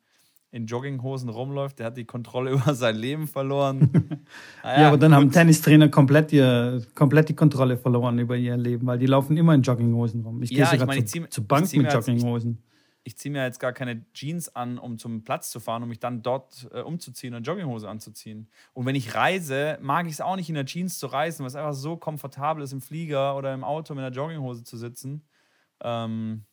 in 0.52 0.66
Jogginghosen 0.68 1.30
rumläuft, 1.30 1.80
der 1.80 1.86
hat 1.88 1.98
die 1.98 2.04
Kontrolle 2.04 2.52
über 2.56 2.76
sein 2.76 2.98
Leben 2.98 3.28
verloren. 3.28 3.90
naja, 4.64 4.82
ja, 4.82 4.88
aber 4.90 4.98
dann 4.98 5.12
gut. 5.12 5.22
haben 5.22 5.32
Tennistrainer 5.32 5.88
komplett, 5.88 6.34
ihr, 6.34 6.86
komplett 6.96 7.30
die 7.30 7.36
Kontrolle 7.36 7.78
verloren 7.78 8.20
über 8.20 8.36
ihr 8.36 8.58
Leben, 8.58 8.86
weil 8.86 9.00
die 9.00 9.06
laufen 9.06 9.38
immer 9.38 9.54
in 9.54 9.62
Jogginghosen 9.62 10.22
rum. 10.22 10.44
Ich 10.44 10.52
ja, 10.52 10.70
gehe 10.70 10.80
sogar 10.80 10.96
ich 10.96 11.00
mein, 11.00 11.08
zu, 11.08 11.30
zur 11.30 11.48
Bank 11.48 11.74
mit 11.74 11.94
Jogginghosen. 11.94 12.60
Ich, 12.62 12.73
ich 13.04 13.18
ziehe 13.18 13.32
mir 13.32 13.44
jetzt 13.44 13.60
gar 13.60 13.74
keine 13.74 14.06
Jeans 14.14 14.56
an, 14.56 14.78
um 14.78 14.98
zum 14.98 15.24
Platz 15.24 15.52
zu 15.52 15.60
fahren, 15.60 15.84
um 15.84 15.90
mich 15.90 16.00
dann 16.00 16.22
dort 16.22 16.70
äh, 16.74 16.82
umzuziehen 16.82 17.34
und 17.34 17.46
Jogginghose 17.46 17.90
anzuziehen. 17.90 18.50
Und 18.74 18.86
wenn 18.86 18.96
ich 18.96 19.14
reise, 19.14 19.78
mag 19.82 20.06
ich 20.06 20.14
es 20.14 20.22
auch 20.22 20.36
nicht 20.36 20.50
in 20.50 20.56
der 20.56 20.66
Jeans 20.66 21.00
zu 21.00 21.08
reisen, 21.08 21.44
weil 21.44 21.48
es 21.48 21.56
einfach 21.56 21.74
so 21.74 21.98
komfortabel 21.98 22.64
ist, 22.64 22.72
im 22.72 22.82
Flieger 22.82 23.36
oder 23.36 23.54
im 23.54 23.64
Auto 23.64 23.94
mit 23.94 24.04
einer 24.04 24.16
Jogginghose 24.16 24.64
zu 24.64 24.78
sitzen. 24.78 25.24
Ähm, 25.82 26.46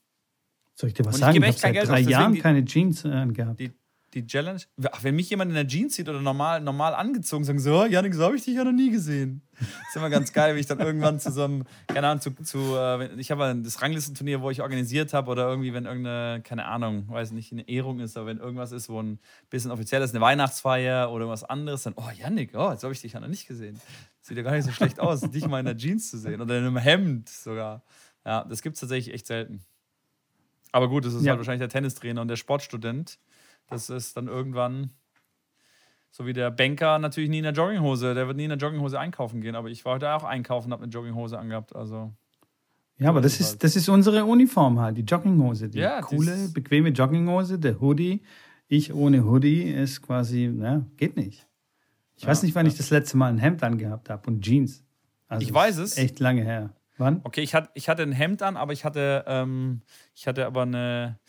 Soll 0.75 0.89
ich 0.89 0.93
dir 0.93 1.05
was 1.05 1.17
sagen? 1.17 1.41
Ich, 1.41 1.57
ich 1.57 1.63
habe 1.63 1.73
seit 1.73 1.87
drei 1.87 1.99
Jahren 2.01 2.37
keine 2.37 2.65
Jeans 2.65 3.05
äh, 3.05 3.27
gehabt. 3.27 3.59
Die, 3.59 3.71
die 4.13 4.25
Challenge. 4.25 4.61
Ach, 4.91 5.03
wenn 5.03 5.15
mich 5.15 5.29
jemand 5.29 5.49
in 5.49 5.55
der 5.55 5.67
Jeans 5.67 5.95
sieht 5.95 6.09
oder 6.09 6.19
normal, 6.19 6.61
normal 6.61 6.93
angezogen, 6.93 7.43
sagen 7.43 7.59
so, 7.59 7.81
oh, 7.81 7.85
Janik, 7.85 8.13
so 8.13 8.23
habe 8.23 8.35
ich 8.35 8.43
dich 8.43 8.55
ja 8.55 8.63
noch 8.63 8.71
nie 8.71 8.91
gesehen. 8.91 9.41
Das 9.57 9.67
ist 9.89 9.95
immer 9.95 10.09
ganz 10.09 10.33
geil, 10.33 10.55
wie 10.55 10.59
ich 10.59 10.65
dann 10.65 10.79
irgendwann 10.79 11.19
zu 11.19 11.31
so 11.31 11.43
einem, 11.43 11.63
keine 11.87 12.07
Ahnung, 12.07 12.21
zu, 12.21 12.31
zu 12.43 12.75
äh, 12.75 13.13
ich 13.15 13.31
habe 13.31 13.55
das 13.63 13.81
Ranglistenturnier, 13.81 14.41
wo 14.41 14.49
ich 14.49 14.61
organisiert 14.61 15.13
habe 15.13 15.31
oder 15.31 15.47
irgendwie, 15.47 15.73
wenn 15.73 15.85
irgendeine, 15.85 16.41
keine 16.43 16.65
Ahnung, 16.65 17.07
weiß 17.07 17.31
nicht, 17.31 17.51
eine 17.51 17.67
Ehrung 17.67 17.99
ist, 17.99 18.17
aber 18.17 18.27
wenn 18.27 18.39
irgendwas 18.39 18.71
ist, 18.71 18.89
wo 18.89 19.01
ein 19.01 19.19
bisschen 19.49 19.71
offiziell 19.71 20.01
ist, 20.01 20.13
eine 20.13 20.21
Weihnachtsfeier 20.21 21.11
oder 21.11 21.29
was 21.29 21.43
anderes, 21.43 21.83
dann, 21.83 21.93
oh, 21.95 22.09
Janik, 22.17 22.51
oh, 22.53 22.71
jetzt 22.71 22.83
habe 22.83 22.93
ich 22.93 23.01
dich 23.01 23.13
ja 23.13 23.19
noch 23.19 23.27
nicht 23.27 23.47
gesehen. 23.47 23.79
Sieht 24.21 24.37
ja 24.37 24.43
gar 24.43 24.51
nicht 24.51 24.65
so 24.65 24.71
schlecht 24.71 24.99
aus, 24.99 25.21
dich 25.21 25.47
mal 25.47 25.59
in 25.59 25.65
der 25.65 25.77
Jeans 25.77 26.09
zu 26.09 26.17
sehen 26.17 26.41
oder 26.41 26.57
in 26.57 26.65
einem 26.65 26.77
Hemd 26.77 27.29
sogar. 27.29 27.83
Ja, 28.25 28.43
das 28.43 28.61
gibt 28.61 28.75
es 28.75 28.81
tatsächlich 28.81 29.13
echt 29.13 29.27
selten. 29.27 29.61
Aber 30.71 30.89
gut, 30.89 31.05
das 31.05 31.13
ist 31.13 31.23
ja. 31.23 31.31
halt 31.31 31.39
wahrscheinlich 31.39 31.59
der 31.59 31.69
Tennistrainer 31.69 32.21
und 32.21 32.27
der 32.27 32.35
Sportstudent 32.35 33.19
das 33.71 33.89
ist 33.89 34.15
dann 34.17 34.27
irgendwann 34.27 34.91
so 36.11 36.25
wie 36.25 36.33
der 36.33 36.51
Banker 36.51 36.99
natürlich 36.99 37.29
nie 37.29 37.37
in 37.37 37.43
der 37.43 37.53
Jogginghose. 37.53 38.13
Der 38.13 38.27
wird 38.27 38.37
nie 38.37 38.43
in 38.43 38.49
der 38.49 38.57
Jogginghose 38.57 38.99
einkaufen 38.99 39.41
gehen. 39.41 39.55
Aber 39.55 39.69
ich 39.69 39.85
war 39.85 39.93
heute 39.95 40.13
auch 40.13 40.23
einkaufen, 40.23 40.71
habe 40.71 40.83
eine 40.83 40.91
Jogginghose 40.91 41.39
angehabt. 41.39 41.75
Also. 41.75 42.13
Ja, 42.97 43.09
aber 43.09 43.21
das 43.21 43.39
ist, 43.39 43.63
das 43.63 43.75
ist 43.75 43.89
unsere 43.89 44.25
Uniform 44.25 44.79
halt, 44.79 44.97
die 44.97 45.03
Jogginghose. 45.03 45.69
Die 45.69 45.79
ja, 45.79 46.01
coole, 46.01 46.49
bequeme 46.49 46.89
Jogginghose, 46.89 47.57
der 47.57 47.79
Hoodie. 47.79 48.21
Ich 48.67 48.93
ohne 48.93 49.25
Hoodie 49.25 49.63
ist 49.63 50.01
quasi, 50.01 50.51
na, 50.53 50.85
geht 50.97 51.15
nicht. 51.15 51.47
Ich 52.15 52.23
ja, 52.23 52.29
weiß 52.29 52.43
nicht, 52.43 52.53
wann 52.55 52.65
ja. 52.65 52.71
ich 52.71 52.77
das 52.77 52.89
letzte 52.89 53.17
Mal 53.17 53.31
ein 53.31 53.37
Hemd 53.37 53.63
angehabt 53.63 54.09
habe 54.09 54.29
und 54.29 54.41
Jeans. 54.41 54.83
Also 55.27 55.47
ich 55.47 55.53
weiß 55.53 55.77
es. 55.77 55.97
Echt 55.97 56.19
lange 56.19 56.43
her. 56.43 56.75
Wann? 56.97 57.21
Okay, 57.23 57.41
ich 57.41 57.55
hatte, 57.55 57.69
ich 57.73 57.89
hatte 57.89 58.03
ein 58.03 58.11
Hemd 58.11 58.43
an, 58.43 58.57
aber 58.57 58.73
ich 58.73 58.85
hatte, 58.85 59.23
ähm, 59.27 59.81
ich 60.13 60.27
hatte 60.27 60.45
aber 60.45 60.63
eine 60.63 61.19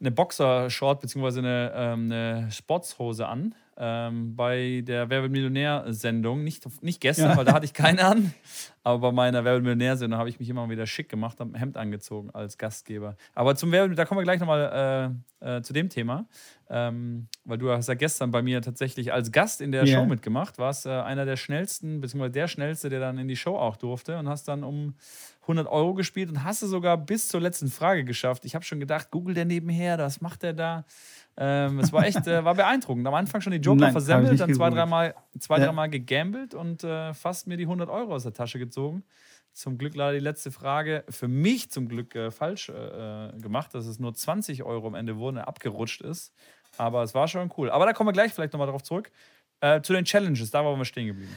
eine 0.00 0.10
Boxershort 0.10 1.00
bzw. 1.00 1.38
Eine, 1.38 1.72
ähm, 1.74 2.12
eine 2.12 2.50
Sportshose 2.50 3.26
an 3.26 3.54
ähm, 3.78 4.34
bei 4.36 4.82
der 4.86 5.10
Wer 5.10 5.28
Millionär-Sendung. 5.28 6.42
Nicht, 6.42 6.66
nicht 6.82 7.00
gestern, 7.00 7.30
ja. 7.30 7.36
weil 7.36 7.44
da 7.44 7.52
hatte 7.52 7.66
ich 7.66 7.74
keine 7.74 8.04
an. 8.04 8.32
Aber 8.82 9.08
bei 9.08 9.12
meiner 9.12 9.44
Wer 9.44 9.60
Millionär-Sendung 9.60 10.18
habe 10.18 10.30
ich 10.30 10.38
mich 10.38 10.48
immer 10.48 10.68
wieder 10.70 10.86
schick 10.86 11.08
gemacht, 11.08 11.40
habe 11.40 11.52
ein 11.52 11.58
Hemd 11.58 11.76
angezogen 11.76 12.30
als 12.30 12.56
Gastgeber. 12.56 13.16
Aber 13.34 13.54
zum 13.54 13.72
Wer 13.72 13.88
da 13.88 14.04
kommen 14.04 14.20
wir 14.20 14.24
gleich 14.24 14.40
nochmal 14.40 15.12
äh, 15.40 15.56
äh, 15.56 15.62
zu 15.62 15.72
dem 15.72 15.88
Thema. 15.88 16.26
Ähm, 16.68 17.28
weil 17.44 17.58
du 17.58 17.70
hast 17.70 17.88
ja 17.88 17.94
gestern 17.94 18.30
bei 18.30 18.42
mir 18.42 18.62
tatsächlich 18.62 19.12
als 19.12 19.30
Gast 19.30 19.60
in 19.60 19.72
der 19.72 19.84
yeah. 19.84 20.00
Show 20.00 20.06
mitgemacht, 20.06 20.58
warst 20.58 20.86
äh, 20.86 20.90
einer 20.90 21.24
der 21.24 21.36
schnellsten, 21.36 22.00
beziehungsweise 22.00 22.32
der 22.32 22.48
schnellste, 22.48 22.88
der 22.88 22.98
dann 22.98 23.18
in 23.18 23.28
die 23.28 23.36
Show 23.36 23.56
auch 23.56 23.76
durfte 23.76 24.18
und 24.18 24.28
hast 24.28 24.48
dann 24.48 24.64
um 24.64 24.94
100 25.46 25.68
Euro 25.68 25.94
gespielt 25.94 26.28
und 26.28 26.42
hast 26.42 26.62
du 26.62 26.66
sogar 26.66 26.96
bis 26.98 27.28
zur 27.28 27.40
letzten 27.40 27.68
Frage 27.68 28.04
geschafft. 28.04 28.44
Ich 28.44 28.54
habe 28.54 28.64
schon 28.64 28.80
gedacht, 28.80 29.10
Google 29.10 29.34
der 29.34 29.44
nebenher, 29.44 29.96
was 29.98 30.20
macht 30.20 30.42
der 30.42 30.52
da? 30.52 30.84
Ähm, 31.36 31.78
es 31.78 31.92
war 31.92 32.04
echt, 32.04 32.26
äh, 32.26 32.44
war 32.44 32.54
beeindruckend. 32.54 33.06
Am 33.06 33.14
Anfang 33.14 33.40
schon 33.40 33.52
die 33.52 33.58
Joker 33.58 33.82
Nein, 33.82 33.92
versemmelt, 33.92 34.40
dann 34.40 34.54
zwei, 34.54 34.70
dreimal 34.70 35.14
zwei, 35.38 35.58
ja. 35.58 35.66
dreimal 35.66 35.88
gegambelt 35.88 36.54
und 36.54 36.82
äh, 36.82 37.14
fast 37.14 37.46
mir 37.46 37.56
die 37.56 37.64
100 37.64 37.88
Euro 37.88 38.14
aus 38.14 38.24
der 38.24 38.32
Tasche 38.32 38.58
gezogen. 38.58 39.04
Zum 39.52 39.78
Glück 39.78 39.94
leider 39.94 40.14
die 40.14 40.24
letzte 40.24 40.50
Frage 40.50 41.04
für 41.08 41.28
mich 41.28 41.70
zum 41.70 41.88
Glück 41.88 42.14
äh, 42.14 42.30
falsch 42.30 42.68
äh, 42.68 43.32
gemacht, 43.38 43.74
dass 43.74 43.86
es 43.86 43.98
nur 43.98 44.14
20 44.14 44.64
Euro 44.64 44.88
am 44.88 44.94
Ende 44.94 45.16
wurden, 45.16 45.38
abgerutscht 45.38 46.02
ist. 46.02 46.34
Aber 46.76 47.02
es 47.02 47.14
war 47.14 47.28
schon 47.28 47.50
cool. 47.56 47.70
Aber 47.70 47.86
da 47.86 47.92
kommen 47.92 48.08
wir 48.08 48.12
gleich 48.12 48.34
vielleicht 48.34 48.52
nochmal 48.52 48.68
drauf 48.68 48.82
zurück. 48.82 49.10
Äh, 49.60 49.80
zu 49.80 49.92
den 49.92 50.04
Challenges, 50.04 50.50
da 50.50 50.64
waren 50.64 50.78
wir 50.78 50.84
stehen 50.84 51.06
geblieben. 51.06 51.34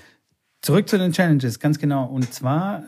Zurück 0.61 0.89
zu 0.89 0.97
den 0.97 1.13
Challenges, 1.13 1.59
ganz 1.59 1.79
genau. 1.79 2.05
Und 2.05 2.33
zwar 2.33 2.83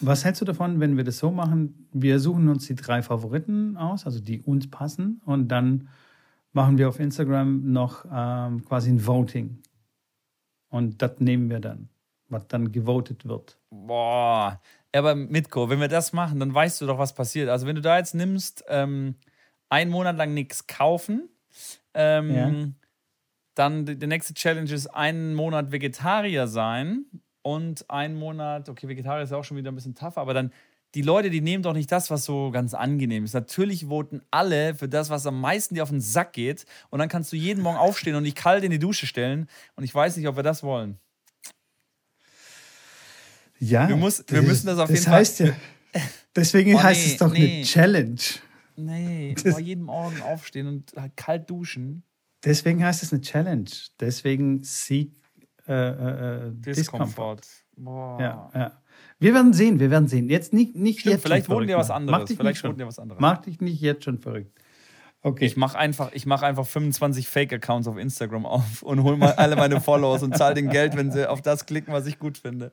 was 0.00 0.24
hältst 0.24 0.40
du 0.40 0.44
davon, 0.44 0.80
wenn 0.80 0.96
wir 0.96 1.04
das 1.04 1.18
so 1.18 1.30
machen? 1.30 1.88
Wir 1.92 2.18
suchen 2.18 2.48
uns 2.48 2.66
die 2.66 2.74
drei 2.74 3.02
Favoriten 3.02 3.76
aus, 3.76 4.06
also 4.06 4.20
die 4.20 4.40
uns 4.42 4.70
passen, 4.70 5.20
und 5.24 5.48
dann 5.48 5.88
machen 6.52 6.78
wir 6.78 6.88
auf 6.88 6.98
Instagram 6.98 7.70
noch 7.72 8.04
ähm, 8.12 8.64
quasi 8.64 8.90
ein 8.90 9.06
Voting. 9.06 9.62
Und 10.68 11.02
das 11.02 11.20
nehmen 11.20 11.50
wir 11.50 11.60
dann, 11.60 11.88
was 12.28 12.46
dann 12.48 12.72
gewotet 12.72 13.26
wird. 13.26 13.58
Boah, 13.70 14.60
aber 14.94 15.14
Mitko, 15.14 15.68
wenn 15.68 15.80
wir 15.80 15.88
das 15.88 16.12
machen, 16.12 16.40
dann 16.40 16.54
weißt 16.54 16.80
du 16.80 16.86
doch, 16.86 16.98
was 16.98 17.14
passiert. 17.14 17.48
Also 17.48 17.66
wenn 17.66 17.76
du 17.76 17.82
da 17.82 17.98
jetzt 17.98 18.14
nimmst, 18.14 18.64
ähm, 18.68 19.16
einen 19.68 19.90
Monat 19.90 20.16
lang 20.16 20.34
nichts 20.34 20.66
kaufen, 20.66 21.28
ähm, 21.94 22.30
ja. 22.34 22.68
dann 23.54 23.86
die, 23.86 23.98
die 23.98 24.06
nächste 24.06 24.34
Challenge 24.34 24.72
ist 24.72 24.88
einen 24.88 25.34
Monat 25.34 25.72
Vegetarier 25.72 26.46
sein 26.46 27.04
und 27.42 27.88
ein 27.90 28.14
Monat, 28.14 28.68
okay, 28.68 28.88
Vegetarier 28.88 29.24
ist 29.24 29.30
ja 29.30 29.36
auch 29.36 29.44
schon 29.44 29.56
wieder 29.56 29.70
ein 29.70 29.74
bisschen 29.74 29.94
tougher, 29.94 30.18
aber 30.18 30.34
dann 30.34 30.52
die 30.94 31.02
Leute, 31.02 31.30
die 31.30 31.40
nehmen 31.40 31.62
doch 31.62 31.72
nicht 31.72 31.90
das, 31.92 32.10
was 32.10 32.24
so 32.24 32.50
ganz 32.50 32.74
angenehm 32.74 33.24
ist. 33.24 33.32
Natürlich 33.32 33.86
voten 33.86 34.22
alle 34.30 34.74
für 34.74 34.88
das, 34.88 35.08
was 35.08 35.26
am 35.26 35.40
meisten 35.40 35.74
dir 35.74 35.84
auf 35.84 35.90
den 35.90 36.00
Sack 36.00 36.32
geht. 36.32 36.64
Und 36.90 36.98
dann 36.98 37.08
kannst 37.08 37.30
du 37.32 37.36
jeden 37.36 37.62
Morgen 37.62 37.78
aufstehen 37.78 38.16
und 38.16 38.24
dich 38.24 38.34
kalt 38.34 38.64
in 38.64 38.72
die 38.72 38.78
Dusche 38.80 39.06
stellen. 39.06 39.46
Und 39.76 39.84
ich 39.84 39.94
weiß 39.94 40.16
nicht, 40.16 40.26
ob 40.26 40.36
wir 40.36 40.42
das 40.42 40.62
wollen. 40.62 40.98
Ja, 43.60 43.88
wir, 43.88 43.96
muss, 43.96 44.24
wir 44.26 44.42
müssen 44.42 44.66
das 44.66 44.78
auf 44.78 44.88
das 44.88 45.00
jeden 45.00 45.12
heißt 45.12 45.36
Fall. 45.38 45.56
Ja, 45.94 46.00
deswegen 46.34 46.74
oh, 46.76 46.82
heißt 46.82 47.06
nee, 47.06 47.12
es 47.12 47.18
doch 47.18 47.32
nee. 47.32 47.56
eine 47.56 47.64
Challenge. 47.64 48.20
Nee, 48.76 49.36
das, 49.44 49.60
jeden 49.60 49.84
Morgen 49.84 50.22
aufstehen 50.22 50.66
und 50.66 50.92
halt 50.96 51.16
kalt 51.16 51.48
duschen. 51.48 52.02
Deswegen 52.42 52.82
heißt 52.84 53.02
es 53.02 53.12
eine 53.12 53.20
Challenge. 53.20 53.70
Deswegen 54.00 54.62
Sieg 54.64 55.19
äh, 55.68 55.72
äh, 55.72 56.48
äh 56.48 56.52
Discomfort. 56.52 57.40
Boah. 57.76 58.20
Ja, 58.20 58.50
ja. 58.54 58.72
Wir 59.18 59.34
werden 59.34 59.52
sehen, 59.52 59.80
wir 59.80 59.90
werden 59.90 60.08
sehen. 60.08 60.28
Jetzt 60.28 60.52
nicht, 60.52 60.76
nicht 60.76 61.00
Stimmt, 61.00 61.14
jetzt. 61.14 61.22
Vielleicht 61.22 61.48
wurden 61.48 61.66
dir 61.66 61.76
was 61.76 61.90
anderes. 61.90 62.20
Mach 62.20 62.26
dich 62.26 62.36
vielleicht 62.38 62.64
wurden 62.64 62.78
dir 62.78 62.86
was 62.86 62.98
anderes. 62.98 63.20
Mach 63.20 63.38
dich 63.38 63.60
nicht 63.60 63.80
jetzt 63.80 64.04
schon 64.04 64.18
verrückt. 64.18 64.58
Okay. 65.22 65.44
Ich 65.44 65.56
mache 65.56 65.78
einfach, 65.78 66.10
mach 66.24 66.42
einfach 66.42 66.66
25 66.66 67.28
Fake-Accounts 67.28 67.86
auf 67.86 67.98
Instagram 67.98 68.46
auf 68.46 68.82
und 68.82 69.02
hole 69.02 69.18
mal 69.18 69.32
alle 69.32 69.56
meine 69.56 69.80
Follows 69.80 70.22
und 70.22 70.36
zahle 70.36 70.54
den 70.54 70.70
Geld, 70.70 70.96
wenn 70.96 71.12
sie 71.12 71.28
auf 71.28 71.42
das 71.42 71.66
klicken, 71.66 71.92
was 71.92 72.06
ich 72.06 72.18
gut 72.18 72.38
finde. 72.38 72.72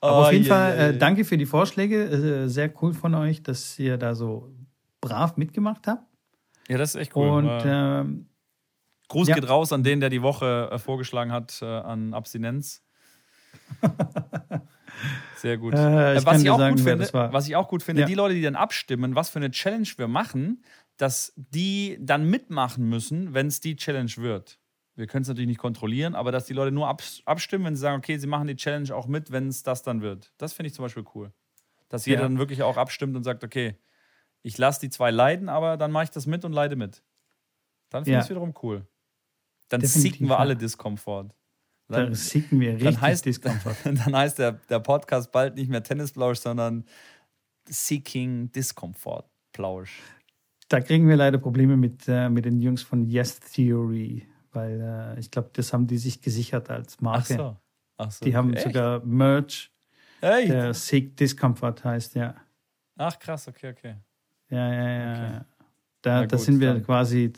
Aber 0.00 0.18
oh, 0.18 0.22
auf 0.24 0.32
jeden 0.32 0.44
yeah, 0.44 0.54
Fall 0.54 0.70
yeah, 0.70 0.82
yeah. 0.82 0.94
Äh, 0.94 0.98
danke 0.98 1.24
für 1.24 1.36
die 1.36 1.46
Vorschläge. 1.46 2.04
Äh, 2.04 2.48
sehr 2.48 2.70
cool 2.82 2.94
von 2.94 3.14
euch, 3.14 3.42
dass 3.42 3.78
ihr 3.78 3.96
da 3.96 4.14
so 4.14 4.52
brav 5.00 5.36
mitgemacht 5.36 5.86
habt. 5.86 6.04
Ja, 6.68 6.78
das 6.78 6.94
ist 6.94 7.00
echt 7.00 7.16
cool. 7.16 7.28
Und 7.28 7.62
ähm, 7.64 8.26
Gruß 9.08 9.28
ja. 9.28 9.34
geht 9.34 9.48
raus 9.48 9.72
an 9.72 9.82
den, 9.82 10.00
der 10.00 10.10
die 10.10 10.22
Woche 10.22 10.70
äh, 10.72 10.78
vorgeschlagen 10.78 11.32
hat 11.32 11.60
äh, 11.62 11.66
an 11.66 12.14
Abstinenz. 12.14 12.82
Sehr 15.36 15.58
gut. 15.58 15.74
Äh, 15.74 16.24
was, 16.24 16.42
ich 16.42 16.48
sagen, 16.48 16.78
finde, 16.78 17.08
was, 17.12 17.46
ich 17.46 17.56
auch 17.56 17.68
gut 17.68 17.82
finde, 17.82 18.02
ja. 18.02 18.06
die 18.06 18.14
Leute, 18.14 18.34
die 18.34 18.42
dann 18.42 18.56
abstimmen, 18.56 19.14
was 19.14 19.30
für 19.30 19.38
eine 19.38 19.50
Challenge 19.50 19.88
wir 19.96 20.08
machen, 20.08 20.62
dass 20.96 21.32
die 21.36 21.98
dann 22.00 22.28
mitmachen 22.28 22.88
müssen, 22.88 23.34
wenn 23.34 23.48
es 23.48 23.60
die 23.60 23.76
Challenge 23.76 24.12
wird. 24.16 24.58
Wir 24.96 25.06
können 25.06 25.22
es 25.22 25.28
natürlich 25.28 25.48
nicht 25.48 25.58
kontrollieren, 25.58 26.14
aber 26.14 26.30
dass 26.30 26.46
die 26.46 26.52
Leute 26.52 26.70
nur 26.70 26.88
abstimmen, 26.88 27.64
wenn 27.64 27.74
sie 27.74 27.82
sagen, 27.82 27.98
okay, 27.98 28.16
sie 28.16 28.28
machen 28.28 28.46
die 28.46 28.54
Challenge 28.54 28.94
auch 28.94 29.08
mit, 29.08 29.32
wenn 29.32 29.48
es 29.48 29.64
das 29.64 29.82
dann 29.82 30.02
wird. 30.02 30.32
Das 30.38 30.52
finde 30.52 30.68
ich 30.68 30.74
zum 30.74 30.84
Beispiel 30.84 31.04
cool. 31.14 31.32
Dass 31.88 32.06
jeder 32.06 32.22
ja. 32.22 32.28
dann 32.28 32.38
wirklich 32.38 32.62
auch 32.62 32.76
abstimmt 32.76 33.16
und 33.16 33.24
sagt, 33.24 33.42
okay, 33.42 33.76
ich 34.42 34.56
lasse 34.56 34.80
die 34.80 34.90
zwei 34.90 35.10
leiden, 35.10 35.48
aber 35.48 35.76
dann 35.76 35.90
mache 35.90 36.04
ich 36.04 36.10
das 36.10 36.26
mit 36.26 36.44
und 36.44 36.52
leide 36.52 36.76
mit. 36.76 37.02
Dann 37.90 38.04
finde 38.04 38.18
ich 38.20 38.24
es 38.24 38.30
wiederum 38.30 38.54
cool. 38.62 38.86
Dann 39.68 39.80
siegen 39.80 40.28
wir 40.28 40.38
alle 40.38 40.56
Diskomfort. 40.56 41.34
Dann, 41.88 42.06
dann 42.06 42.14
siegen 42.14 42.60
wir 42.60 42.74
richtig 42.74 42.94
dann 42.94 43.00
heißt, 43.00 43.24
Diskomfort. 43.26 43.76
Dann 43.84 44.16
heißt 44.16 44.38
der, 44.38 44.52
der 44.52 44.80
Podcast 44.80 45.30
bald 45.32 45.56
nicht 45.56 45.68
mehr 45.68 45.82
Tennisplausch, 45.82 46.38
sondern 46.38 46.84
Seeking 47.68 48.50
Diskomfort 48.52 49.28
Plausch. 49.52 50.00
Da 50.68 50.80
kriegen 50.80 51.08
wir 51.08 51.16
leider 51.16 51.38
Probleme 51.38 51.76
mit, 51.76 52.08
äh, 52.08 52.30
mit 52.30 52.46
den 52.46 52.58
Jungs 52.60 52.82
von 52.82 53.04
Yes 53.04 53.38
Theory, 53.38 54.26
weil 54.52 54.80
äh, 54.80 55.20
ich 55.20 55.30
glaube, 55.30 55.50
das 55.52 55.72
haben 55.74 55.86
die 55.86 55.98
sich 55.98 56.22
gesichert 56.22 56.70
als 56.70 57.00
Marke. 57.00 57.34
Ach 57.34 57.38
so. 57.38 57.56
Ach 57.96 58.10
so, 58.10 58.24
die 58.24 58.34
haben 58.34 58.54
echt? 58.54 58.64
sogar 58.64 59.04
Merch, 59.04 59.70
hey. 60.20 60.48
der 60.48 60.74
Seek 60.74 61.16
Discomfort 61.16 61.84
heißt, 61.84 62.14
ja. 62.14 62.34
Ach 62.96 63.18
krass, 63.18 63.46
okay, 63.46 63.70
okay. 63.70 63.96
Ja, 64.48 64.72
ja, 64.72 64.88
ja. 64.88 65.12
Okay. 65.12 65.44
Da, 66.02 66.26
da 66.26 66.38
sind 66.38 66.60
wir 66.60 66.80
quasi 66.82 67.32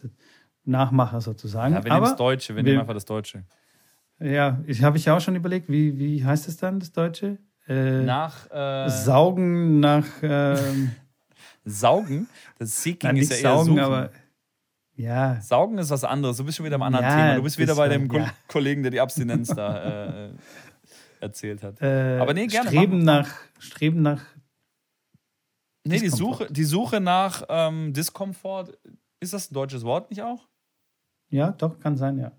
Nachmacher 0.67 1.21
sozusagen. 1.21 1.75
Ja, 1.75 1.85
wir 1.85 1.93
nehmen 1.93 2.05
das 2.05 2.17
Deutsche, 2.17 2.55
wir, 2.55 2.57
wir 2.57 2.63
nehmen 2.65 2.81
einfach 2.81 2.95
das 2.95 3.05
Deutsche. 3.05 3.45
Ja, 4.19 4.61
ich 4.67 4.83
habe 4.83 4.97
ich 4.97 5.05
ja 5.05 5.17
auch 5.17 5.21
schon 5.21 5.37
überlegt, 5.37 5.69
wie, 5.69 5.99
wie 5.99 6.25
heißt 6.25 6.49
es 6.49 6.57
dann, 6.57 6.81
das 6.81 6.93
Deutsche? 6.93 7.39
Äh, 7.69 8.03
nach 8.03 8.51
äh, 8.51 8.89
Saugen, 8.89 9.81
nach 9.81 10.07
ähm, 10.23 10.93
Saugen? 11.65 12.29
Das 12.59 12.83
Seeking 12.83 13.09
Nein, 13.11 13.17
ist 13.19 13.31
ja 13.31 13.37
eher 13.37 13.43
saugen, 13.43 13.67
suchen. 13.67 13.81
aber 13.81 14.11
Ja. 14.95 15.41
Saugen 15.41 15.79
ist 15.79 15.91
was 15.91 16.05
anderes. 16.05 16.39
Du 16.39 16.45
bist 16.45 16.57
schon 16.57 16.65
wieder 16.65 16.77
am 16.77 16.83
anderen 16.83 17.05
ja, 17.05 17.11
Thema. 17.17 17.35
Du 17.35 17.43
bist 17.43 17.59
wieder 17.59 17.75
bei 17.75 17.89
dem 17.89 18.11
ja. 18.11 18.31
Kollegen, 18.49 18.83
der 18.83 18.91
die 18.91 19.01
Abstinenz 19.01 19.49
da 19.55 20.27
äh, 20.27 20.31
erzählt 21.21 21.63
hat. 21.63 21.83
Äh, 21.83 22.19
Aber 22.21 22.33
nee, 22.35 22.47
gerne. 22.47 22.69
Streben 22.69 23.05
nach, 23.05 23.29
Streben 23.59 24.03
nach. 24.03 24.23
Nee, 25.85 26.01
die 26.01 26.09
Suche, 26.09 26.49
die 26.51 26.65
Suche 26.65 27.01
nach 27.01 27.45
ähm, 27.49 27.93
Diskomfort, 27.93 28.77
ist 29.21 29.33
das 29.33 29.51
ein 29.51 29.55
deutsches 29.55 29.85
Wort 29.85 30.11
nicht 30.11 30.23
auch? 30.23 30.49
Ja, 31.29 31.53
doch, 31.53 31.79
kann 31.81 31.97
sein, 31.97 32.19
ja. 32.19 32.33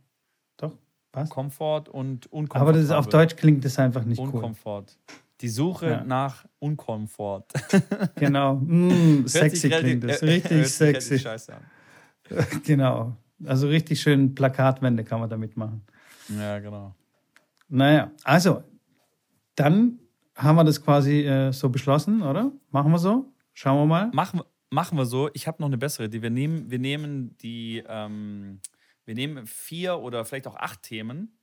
Doch, 0.57 0.73
passt. 1.11 1.31
Komfort 1.31 1.89
und 1.89 2.27
Unkomfort. 2.27 2.61
Aber 2.61 2.73
das 2.73 2.83
ist, 2.83 2.91
auf 2.91 3.07
Deutsch 3.07 3.35
klingt 3.35 3.65
das 3.65 3.77
einfach 3.79 4.03
nicht 4.03 4.19
Unkomfort. 4.19 4.85
cool. 4.87 5.15
Die 5.41 5.49
Suche 5.49 5.89
ja. 5.89 6.03
nach 6.03 6.45
Unkomfort. 6.59 7.45
genau. 8.15 8.55
Mm, 8.61 9.27
sexy 9.27 9.69
klingt 9.69 10.03
das. 10.03 10.23
Richtig 10.23 10.67
sexy. 10.67 11.19
Scheiße 11.19 11.53
an. 11.53 11.61
genau. 12.63 13.15
Also 13.45 13.67
richtig 13.67 14.01
schön 14.01 14.33
Plakatwände 14.33 15.03
kann 15.03 15.19
man 15.19 15.29
damit 15.29 15.55
machen. 15.55 15.83
Ja, 16.29 16.59
genau. 16.59 16.95
Naja, 17.69 18.11
also, 18.23 18.63
dann 19.55 19.99
haben 20.35 20.55
wir 20.55 20.63
das 20.63 20.81
quasi 20.81 21.21
äh, 21.21 21.51
so 21.51 21.69
beschlossen, 21.69 22.21
oder? 22.21 22.51
Machen 22.71 22.91
wir 22.91 22.99
so? 22.99 23.31
Schauen 23.53 23.77
wir 23.77 23.85
mal. 23.85 24.11
Machen, 24.13 24.41
machen 24.69 24.97
wir 24.97 25.05
so. 25.05 25.29
Ich 25.33 25.47
habe 25.47 25.61
noch 25.61 25.67
eine 25.67 25.77
bessere 25.77 26.05
Idee. 26.05 26.21
Wir 26.21 26.29
nehmen, 26.29 26.69
wir 26.69 26.79
nehmen 26.79 27.35
die, 27.37 27.83
ähm, 27.87 28.59
wir 29.07 29.15
nehmen 29.15 29.47
vier 29.47 29.99
oder 29.99 30.25
vielleicht 30.25 30.47
auch 30.47 30.57
acht 30.57 30.83
Themen 30.83 31.39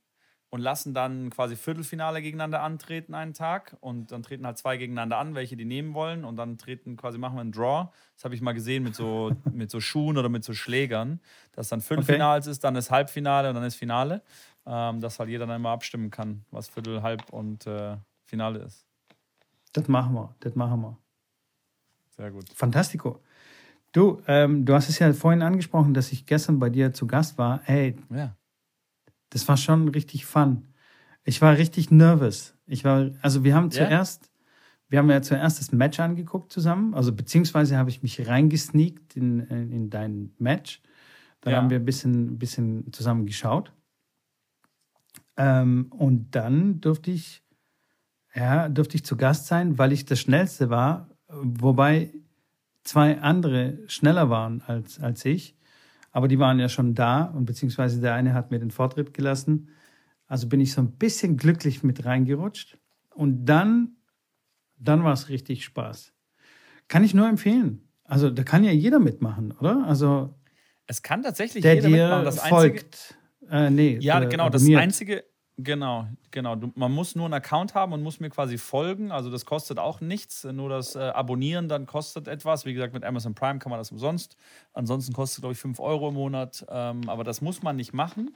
und 0.49 0.61
lassen 0.61 0.93
dann 0.93 1.31
quasi 1.31 1.55
Viertelfinale 1.55 2.21
gegeneinander 2.21 2.61
antreten 2.61 3.15
einen 3.15 3.33
Tag 3.33 3.75
und 3.81 4.11
dann 4.11 4.21
treten 4.21 4.45
halt 4.45 4.59
zwei 4.59 4.77
gegeneinander 4.77 5.17
an, 5.17 5.33
welche 5.33 5.57
die 5.57 5.65
nehmen 5.65 5.95
wollen 5.95 6.23
und 6.23 6.37
dann 6.37 6.59
treten 6.59 6.95
quasi 6.95 7.17
machen 7.17 7.35
wir 7.35 7.41
einen 7.41 7.51
Draw. 7.51 7.89
Das 8.13 8.23
habe 8.23 8.35
ich 8.35 8.41
mal 8.41 8.53
gesehen 8.53 8.83
mit 8.83 8.95
so 8.95 9.31
mit 9.51 9.71
so 9.71 9.81
Schuhen 9.81 10.17
oder 10.17 10.29
mit 10.29 10.43
so 10.43 10.53
Schlägern, 10.53 11.19
dass 11.53 11.69
dann 11.69 11.81
Viertelfinals 11.81 12.45
okay. 12.45 12.51
ist, 12.51 12.63
dann 12.63 12.75
ist 12.75 12.91
Halbfinale 12.91 13.49
und 13.49 13.55
dann 13.55 13.63
ist 13.63 13.75
Finale, 13.75 14.21
ähm, 14.67 15.01
dass 15.01 15.17
halt 15.19 15.29
jeder 15.29 15.47
dann 15.47 15.55
immer 15.55 15.71
abstimmen 15.71 16.11
kann, 16.11 16.45
was 16.51 16.69
Viertel, 16.69 17.01
Halb 17.01 17.33
und 17.33 17.65
äh, 17.65 17.97
Finale 18.23 18.59
ist. 18.59 18.85
Das 19.73 19.87
machen 19.87 20.13
wir, 20.13 20.35
das 20.39 20.55
machen 20.55 20.81
wir. 20.81 20.97
Sehr 22.15 22.31
gut. 22.31 22.45
Fantastico. 22.53 23.21
Du, 23.95 24.21
ähm, 24.27 24.65
du 24.65 24.73
hast 24.73 24.89
es 24.89 24.99
ja 24.99 25.13
vorhin 25.13 25.41
angesprochen, 25.41 25.93
dass 25.93 26.11
ich 26.11 26.25
gestern 26.25 26.59
bei 26.59 26.69
dir 26.69 26.91
zu 26.91 27.07
Gast 27.07 27.37
war. 27.37 27.61
Hey, 27.63 27.95
ja 28.13 28.35
das 29.35 29.49
war 29.49 29.57
schon 29.57 29.89
richtig 29.89 30.25
fun. 30.25 30.69
Ich 31.25 31.41
war 31.41 31.57
richtig 31.57 31.91
nervös. 31.91 32.55
Ich 32.67 32.85
war, 32.85 33.11
also 33.21 33.43
wir 33.43 33.53
haben 33.53 33.69
zuerst, 33.69 34.23
ja? 34.23 34.31
wir 34.87 34.99
haben 34.99 35.09
ja 35.09 35.21
zuerst 35.21 35.59
das 35.59 35.73
Match 35.73 35.99
angeguckt 35.99 36.53
zusammen, 36.53 36.93
also 36.93 37.11
beziehungsweise 37.11 37.77
habe 37.77 37.89
ich 37.89 38.01
mich 38.01 38.27
reingesneakt 38.27 39.17
in, 39.17 39.41
in, 39.41 39.71
in 39.73 39.89
dein 39.89 40.33
Match. 40.37 40.81
Dann 41.41 41.51
ja. 41.51 41.59
haben 41.59 41.69
wir 41.69 41.79
ein 41.79 41.85
bisschen, 41.85 42.39
bisschen 42.39 42.93
zusammen 42.93 43.25
geschaut. 43.25 43.73
Ähm, 45.35 45.87
und 45.89 46.33
dann 46.33 46.79
durfte 46.79 47.11
ich, 47.11 47.43
ja, 48.33 48.69
durfte 48.69 48.95
ich 48.95 49.03
zu 49.03 49.17
Gast 49.17 49.47
sein, 49.47 49.77
weil 49.77 49.91
ich 49.91 50.05
das 50.05 50.21
Schnellste 50.21 50.69
war, 50.69 51.09
wobei 51.27 52.13
zwei 52.85 53.19
andere 53.19 53.79
schneller 53.87 54.29
waren 54.29 54.61
als, 54.61 54.99
als 54.99 55.25
ich. 55.25 55.57
Aber 56.11 56.29
die 56.29 56.39
waren 56.39 56.59
ja 56.59 56.69
schon 56.69 56.93
da 56.95 57.23
und 57.23 57.45
beziehungsweise 57.45 57.99
der 57.99 58.13
eine 58.13 58.33
hat 58.33 58.49
mir 58.49 58.59
den 58.59 58.71
Vortritt 58.71 59.13
gelassen. 59.13 59.69
Also 60.27 60.47
bin 60.47 60.61
ich 60.61 60.71
so 60.71 60.81
ein 60.81 60.93
bisschen 60.93 61.35
glücklich 61.35 61.83
mit 61.83 62.05
reingerutscht. 62.05 62.77
Und 63.13 63.45
dann, 63.45 63.97
dann 64.77 65.03
war 65.03 65.11
es 65.11 65.27
richtig 65.27 65.65
Spaß. 65.65 66.13
Kann 66.87 67.03
ich 67.03 67.13
nur 67.13 67.27
empfehlen. 67.27 67.81
Also 68.05 68.29
da 68.29 68.43
kann 68.43 68.63
ja 68.63 68.71
jeder 68.71 68.99
mitmachen, 68.99 69.51
oder? 69.51 69.83
Also 69.85 70.35
es 70.87 71.01
kann 71.01 71.23
tatsächlich 71.23 71.63
der 71.63 71.75
jeder 71.75 71.87
dir 71.87 72.03
mitmachen. 72.03 72.25
Das 72.25 72.47
folgt. 72.47 73.17
Einzige, 73.41 73.65
äh, 73.65 73.69
nee, 73.69 73.97
ja, 73.99 74.23
genau. 74.23 74.49
Das 74.49 74.63
einzige, 74.69 75.25
Genau, 75.57 76.07
genau. 76.31 76.55
Du, 76.55 76.73
man 76.75 76.91
muss 76.91 77.15
nur 77.15 77.25
einen 77.25 77.33
Account 77.33 77.75
haben 77.75 77.93
und 77.93 78.03
muss 78.03 78.19
mir 78.19 78.29
quasi 78.29 78.57
folgen. 78.57 79.11
Also 79.11 79.31
das 79.31 79.45
kostet 79.45 79.79
auch 79.79 80.01
nichts. 80.01 80.43
Nur 80.43 80.67
das 80.67 80.95
äh, 80.95 80.99
Abonnieren 80.99 81.69
dann 81.69 81.85
kostet 81.85 82.27
etwas. 82.27 82.65
Wie 82.65 82.73
gesagt, 82.73 82.93
mit 82.93 83.05
Amazon 83.05 83.35
Prime 83.35 83.59
kann 83.59 83.69
man 83.69 83.79
das 83.79 83.89
umsonst. 83.91 84.35
Ansonsten 84.73 85.13
kostet 85.13 85.37
es, 85.37 85.41
glaube 85.41 85.53
ich, 85.53 85.59
5 85.59 85.79
Euro 85.79 86.09
im 86.09 86.15
Monat. 86.15 86.65
Ähm, 86.69 87.07
aber 87.07 87.23
das 87.23 87.39
muss 87.39 87.63
man 87.63 87.77
nicht 87.77 87.93
machen. 87.93 88.35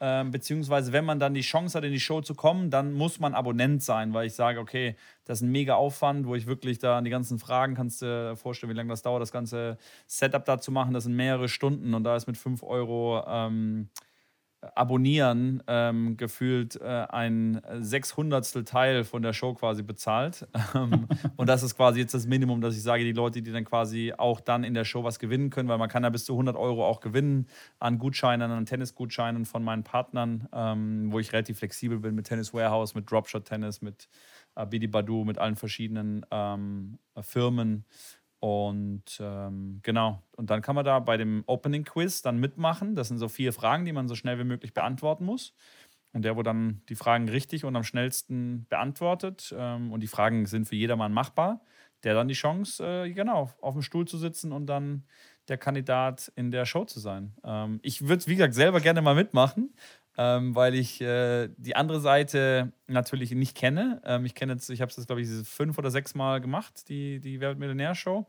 Ähm, 0.00 0.30
beziehungsweise, 0.30 0.92
wenn 0.92 1.04
man 1.04 1.18
dann 1.18 1.34
die 1.34 1.40
Chance 1.40 1.76
hat, 1.76 1.84
in 1.84 1.92
die 1.92 2.00
Show 2.00 2.20
zu 2.20 2.34
kommen, 2.36 2.70
dann 2.70 2.92
muss 2.94 3.18
man 3.18 3.34
Abonnent 3.34 3.82
sein, 3.82 4.14
weil 4.14 4.28
ich 4.28 4.34
sage, 4.34 4.60
okay, 4.60 4.96
das 5.24 5.38
ist 5.38 5.42
ein 5.42 5.50
mega 5.50 5.74
Aufwand, 5.74 6.26
wo 6.26 6.36
ich 6.36 6.46
wirklich 6.46 6.78
da 6.78 6.96
an 6.98 7.04
die 7.04 7.10
ganzen 7.10 7.38
Fragen, 7.38 7.74
kannst 7.74 8.00
du 8.00 8.34
vorstellen, 8.36 8.72
wie 8.72 8.76
lange 8.76 8.88
das 8.90 9.02
dauert, 9.02 9.20
das 9.20 9.32
ganze 9.32 9.76
Setup 10.06 10.44
da 10.44 10.58
zu 10.60 10.70
machen. 10.70 10.94
Das 10.94 11.04
sind 11.04 11.16
mehrere 11.16 11.48
Stunden 11.48 11.94
und 11.94 12.04
da 12.04 12.14
ist 12.16 12.28
mit 12.28 12.38
5 12.38 12.62
Euro. 12.62 13.24
Ähm, 13.26 13.88
Abonnieren 14.74 15.62
ähm, 15.68 16.18
gefühlt 16.18 16.76
äh, 16.76 17.06
ein 17.08 17.62
sechshundertstel 17.78 18.64
Teil 18.64 19.04
von 19.04 19.22
der 19.22 19.32
Show 19.32 19.54
quasi 19.54 19.82
bezahlt. 19.82 20.46
Ähm, 20.72 21.08
und 21.36 21.48
das 21.48 21.64
ist 21.64 21.76
quasi 21.76 21.98
jetzt 21.98 22.14
das 22.14 22.26
Minimum, 22.26 22.60
dass 22.60 22.76
ich 22.76 22.82
sage, 22.82 23.02
die 23.02 23.12
Leute, 23.12 23.42
die 23.42 23.50
dann 23.50 23.64
quasi 23.64 24.12
auch 24.16 24.40
dann 24.40 24.62
in 24.62 24.72
der 24.72 24.84
Show 24.84 25.02
was 25.02 25.18
gewinnen 25.18 25.50
können, 25.50 25.68
weil 25.68 25.78
man 25.78 25.88
kann 25.88 26.04
ja 26.04 26.10
bis 26.10 26.24
zu 26.26 26.34
100 26.34 26.54
Euro 26.54 26.86
auch 26.86 27.00
gewinnen 27.00 27.48
an 27.80 27.98
Gutscheinen, 27.98 28.52
an 28.52 28.66
Tennisgutscheinen 28.66 29.46
von 29.46 29.64
meinen 29.64 29.82
Partnern, 29.82 30.48
ähm, 30.52 31.10
wo 31.10 31.18
ich 31.18 31.32
relativ 31.32 31.58
flexibel 31.58 31.98
bin 31.98 32.14
mit 32.14 32.26
Tennis 32.28 32.54
Warehouse, 32.54 32.94
mit 32.94 33.10
Dropshot 33.10 33.46
Tennis, 33.46 33.82
mit 33.82 34.08
äh, 34.54 34.66
Bidi 34.66 34.86
Badu, 34.86 35.24
mit 35.24 35.38
allen 35.38 35.56
verschiedenen 35.56 36.24
ähm, 36.30 36.98
Firmen. 37.20 37.84
Und 38.40 39.18
ähm, 39.20 39.80
genau, 39.82 40.22
und 40.36 40.48
dann 40.48 40.62
kann 40.62 40.74
man 40.74 40.84
da 40.84 40.98
bei 40.98 41.18
dem 41.18 41.44
Opening 41.46 41.84
Quiz 41.84 42.22
dann 42.22 42.38
mitmachen. 42.38 42.96
Das 42.96 43.08
sind 43.08 43.18
so 43.18 43.28
vier 43.28 43.52
Fragen, 43.52 43.84
die 43.84 43.92
man 43.92 44.08
so 44.08 44.14
schnell 44.14 44.38
wie 44.38 44.44
möglich 44.44 44.72
beantworten 44.72 45.26
muss. 45.26 45.54
Und 46.12 46.24
der, 46.24 46.36
wo 46.36 46.42
dann 46.42 46.82
die 46.88 46.96
Fragen 46.96 47.28
richtig 47.28 47.64
und 47.64 47.76
am 47.76 47.84
schnellsten 47.84 48.66
beantwortet, 48.68 49.54
ähm, 49.56 49.92
und 49.92 50.00
die 50.00 50.08
Fragen 50.08 50.46
sind 50.46 50.66
für 50.66 50.74
jedermann 50.74 51.12
machbar, 51.12 51.60
der 52.02 52.14
dann 52.14 52.28
die 52.28 52.34
Chance, 52.34 52.84
äh, 52.84 53.12
genau, 53.12 53.50
auf 53.60 53.74
dem 53.74 53.82
Stuhl 53.82 54.08
zu 54.08 54.18
sitzen 54.18 54.52
und 54.52 54.66
dann 54.66 55.04
der 55.48 55.58
Kandidat 55.58 56.32
in 56.36 56.50
der 56.50 56.64
Show 56.64 56.84
zu 56.84 56.98
sein. 56.98 57.34
Ähm, 57.44 57.78
ich 57.82 58.08
würde, 58.08 58.26
wie 58.26 58.36
gesagt, 58.36 58.54
selber 58.54 58.80
gerne 58.80 59.02
mal 59.02 59.14
mitmachen, 59.14 59.74
ähm, 60.18 60.54
weil 60.54 60.74
ich 60.74 61.00
äh, 61.00 61.48
die 61.56 61.76
andere 61.76 62.00
Seite 62.00 62.72
natürlich 62.86 63.30
nicht 63.32 63.56
kenne. 63.56 64.00
Ähm, 64.04 64.24
ich 64.24 64.34
kenne 64.34 64.52
jetzt, 64.54 64.70
ich 64.70 64.80
habe 64.80 64.90
es 64.90 64.96
jetzt, 64.96 65.06
glaube 65.06 65.22
ich, 65.22 65.28
fünf 65.44 65.78
oder 65.78 65.90
sechs 65.90 66.14
Mal 66.14 66.40
gemacht, 66.40 66.88
die, 66.88 67.20
die 67.20 67.40
Wer 67.40 67.54
Millionär-Show. 67.54 68.26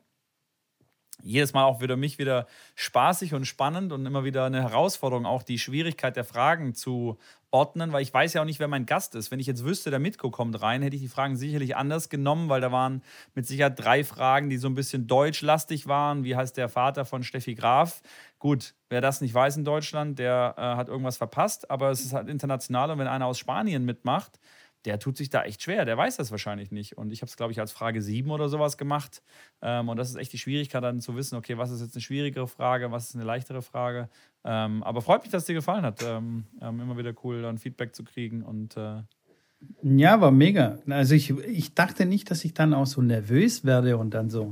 Jedes 1.24 1.54
Mal 1.54 1.64
auch 1.64 1.82
wieder 1.82 1.98
mich 1.98 2.20
wieder 2.20 2.48
spaßig 2.76 3.34
und 3.34 3.46
spannend 3.46 3.92
und 3.92 4.06
immer 4.06 4.24
wieder 4.24 4.46
eine 4.46 4.62
Herausforderung, 4.62 5.26
auch 5.26 5.44
die 5.44 5.60
Schwierigkeit 5.60 6.16
der 6.16 6.24
Fragen 6.24 6.74
zu 6.74 7.18
ordnen, 7.52 7.92
weil 7.92 8.02
ich 8.02 8.14
weiß 8.14 8.34
ja 8.34 8.42
auch 8.42 8.46
nicht, 8.46 8.60
wer 8.60 8.68
mein 8.68 8.86
Gast 8.86 9.14
ist. 9.14 9.30
Wenn 9.30 9.40
ich 9.40 9.48
jetzt 9.48 9.66
wüsste, 9.66 9.90
der 9.90 10.00
Mitko 10.00 10.32
kommt 10.32 10.62
rein, 10.62 10.82
hätte 10.82 10.96
ich 10.96 11.02
die 11.02 11.08
Fragen 11.08 11.36
sicherlich 11.36 11.76
anders 11.76 12.10
genommen, 12.10 12.50
weil 12.50 12.62
da 12.62 12.72
waren 12.72 13.04
mit 13.36 13.46
Sicherheit 13.46 13.78
drei 13.78 14.04
Fragen, 14.04 14.50
die 14.50 14.58
so 14.58 14.68
ein 14.68 14.76
bisschen 14.76 15.08
deutschlastig 15.08 15.88
waren. 15.88 16.24
Wie 16.24 16.36
heißt 16.36 16.56
der 16.58 16.70
Vater 16.70 17.06
von 17.06 17.24
Steffi 17.24 17.56
Graf? 17.56 18.02
Gut, 18.40 18.74
wer 18.90 19.02
das 19.02 19.22
nicht 19.22 19.34
weiß 19.34 19.58
in 19.58 19.66
Deutschland, 19.66 20.18
der 20.18 20.56
äh, 20.58 20.62
hat 20.62 20.88
irgendwas 20.88 21.18
verpasst, 21.18 21.70
aber 21.70 21.92
es 21.92 22.02
ist 22.02 22.14
halt 22.14 22.30
international 22.30 22.92
und 22.92 23.00
wenn 23.00 23.08
einer 23.08 23.26
aus 23.26 23.38
Spanien 23.38 23.86
mitmacht, 23.86 24.40
der 24.86 25.00
tut 25.00 25.18
sich 25.18 25.30
da 25.30 25.44
echt 25.44 25.62
schwer. 25.62 25.86
Der 25.86 25.98
weiß 25.98 26.18
das 26.18 26.32
wahrscheinlich 26.32 26.72
nicht. 26.72 26.98
Und 26.98 27.12
ich 27.12 27.22
habe 27.22 27.30
es, 27.30 27.38
glaube 27.38 27.52
ich, 27.52 27.60
als 27.60 27.72
Frage 27.72 28.02
7 28.02 28.30
oder 28.32 28.50
sowas 28.50 28.78
gemacht. 28.78 29.22
Ähm, 29.62 29.90
und 29.90 29.98
das 29.98 30.10
ist 30.10 30.16
echt 30.16 30.34
die 30.34 30.38
Schwierigkeit, 30.38 30.84
dann 30.84 31.02
zu 31.02 31.16
wissen, 31.16 31.36
okay, 31.36 31.58
was 31.58 31.72
ist 31.72 31.82
jetzt 31.82 31.96
eine 31.96 32.02
schwierigere 32.02 32.48
Frage, 32.48 32.92
was 32.92 33.10
ist 33.10 33.16
eine 33.16 33.24
leichtere 33.24 33.62
Frage. 33.62 34.10
Ähm, 34.44 34.84
aber 34.84 35.02
freut 35.02 35.22
mich, 35.22 35.32
dass 35.32 35.44
es 35.44 35.48
dir 35.48 35.54
gefallen 35.54 35.84
hat. 35.84 36.04
Ähm, 36.04 36.46
immer 36.60 36.98
wieder 36.98 37.14
cool, 37.24 37.42
dann 37.42 37.58
Feedback 37.58 37.96
zu 37.96 38.04
kriegen. 38.04 38.44
Und 38.44 38.78
äh 38.78 39.02
ja, 39.84 40.20
war 40.20 40.32
mega. 40.32 40.80
Also 40.90 41.14
ich, 41.14 41.30
ich 41.30 41.74
dachte 41.76 42.06
nicht, 42.06 42.32
dass 42.32 42.44
ich 42.44 42.54
dann 42.54 42.74
auch 42.74 42.88
so 42.88 43.02
nervös 43.02 43.64
werde 43.64 43.98
und 43.98 44.14
dann 44.14 44.30
so 44.30 44.52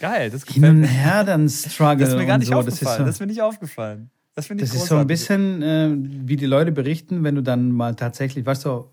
geil, 0.00 0.30
das 0.30 0.44
gefällt 0.44 0.64
hin 0.66 0.76
und 0.82 0.84
her 0.84 1.24
dann 1.24 1.48
struggle. 1.48 1.98
Das 1.98 2.10
ist 2.10 2.16
mir 2.16 2.26
gar 2.26 2.38
nicht 2.38 2.48
so. 2.48 2.54
aufgefallen. 2.54 2.84
Das 2.84 2.92
ist, 2.92 2.98
so, 2.98 3.04
das 3.04 3.14
ist 3.16 3.20
mir 3.20 3.26
nicht 3.26 3.42
aufgefallen. 3.42 4.10
Das, 4.34 4.48
das 4.48 4.74
ist 4.74 4.86
so 4.86 4.96
ein 4.96 5.06
bisschen, 5.06 5.62
äh, 5.62 5.90
wie 5.94 6.36
die 6.36 6.46
Leute 6.46 6.72
berichten, 6.72 7.22
wenn 7.22 7.36
du 7.36 7.42
dann 7.42 7.70
mal 7.70 7.94
tatsächlich, 7.94 8.44
weißt 8.44 8.64
du, 8.64 8.88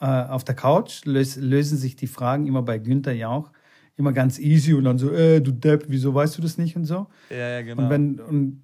äh, 0.00 0.06
auf 0.06 0.44
der 0.44 0.54
Couch 0.54 1.04
lös, 1.04 1.36
lösen 1.36 1.78
sich 1.78 1.96
die 1.96 2.06
Fragen 2.06 2.46
immer 2.46 2.62
bei 2.62 2.78
Günther 2.78 3.12
ja 3.12 3.28
auch 3.28 3.50
immer 3.98 4.12
ganz 4.12 4.38
easy 4.38 4.74
und 4.74 4.84
dann 4.84 4.96
so, 4.96 5.10
äh, 5.10 5.40
du 5.40 5.50
Depp, 5.50 5.86
wieso 5.88 6.14
weißt 6.14 6.38
du 6.38 6.42
das 6.42 6.56
nicht 6.56 6.76
und 6.76 6.84
so. 6.84 7.08
Ja, 7.30 7.36
ja, 7.36 7.62
genau. 7.62 7.82
Und, 7.82 7.90
wenn, 7.90 8.20
und, 8.20 8.62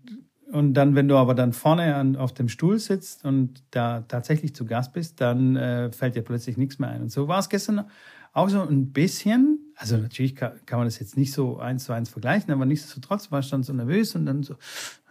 und 0.52 0.74
dann, 0.74 0.94
wenn 0.94 1.08
du 1.08 1.16
aber 1.16 1.34
dann 1.34 1.52
vorne 1.52 1.96
an, 1.96 2.14
auf 2.14 2.32
dem 2.32 2.48
Stuhl 2.48 2.78
sitzt 2.78 3.24
und 3.24 3.64
da 3.72 4.02
tatsächlich 4.02 4.54
zu 4.54 4.64
Gast 4.64 4.92
bist, 4.92 5.20
dann 5.20 5.56
äh, 5.56 5.90
fällt 5.90 6.14
dir 6.14 6.22
plötzlich 6.22 6.56
nichts 6.56 6.78
mehr 6.78 6.90
ein. 6.90 7.02
Und 7.02 7.10
so 7.10 7.26
war 7.26 7.40
es 7.40 7.48
gestern 7.48 7.84
auch 8.32 8.48
so 8.48 8.62
ein 8.62 8.92
bisschen. 8.92 9.72
Also 9.76 9.96
natürlich 9.96 10.36
kann, 10.36 10.52
kann 10.66 10.78
man 10.78 10.86
das 10.86 11.00
jetzt 11.00 11.16
nicht 11.16 11.32
so 11.32 11.58
eins 11.58 11.84
zu 11.84 11.92
eins 11.92 12.10
vergleichen, 12.10 12.52
aber 12.52 12.64
nichtsdestotrotz 12.64 13.32
war 13.32 13.40
ich 13.40 13.50
dann 13.50 13.64
so 13.64 13.72
nervös 13.72 14.14
und 14.14 14.26
dann 14.26 14.44
so, 14.44 14.54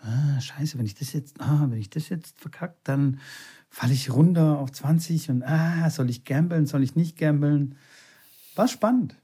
ah, 0.01 0.39
scheiße, 0.39 0.77
wenn 0.77 0.85
ich 0.85 0.95
das 0.95 1.11
jetzt, 1.11 1.41
ah, 1.41 1.65
wenn 1.69 1.79
ich 1.79 1.89
das 1.89 2.07
jetzt 2.07 2.39
verkackt, 2.39 2.87
dann 2.87 3.19
falle 3.73 3.93
ich 3.93 4.13
runter 4.13 4.59
auf 4.59 4.71
20 4.71 5.31
und 5.31 5.43
ah, 5.43 5.89
soll 5.89 6.07
ich 6.11 6.25
gambeln, 6.25 6.67
soll 6.67 6.83
ich 6.83 6.95
nicht 6.95 7.17
gambeln? 7.17 7.75
War 8.55 8.67
spannend. 8.67 9.15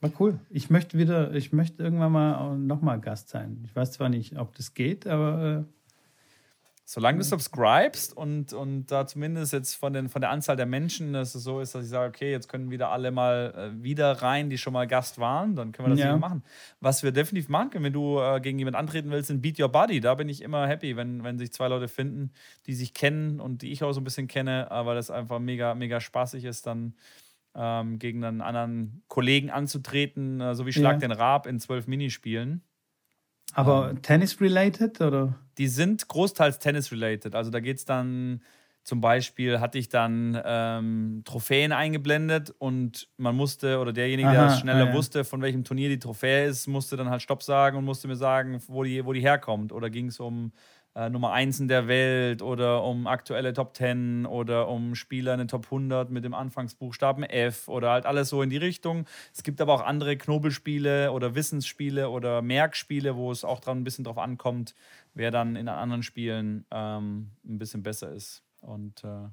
War 0.00 0.10
cool. 0.18 0.40
Ich 0.50 0.70
möchte 0.70 0.98
wieder, 0.98 1.32
ich 1.34 1.52
möchte 1.52 1.84
irgendwann 1.84 2.10
mal 2.10 2.58
nochmal 2.58 3.00
Gast 3.00 3.28
sein. 3.28 3.62
Ich 3.64 3.76
weiß 3.76 3.92
zwar 3.92 4.08
nicht, 4.08 4.36
ob 4.36 4.56
das 4.56 4.74
geht, 4.74 5.06
aber 5.06 5.64
äh, 5.64 5.81
Solange 6.84 7.18
du 7.18 7.24
subscribest 7.24 8.16
und, 8.16 8.52
und 8.52 8.86
da 8.86 9.06
zumindest 9.06 9.52
jetzt 9.52 9.74
von, 9.76 9.92
den, 9.92 10.08
von 10.08 10.20
der 10.20 10.30
Anzahl 10.30 10.56
der 10.56 10.66
Menschen, 10.66 11.12
dass 11.12 11.34
es 11.34 11.44
so 11.44 11.60
ist, 11.60 11.74
dass 11.74 11.84
ich 11.84 11.90
sage, 11.90 12.08
okay, 12.08 12.32
jetzt 12.32 12.48
können 12.48 12.70
wieder 12.70 12.90
alle 12.90 13.12
mal 13.12 13.54
äh, 13.56 13.82
wieder 13.82 14.10
rein, 14.20 14.50
die 14.50 14.58
schon 14.58 14.72
mal 14.72 14.88
Gast 14.88 15.18
waren, 15.18 15.54
dann 15.54 15.70
können 15.70 15.88
wir 15.88 15.94
das 15.94 16.04
ja. 16.04 16.16
machen. 16.16 16.42
Was 16.80 17.04
wir 17.04 17.12
definitiv 17.12 17.48
machen 17.48 17.70
können, 17.70 17.84
wenn 17.84 17.92
du 17.92 18.18
äh, 18.18 18.40
gegen 18.40 18.58
jemanden 18.58 18.78
antreten 18.78 19.10
willst, 19.10 19.30
in 19.30 19.40
Beat 19.40 19.60
Your 19.60 19.68
Body, 19.68 20.00
da 20.00 20.16
bin 20.16 20.28
ich 20.28 20.42
immer 20.42 20.66
happy, 20.66 20.96
wenn, 20.96 21.22
wenn 21.22 21.38
sich 21.38 21.52
zwei 21.52 21.68
Leute 21.68 21.86
finden, 21.86 22.32
die 22.66 22.74
sich 22.74 22.94
kennen 22.94 23.38
und 23.38 23.62
die 23.62 23.70
ich 23.70 23.84
auch 23.84 23.92
so 23.92 24.00
ein 24.00 24.04
bisschen 24.04 24.26
kenne, 24.26 24.70
aber 24.70 24.94
das 24.94 25.10
einfach 25.10 25.38
mega, 25.38 25.74
mega 25.74 26.00
spaßig 26.00 26.44
ist, 26.44 26.66
dann 26.66 26.94
ähm, 27.54 27.98
gegen 28.00 28.24
einen 28.24 28.40
anderen 28.40 29.02
Kollegen 29.08 29.50
anzutreten, 29.50 30.40
äh, 30.40 30.54
so 30.54 30.66
wie 30.66 30.72
Schlag 30.72 30.94
ja. 30.94 31.08
den 31.08 31.12
Raab 31.12 31.46
in 31.46 31.60
zwölf 31.60 31.86
Minispielen. 31.86 32.62
Aber 33.54 33.90
ähm, 33.90 34.02
Tennis-related 34.02 35.00
oder? 35.00 35.34
Die 35.58 35.68
sind 35.68 36.08
großteils 36.08 36.58
Tennis-related. 36.58 37.34
Also 37.34 37.50
da 37.50 37.60
geht 37.60 37.78
es 37.78 37.84
dann 37.84 38.40
zum 38.84 39.00
Beispiel, 39.00 39.60
hatte 39.60 39.78
ich 39.78 39.88
dann 39.88 40.40
ähm, 40.44 41.22
Trophäen 41.24 41.70
eingeblendet 41.70 42.52
und 42.58 43.08
man 43.16 43.36
musste, 43.36 43.78
oder 43.78 43.92
derjenige, 43.92 44.28
Aha, 44.28 44.34
der 44.34 44.46
es 44.46 44.58
schneller 44.58 44.86
ja. 44.86 44.94
wusste, 44.94 45.24
von 45.24 45.40
welchem 45.40 45.62
Turnier 45.62 45.88
die 45.88 46.00
Trophäe 46.00 46.46
ist, 46.46 46.66
musste 46.66 46.96
dann 46.96 47.08
halt 47.08 47.22
Stopp 47.22 47.42
sagen 47.44 47.76
und 47.76 47.84
musste 47.84 48.08
mir 48.08 48.16
sagen, 48.16 48.60
wo 48.66 48.82
die, 48.82 49.04
wo 49.04 49.12
die 49.12 49.20
herkommt. 49.20 49.72
Oder 49.72 49.88
ging 49.88 50.08
es 50.08 50.18
um 50.18 50.52
äh, 50.94 51.08
Nummer 51.08 51.32
1 51.32 51.60
in 51.60 51.68
der 51.68 51.88
Welt 51.88 52.42
oder 52.42 52.84
um 52.84 53.06
aktuelle 53.06 53.52
Top 53.52 53.76
10 53.76 54.26
oder 54.26 54.68
um 54.68 54.94
Spieler 54.94 55.32
in 55.32 55.38
den 55.38 55.48
Top 55.48 55.66
100 55.66 56.10
mit 56.10 56.24
dem 56.24 56.34
Anfangsbuchstaben 56.34 57.24
F 57.24 57.68
oder 57.68 57.90
halt 57.90 58.06
alles 58.06 58.28
so 58.28 58.42
in 58.42 58.50
die 58.50 58.58
Richtung. 58.58 59.06
Es 59.34 59.42
gibt 59.42 59.60
aber 59.60 59.74
auch 59.74 59.80
andere 59.80 60.16
Knobelspiele 60.16 61.12
oder 61.12 61.34
Wissensspiele 61.34 62.10
oder 62.10 62.42
Merkspiele, 62.42 63.16
wo 63.16 63.30
es 63.32 63.44
auch 63.44 63.60
dran 63.60 63.78
ein 63.78 63.84
bisschen 63.84 64.04
drauf 64.04 64.18
ankommt, 64.18 64.74
wer 65.14 65.30
dann 65.30 65.56
in 65.56 65.68
anderen 65.68 66.02
Spielen 66.02 66.66
ähm, 66.70 67.30
ein 67.44 67.58
bisschen 67.58 67.82
besser 67.82 68.12
ist. 68.12 68.42
Und 68.60 69.02
äh, 69.02 69.28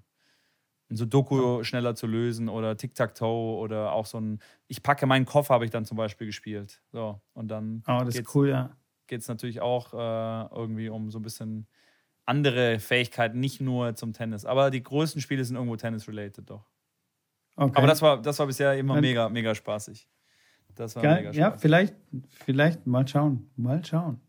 so 0.91 1.05
Doku 1.05 1.63
schneller 1.63 1.93
zu 1.93 2.07
lösen 2.07 2.49
oder 2.49 2.75
Tic-Tac-Toe 2.75 3.57
oder 3.57 3.91
auch 3.91 4.05
so 4.05 4.19
ein 4.19 4.39
Ich 4.67 4.81
packe 4.81 5.05
meinen 5.05 5.25
Koffer 5.25 5.53
habe 5.53 5.65
ich 5.65 5.71
dann 5.71 5.85
zum 5.85 5.97
Beispiel 5.97 6.25
gespielt. 6.25 6.81
So, 6.91 7.21
und 7.33 7.49
dann. 7.49 7.83
Oh, 7.87 8.01
das 8.03 8.15
ist 8.15 8.33
cool, 8.33 8.49
ja 8.49 8.78
geht 9.09 9.21
es 9.21 9.27
natürlich 9.27 9.59
auch 9.59 9.93
äh, 9.93 10.55
irgendwie 10.55 10.87
um 10.87 11.11
so 11.11 11.19
ein 11.19 11.23
bisschen 11.23 11.67
andere 12.25 12.79
Fähigkeiten, 12.79 13.39
nicht 13.39 13.59
nur 13.59 13.95
zum 13.95 14.13
Tennis. 14.13 14.45
Aber 14.45 14.69
die 14.69 14.83
größten 14.83 15.21
Spiele 15.21 15.43
sind 15.43 15.55
irgendwo 15.55 15.75
Tennis-related 15.75 16.49
doch. 16.49 16.65
Okay. 17.55 17.73
Aber 17.75 17.87
das 17.87 18.01
war, 18.01 18.21
das 18.21 18.39
war 18.39 18.47
bisher 18.47 18.77
immer 18.77 18.93
Dann, 18.93 19.01
mega, 19.01 19.27
mega 19.27 19.53
spaßig. 19.53 20.07
Das 20.75 20.95
war 20.95 21.03
geil. 21.03 21.15
mega 21.17 21.33
spaßig. 21.33 21.39
Ja, 21.39 21.57
vielleicht, 21.57 21.95
vielleicht 22.45 22.87
mal 22.87 23.05
schauen. 23.05 23.49
Mal 23.57 23.83
schauen. 23.83 24.21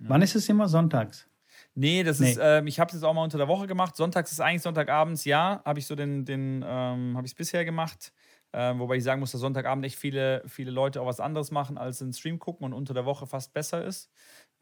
Ja. 0.00 0.08
Wann 0.10 0.20
ist 0.20 0.34
es 0.34 0.48
immer 0.48 0.68
sonntags? 0.68 1.28
Nee, 1.74 2.02
das 2.02 2.18
nee. 2.18 2.32
ist, 2.32 2.38
äh, 2.38 2.62
ich 2.64 2.80
habe 2.80 2.88
es 2.88 2.94
jetzt 2.94 3.04
auch 3.04 3.14
mal 3.14 3.22
unter 3.22 3.38
der 3.38 3.48
Woche 3.48 3.68
gemacht. 3.68 3.96
Sonntags 3.96 4.32
ist 4.32 4.40
eigentlich 4.40 4.62
Sonntagabends, 4.62 5.24
ja, 5.24 5.62
habe 5.64 5.78
ich 5.78 5.86
so 5.86 5.94
den, 5.94 6.24
den 6.24 6.64
ähm, 6.66 7.16
habe 7.16 7.24
ich 7.24 7.32
es 7.32 7.36
bisher 7.36 7.64
gemacht. 7.64 8.12
Ähm, 8.60 8.80
wobei 8.80 8.96
ich 8.96 9.04
sagen 9.04 9.20
muss, 9.20 9.30
dass 9.30 9.40
Sonntagabend 9.40 9.84
echt 9.84 9.94
viele, 9.94 10.42
viele 10.48 10.72
Leute 10.72 11.00
auch 11.00 11.06
was 11.06 11.20
anderes 11.20 11.52
machen, 11.52 11.78
als 11.78 12.00
den 12.00 12.12
Stream 12.12 12.40
gucken 12.40 12.64
und 12.64 12.72
unter 12.72 12.92
der 12.92 13.04
Woche 13.04 13.24
fast 13.28 13.54
besser 13.54 13.84
ist 13.84 14.10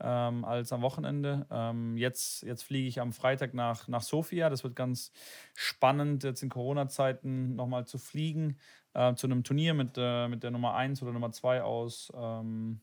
ähm, 0.00 0.44
als 0.44 0.70
am 0.70 0.82
Wochenende. 0.82 1.46
Ähm, 1.50 1.96
jetzt 1.96 2.42
jetzt 2.42 2.62
fliege 2.64 2.88
ich 2.88 3.00
am 3.00 3.14
Freitag 3.14 3.54
nach, 3.54 3.88
nach 3.88 4.02
Sofia. 4.02 4.50
Das 4.50 4.64
wird 4.64 4.76
ganz 4.76 5.12
spannend, 5.54 6.24
jetzt 6.24 6.42
in 6.42 6.50
Corona-Zeiten 6.50 7.56
nochmal 7.56 7.86
zu 7.86 7.96
fliegen 7.96 8.58
äh, 8.92 9.14
zu 9.14 9.28
einem 9.28 9.44
Turnier 9.44 9.72
mit, 9.72 9.94
äh, 9.96 10.28
mit 10.28 10.42
der 10.42 10.50
Nummer 10.50 10.74
1 10.74 11.02
oder 11.02 11.12
Nummer 11.12 11.32
2 11.32 11.62
aus, 11.62 12.12
ähm, 12.14 12.82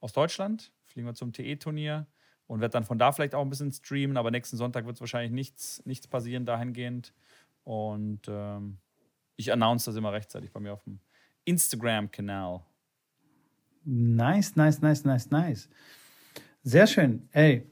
aus 0.00 0.12
Deutschland. 0.12 0.70
Fliegen 0.84 1.06
wir 1.06 1.14
zum 1.14 1.32
TE-Turnier 1.32 2.06
und 2.46 2.60
werde 2.60 2.72
dann 2.72 2.84
von 2.84 2.98
da 2.98 3.10
vielleicht 3.12 3.34
auch 3.34 3.40
ein 3.40 3.48
bisschen 3.48 3.72
streamen, 3.72 4.18
aber 4.18 4.30
nächsten 4.30 4.58
Sonntag 4.58 4.84
wird 4.84 4.96
es 4.96 5.00
wahrscheinlich 5.00 5.32
nichts, 5.32 5.82
nichts 5.86 6.06
passieren 6.08 6.44
dahingehend. 6.44 7.14
Und 7.64 8.26
ähm, 8.28 8.76
ich 9.36 9.52
announce 9.52 9.86
das 9.86 9.96
immer 9.96 10.12
rechtzeitig 10.12 10.52
bei 10.52 10.60
mir 10.60 10.72
auf 10.72 10.82
dem 10.84 11.00
Instagram-Kanal. 11.44 12.60
Nice, 13.84 14.56
nice, 14.56 14.80
nice, 14.80 15.04
nice, 15.04 15.30
nice. 15.30 15.68
Sehr 16.62 16.86
schön. 16.86 17.28
Ey, 17.32 17.66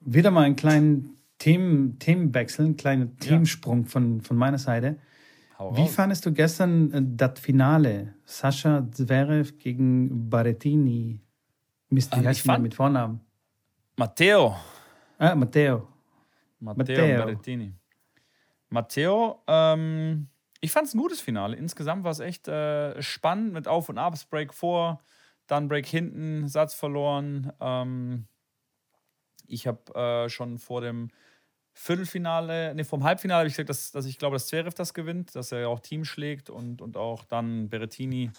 wieder 0.00 0.30
mal 0.30 0.44
einen 0.44 0.56
kleinen 0.56 1.18
Themen, 1.38 1.98
Themenwechsel, 1.98 2.64
einen 2.64 2.76
kleinen 2.76 3.18
Themensprung 3.18 3.82
ja. 3.82 3.88
von, 3.88 4.20
von 4.22 4.36
meiner 4.36 4.58
Seite. 4.58 4.98
Hau 5.58 5.76
Wie 5.76 5.82
raus. 5.82 5.94
fandest 5.94 6.24
du 6.24 6.32
gestern 6.32 6.92
äh, 6.92 7.02
das 7.02 7.40
Finale? 7.40 8.14
Sascha 8.24 8.86
Zverev 8.90 9.58
gegen 9.58 10.30
Barettini. 10.30 11.20
Mist, 11.90 12.16
wie 12.16 12.26
heißt 12.26 12.46
mit 12.58 12.74
Vornamen? 12.74 13.20
Matteo. 13.96 14.56
Ah, 15.18 15.34
Matteo. 15.34 15.88
Matteo, 16.60 16.78
Matteo. 16.78 17.18
Barettini. 17.18 17.72
Matteo, 18.68 19.42
ähm, 19.46 20.28
ich 20.66 20.72
fand 20.72 20.88
es 20.88 20.94
ein 20.94 20.98
gutes 20.98 21.20
Finale. 21.20 21.54
Insgesamt 21.54 22.02
war 22.02 22.10
es 22.10 22.18
echt 22.18 22.48
äh, 22.48 23.00
spannend 23.00 23.52
mit 23.52 23.68
Auf- 23.68 23.88
und 23.88 23.98
Abs, 23.98 24.24
Break 24.24 24.52
vor, 24.52 25.00
dann 25.46 25.68
Break 25.68 25.86
hinten, 25.86 26.48
Satz 26.48 26.74
verloren. 26.74 27.52
Ähm, 27.60 28.26
ich 29.46 29.68
habe 29.68 29.94
äh, 29.94 30.28
schon 30.28 30.58
vor 30.58 30.80
dem 30.80 31.12
Viertelfinale, 31.72 32.74
nee, 32.74 32.82
vom 32.82 33.04
Halbfinale 33.04 33.38
habe 33.38 33.48
ich 33.48 33.54
gesagt, 33.54 33.68
dass, 33.68 33.92
dass 33.92 34.06
ich 34.06 34.18
glaube, 34.18 34.34
dass 34.34 34.48
Zverev 34.48 34.74
das 34.74 34.92
gewinnt, 34.92 35.36
dass 35.36 35.52
er 35.52 35.68
auch 35.68 35.78
Team 35.78 36.04
schlägt 36.04 36.50
und, 36.50 36.82
und 36.82 36.96
auch 36.96 37.22
dann 37.22 37.68
Berettini 37.68 38.32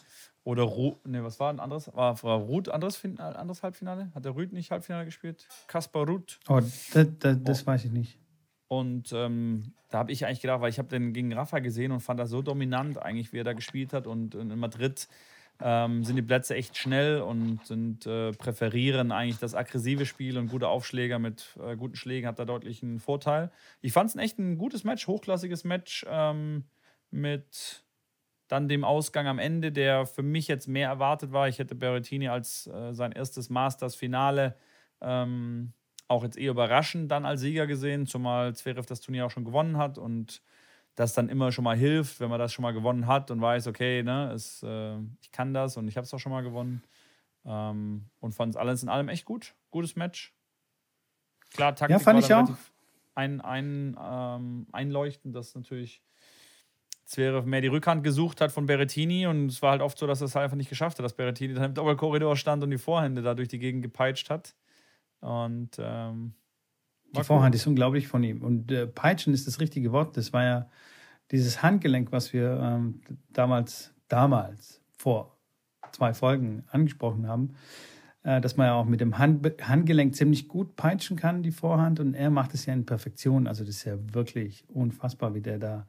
oder 0.43 0.63
Ruth, 0.63 1.05
nee, 1.07 1.23
was 1.23 1.39
war 1.39 1.49
ein 1.49 1.61
anderes? 1.61 1.88
War, 1.95 2.21
war 2.23 2.39
Ruth 2.39 2.67
anderes, 2.67 3.01
anderes 3.05 3.63
Halbfinale? 3.63 4.11
Hat 4.13 4.25
der 4.25 4.34
Ruth 4.34 4.51
nicht 4.51 4.71
Halbfinale 4.71 5.05
gespielt? 5.05 5.47
Kaspar 5.67 6.05
Ruth? 6.05 6.41
Oh, 6.49 6.59
das, 6.59 6.89
das, 7.19 7.38
das 7.41 7.63
oh. 7.63 7.67
weiß 7.67 7.86
ich 7.86 7.91
nicht. 7.91 8.19
Und 8.68 9.13
ähm, 9.13 9.74
da 9.89 9.99
habe 9.99 10.11
ich 10.11 10.26
eigentlich 10.26 10.41
gedacht, 10.41 10.61
weil 10.61 10.70
ich 10.70 10.80
habe 10.80 10.89
den 10.89 11.13
gegen 11.13 11.34
Rafa 11.34 11.59
gesehen 11.59 11.91
und 11.91 12.01
fand 12.01 12.20
das 12.20 12.30
so 12.30 12.41
dominant 12.41 13.01
eigentlich, 13.01 13.32
wie 13.32 13.39
er 13.39 13.43
da 13.43 13.53
gespielt 13.53 13.93
hat. 13.93 14.07
Und 14.07 14.36
in 14.36 14.57
Madrid 14.59 15.07
ähm, 15.61 16.03
sind 16.03 16.18
die 16.18 16.22
Plätze 16.22 16.55
echt 16.55 16.78
schnell 16.78 17.22
und 17.22 17.65
sind, 17.65 18.05
äh, 18.05 18.32
präferieren 18.32 19.11
eigentlich 19.11 19.39
das 19.39 19.55
aggressive 19.55 20.05
Spiel 20.05 20.38
und 20.38 20.49
gute 20.49 20.68
Aufschläger 20.68 21.18
mit 21.18 21.57
äh, 21.63 21.76
guten 21.76 21.95
Schlägen 21.95 22.28
hat 22.28 22.39
da 22.39 22.45
deutlich 22.45 22.84
einen 22.84 22.99
Vorteil. 22.99 23.51
Ich 23.82 23.93
fand 23.93 24.09
es 24.09 24.15
echt 24.15 24.38
ein 24.38 24.57
gutes 24.57 24.84
Match, 24.84 25.07
hochklassiges 25.07 25.63
Match 25.63 26.05
ähm, 26.09 26.65
mit 27.09 27.84
dann 28.47 28.70
dem 28.70 28.84
Ausgang 28.84 29.28
am 29.28 29.39
Ende, 29.39 29.72
der 29.72 30.05
für 30.05 30.24
mich 30.24 30.47
jetzt 30.47 30.68
mehr 30.68 30.89
erwartet 30.89 31.32
war. 31.34 31.49
Ich 31.49 31.59
hätte 31.59 31.76
Berrettini 31.76 32.28
als 32.30 32.68
äh, 32.68 32.93
sein 32.93 33.11
erstes 33.11 33.49
Masters-Finale 33.49 34.55
ähm, 35.01 35.74
auch 36.08 36.24
jetzt 36.24 36.38
eher 36.38 36.51
überraschend 36.51 37.12
dann 37.12 37.26
als 37.26 37.41
Sieger 37.41 37.68
gesehen, 37.68 38.08
zumal 38.08 38.55
Zverev 38.55 38.86
das 38.86 39.01
Turnier 39.01 39.26
auch 39.26 39.32
schon 39.32 39.45
gewonnen 39.45 39.78
hat 39.78 39.97
und 39.97 40.41
das 40.95 41.14
dann 41.14 41.30
immer 41.30 41.51
schon 41.51 41.64
mal 41.64 41.78
hilft, 41.78 42.20
wenn 42.20 42.30
man 42.30 42.39
das 42.39 42.53
schon 42.53 42.64
mal 42.64 42.74
gewonnen 42.74 43.05
hat 43.05 43.30
und 43.30 43.39
weiß, 43.39 43.68
okay, 43.68 44.01
ne, 44.03 44.32
es, 44.34 44.64
äh, 44.64 44.97
ich 45.22 45.32
kann 45.32 45.53
das 45.53 45.78
und 45.78 45.88
ich 45.88 45.95
habe 45.95 46.05
es 46.05 46.14
auch 46.14 46.20
schon 46.20 46.32
mal 46.32 46.41
gewonnen. 46.41 46.82
Ähm, 47.45 48.05
und 48.20 48.34
fand 48.34 48.55
es 48.55 48.58
alles 48.58 48.84
in 48.84 48.89
allem 48.89 49.08
echt 49.08 49.26
gut. 49.26 49.55
Gutes 49.70 49.95
Match. 49.95 50.34
Klar, 51.53 51.76
Taktik 51.76 51.97
ja, 51.97 51.99
fand 51.99 52.22
war 52.22 52.26
ich 52.26 52.34
auch. 52.34 52.58
Ein, 53.16 53.41
ein, 53.41 53.97
ähm, 53.99 54.68
einleuchtend, 54.72 55.36
dass 55.36 55.55
natürlich 55.55 56.01
Zverev 57.05 57.45
mehr 57.45 57.62
die 57.62 57.68
Rückhand 57.68 58.03
gesucht 58.03 58.41
hat 58.41 58.51
von 58.51 58.66
Berrettini 58.66 59.28
und 59.28 59.47
es 59.47 59.62
war 59.62 59.72
halt 59.72 59.82
oft 59.82 59.97
so, 59.97 60.08
dass 60.08 60.22
er 60.22 60.26
es 60.26 60.36
halt 60.36 60.43
einfach 60.43 60.58
nicht 60.58 60.70
geschafft 60.70 60.97
hat, 60.97 61.05
dass 61.05 61.16
Berrettini 61.16 61.53
dann 61.53 61.64
im 61.64 61.74
Doppelkorridor 61.74 62.36
stand 62.36 62.64
und 62.64 62.72
die 62.72 62.78
Vorhände 62.78 63.22
da 63.22 63.34
durch 63.34 63.47
die 63.47 63.60
Gegend 63.60 63.82
gepeitscht 63.82 64.30
hat. 64.30 64.55
Und 65.20 65.78
ähm, 65.80 66.34
die 67.15 67.24
Vorhand 67.24 67.55
ist 67.55 67.68
unglaublich 67.68 68.07
von 68.07 68.24
ihm. 68.24 68.41
Und 68.41 68.72
äh, 68.72 68.88
Peitschen 68.88 69.34
ist 69.34 69.47
das 69.47 69.59
richtige 69.59 69.91
Wort. 69.91 70.18
Das 70.18 70.34
war 70.34 70.43
ja 70.43 70.70
dieses 71.32 71.61
Handgelenk, 71.63 72.11
was 72.11 72.34
wir 72.34 72.59
ähm, 72.61 73.01
damals, 73.30 73.93
damals 74.07 74.82
vor 74.97 75.38
zwei 75.91 76.13
Folgen 76.13 76.63
angesprochen 76.70 77.28
haben, 77.28 77.55
äh, 78.24 78.41
dass 78.41 78.57
man 78.57 78.68
ja 78.68 78.76
auch 78.76 78.86
mit 78.86 79.01
dem 79.01 79.18
Hand, 79.18 79.45
Handgelenk 79.61 80.15
ziemlich 80.15 80.47
gut 80.47 80.76
peitschen 80.76 81.18
kann, 81.18 81.43
die 81.43 81.51
Vorhand. 81.51 81.99
Und 81.99 82.13
er 82.13 82.30
macht 82.30 82.53
es 82.53 82.65
ja 82.65 82.74
in 82.74 82.86
Perfektion. 82.86 83.47
Also 83.47 83.63
das 83.63 83.78
ist 83.78 83.86
ja 83.86 83.97
wirklich 84.13 84.65
unfassbar, 84.70 85.34
wie 85.34 85.41
der 85.41 85.59
da 85.59 85.88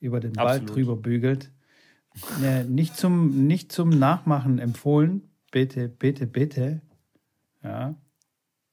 über 0.00 0.20
den 0.20 0.32
Ball 0.32 0.56
Absolut. 0.56 0.76
drüber 0.76 0.96
bügelt. 0.96 1.50
Äh, 2.42 2.64
nicht, 2.64 2.96
zum, 2.96 3.46
nicht 3.46 3.72
zum 3.72 3.90
Nachmachen 3.90 4.58
empfohlen. 4.58 5.22
Bitte, 5.50 5.88
bitte, 5.88 6.26
bitte. 6.26 6.82
Ja, 7.62 7.94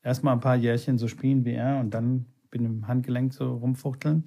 erstmal 0.05 0.33
ein 0.33 0.39
paar 0.39 0.55
Jährchen 0.55 0.97
so 0.97 1.07
spielen 1.07 1.43
wie 1.43 1.53
er 1.53 1.79
und 1.79 1.93
dann 1.93 2.27
bin 2.51 2.63
im 2.63 2.87
Handgelenk 2.87 3.33
so 3.33 3.55
rumfuchteln. 3.55 4.25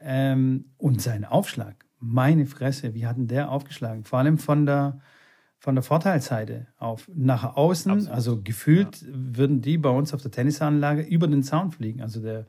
Ähm, 0.00 0.66
und 0.76 1.00
sein 1.00 1.24
Aufschlag, 1.24 1.86
meine 1.98 2.44
Fresse, 2.44 2.94
wie 2.94 3.06
hat 3.06 3.16
denn 3.16 3.28
der 3.28 3.50
aufgeschlagen? 3.50 4.04
Vor 4.04 4.18
allem 4.18 4.36
von 4.36 4.66
der, 4.66 5.00
von 5.58 5.74
der 5.74 5.82
Vorteilsseite 5.82 6.66
auf. 6.76 7.08
Nach 7.14 7.56
außen, 7.56 7.92
Absolut. 7.92 8.14
also 8.14 8.42
gefühlt 8.42 9.00
ja. 9.00 9.08
würden 9.12 9.62
die 9.62 9.78
bei 9.78 9.88
uns 9.88 10.12
auf 10.12 10.20
der 10.20 10.30
Tennisanlage 10.30 11.02
über 11.02 11.28
den 11.28 11.42
Zaun 11.42 11.70
fliegen. 11.70 12.02
Also 12.02 12.20
der, 12.20 12.46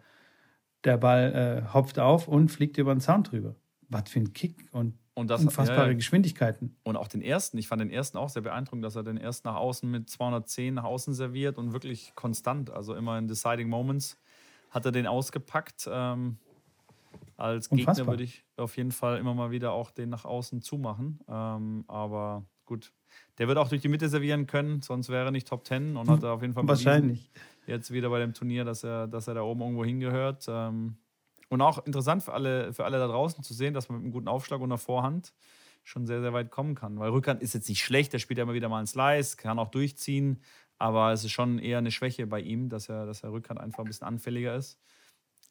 der 0.84 0.97
Ball 0.97 1.63
äh, 1.68 1.74
hopft 1.74 1.99
auf 1.99 2.28
und 2.28 2.49
fliegt 2.49 2.78
über 2.78 2.93
den 2.93 2.99
Zaun 2.99 3.24
drüber. 3.24 3.55
Was 3.88 4.09
für 4.09 4.20
ein 4.20 4.34
Kick 4.34 4.68
und 4.72 4.95
und 5.16 5.30
das, 5.30 5.41
unfassbare 5.41 5.88
ja, 5.88 5.93
Geschwindigkeiten. 5.93 6.76
Und 6.84 6.97
auch 6.97 7.07
den 7.07 7.22
ersten, 7.22 7.57
ich 7.57 7.68
fand 7.68 7.82
den 7.82 7.89
ersten 7.89 8.18
auch 8.18 8.30
sehr 8.30 8.43
beeindruckend, 8.43 8.86
dass 8.86 8.95
er 8.95 9.03
den 9.03 9.18
ersten 9.18 9.47
nach 9.47 9.55
außen 9.55 9.89
mit 9.89 10.09
210 10.09 10.76
nach 10.76 10.84
außen 10.84 11.13
serviert 11.13 11.57
und 11.57 11.74
wirklich 11.74 12.13
konstant, 12.16 12.70
also 12.70 12.93
immer 12.93 13.18
in 13.18 13.28
Deciding 13.28 13.70
Moments 13.70 14.20
hat 14.70 14.86
er 14.86 14.91
den 14.91 15.07
ausgepackt. 15.07 15.89
Ähm, 15.91 16.38
als 17.38 17.68
Unfassbar. 17.68 17.95
Gegner 17.95 18.11
würde 18.11 18.24
ich 18.24 18.45
auf 18.57 18.78
jeden 18.78 18.91
Fall 18.91 19.18
immer 19.18 19.34
mal 19.34 19.51
wieder 19.51 19.72
auch 19.72 19.91
den 19.91 20.09
nach 20.09 20.26
außen 20.26 20.61
zumachen. 20.61 21.20
Ähm, 21.28 21.86
aber 21.88 22.45
gut, 22.66 22.93
der 23.38 23.47
wird 23.47 23.57
auch 23.57 23.70
durch 23.70 23.82
die 23.82 23.88
Mitte 23.88 24.09
servieren 24.09 24.47
können, 24.47 24.82
sonst 24.82 25.09
wäre 25.09 25.26
er 25.26 25.32
nicht 25.32 25.47
Top 25.47 25.66
10 25.66 25.97
und 25.97 26.09
hat 26.09 26.24
er 26.24 26.32
auf 26.32 26.41
jeden 26.41 26.53
Fall 26.53 26.68
wahrscheinlich 26.68 27.32
jetzt 27.68 27.91
wieder 27.91 28.09
bei 28.09 28.20
dem 28.20 28.34
Turnier, 28.34 28.63
dass 28.63 28.84
er, 28.84 29.07
dass 29.07 29.28
er 29.28 29.34
da 29.34 29.41
oben 29.41 29.61
irgendwo 29.61 29.86
hingehört. 29.86 30.45
Ähm, 30.47 30.97
und 31.50 31.62
auch 31.62 31.86
interessant 31.86 32.24
für 32.24 32.34
alle, 32.34 32.74
für 32.74 32.86
alle 32.86 32.98
da 32.98 33.08
draußen 33.08 33.43
zu 33.43 33.54
sehen, 33.54 33.74
dass 33.74 33.89
man 33.89 34.00
mit 34.00 34.06
einem 34.06 34.14
guten 34.14 34.28
Aufschlag 34.28 34.60
und 34.60 34.72
einer 34.72 34.78
Vorhand 34.78 35.34
schon 35.84 36.06
sehr, 36.06 36.22
sehr 36.22 36.34
weit 36.34 36.52
kommen 36.52 36.76
kann. 36.76 37.00
Weil 37.00 37.12
Rückhand 37.12 37.41
ist 37.41 37.54
jetzt 37.54 37.70
nicht 37.70 37.84
schlecht, 37.84 38.14
der 38.14 38.20
spielt 38.20 38.38
ja 38.38 38.43
immer 38.43 38.54
wieder 38.54 38.70
mal 38.70 38.80
einen 38.80 38.88
Slice, 38.88 39.38
kann 39.38 39.60
auch 39.60 39.70
durchziehen, 39.70 40.41
aber 40.78 41.12
es 41.14 41.24
ist 41.24 41.32
schon 41.32 41.60
eher 41.60 41.78
eine 41.78 41.91
Schwäche 41.91 42.28
bei 42.28 42.41
ihm, 42.41 42.70
dass 42.70 42.89
er, 42.89 43.06
dass 43.06 43.24
er 43.24 43.32
Rückhand 43.32 43.60
einfach 43.60 43.80
ein 43.80 43.86
bisschen 43.86 44.08
anfälliger 44.08 44.56
ist. 44.56 44.80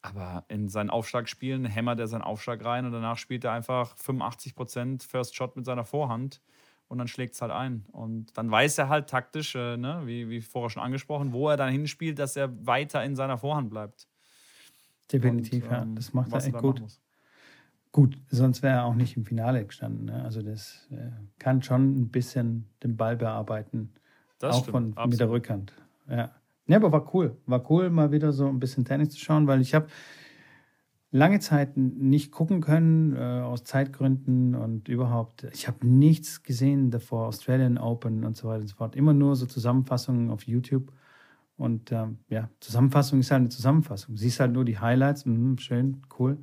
Aber 0.01 0.45
in 0.49 0.67
seinen 0.67 0.91
Aufschlagspielen 0.91 1.65
hämmert 1.65 1.99
er 1.99 2.07
seinen 2.07 2.21
Aufschlag 2.21 2.63
rein 2.63 2.85
und 2.85 2.91
danach 2.91 3.17
spielt 3.17 3.43
er 3.43 3.53
einfach 3.53 3.95
85% 3.97 5.07
First 5.07 5.35
Shot 5.35 5.55
mit 5.55 5.65
seiner 5.65 5.83
Vorhand 5.83 6.41
und 6.87 6.99
dann 6.99 7.07
schlägt 7.07 7.33
es 7.33 7.41
halt 7.41 7.51
ein. 7.51 7.85
Und 7.91 8.37
dann 8.37 8.51
weiß 8.51 8.77
er 8.77 8.89
halt 8.89 9.09
taktisch, 9.09 9.55
äh, 9.55 9.77
ne, 9.77 10.03
wie, 10.05 10.29
wie 10.29 10.41
vorher 10.41 10.69
schon 10.69 10.83
angesprochen, 10.83 11.33
wo 11.33 11.49
er 11.49 11.57
dann 11.57 11.71
hinspielt, 11.71 12.19
dass 12.19 12.35
er 12.35 12.65
weiter 12.67 13.03
in 13.03 13.15
seiner 13.15 13.37
Vorhand 13.39 13.69
bleibt. 13.71 14.07
Definitiv, 15.11 15.65
und, 15.65 15.71
ja. 15.71 15.81
Ähm, 15.83 15.95
das 15.95 16.13
macht 16.13 16.31
er 16.31 16.45
echt 16.45 16.57
gut. 16.57 16.81
Gut, 17.91 18.17
sonst 18.29 18.61
wäre 18.61 18.75
er 18.75 18.85
auch 18.85 18.95
nicht 18.95 19.15
im 19.15 19.23
Finale 19.23 19.65
gestanden. 19.65 20.05
Ne? 20.05 20.21
Also 20.23 20.41
das 20.41 20.85
äh, 20.91 21.11
kann 21.39 21.61
schon 21.61 22.01
ein 22.01 22.09
bisschen 22.09 22.65
den 22.83 22.97
Ball 22.97 23.15
bearbeiten. 23.15 23.93
Das 24.39 24.55
auch 24.55 24.63
stimmt, 24.63 24.95
von, 24.95 25.09
mit 25.09 25.19
der 25.19 25.29
Rückhand. 25.29 25.73
Ja. 26.09 26.31
ja, 26.67 26.77
aber 26.77 26.91
war 26.91 27.15
cool. 27.15 27.37
War 27.45 27.69
cool, 27.71 27.89
mal 27.89 28.11
wieder 28.11 28.33
so 28.33 28.47
ein 28.47 28.59
bisschen 28.59 28.83
Tennis 28.83 29.11
zu 29.11 29.19
schauen, 29.19 29.47
weil 29.47 29.61
ich 29.61 29.73
habe 29.73 29.87
lange 31.11 31.39
Zeit 31.39 31.77
nicht 31.77 32.33
gucken 32.33 32.59
können, 32.59 33.15
äh, 33.15 33.41
aus 33.41 33.63
Zeitgründen 33.63 34.55
und 34.55 34.89
überhaupt. 34.89 35.45
Ich 35.53 35.69
habe 35.69 35.87
nichts 35.87 36.43
gesehen 36.43 36.91
davor, 36.91 37.27
Australian 37.27 37.77
Open 37.77 38.25
und 38.25 38.35
so 38.35 38.49
weiter 38.49 38.61
und 38.61 38.67
so 38.67 38.75
fort. 38.75 38.97
Immer 38.97 39.13
nur 39.13 39.37
so 39.37 39.45
Zusammenfassungen 39.45 40.29
auf 40.31 40.43
YouTube. 40.43 40.91
Und 41.57 41.91
ähm, 41.91 42.19
ja, 42.29 42.49
Zusammenfassung 42.59 43.19
ist 43.19 43.31
halt 43.31 43.41
eine 43.41 43.49
Zusammenfassung. 43.49 44.17
Siehst 44.17 44.39
halt 44.39 44.51
nur 44.51 44.65
die 44.65 44.77
Highlights, 44.77 45.25
mhm, 45.25 45.57
schön, 45.57 46.01
cool. 46.19 46.37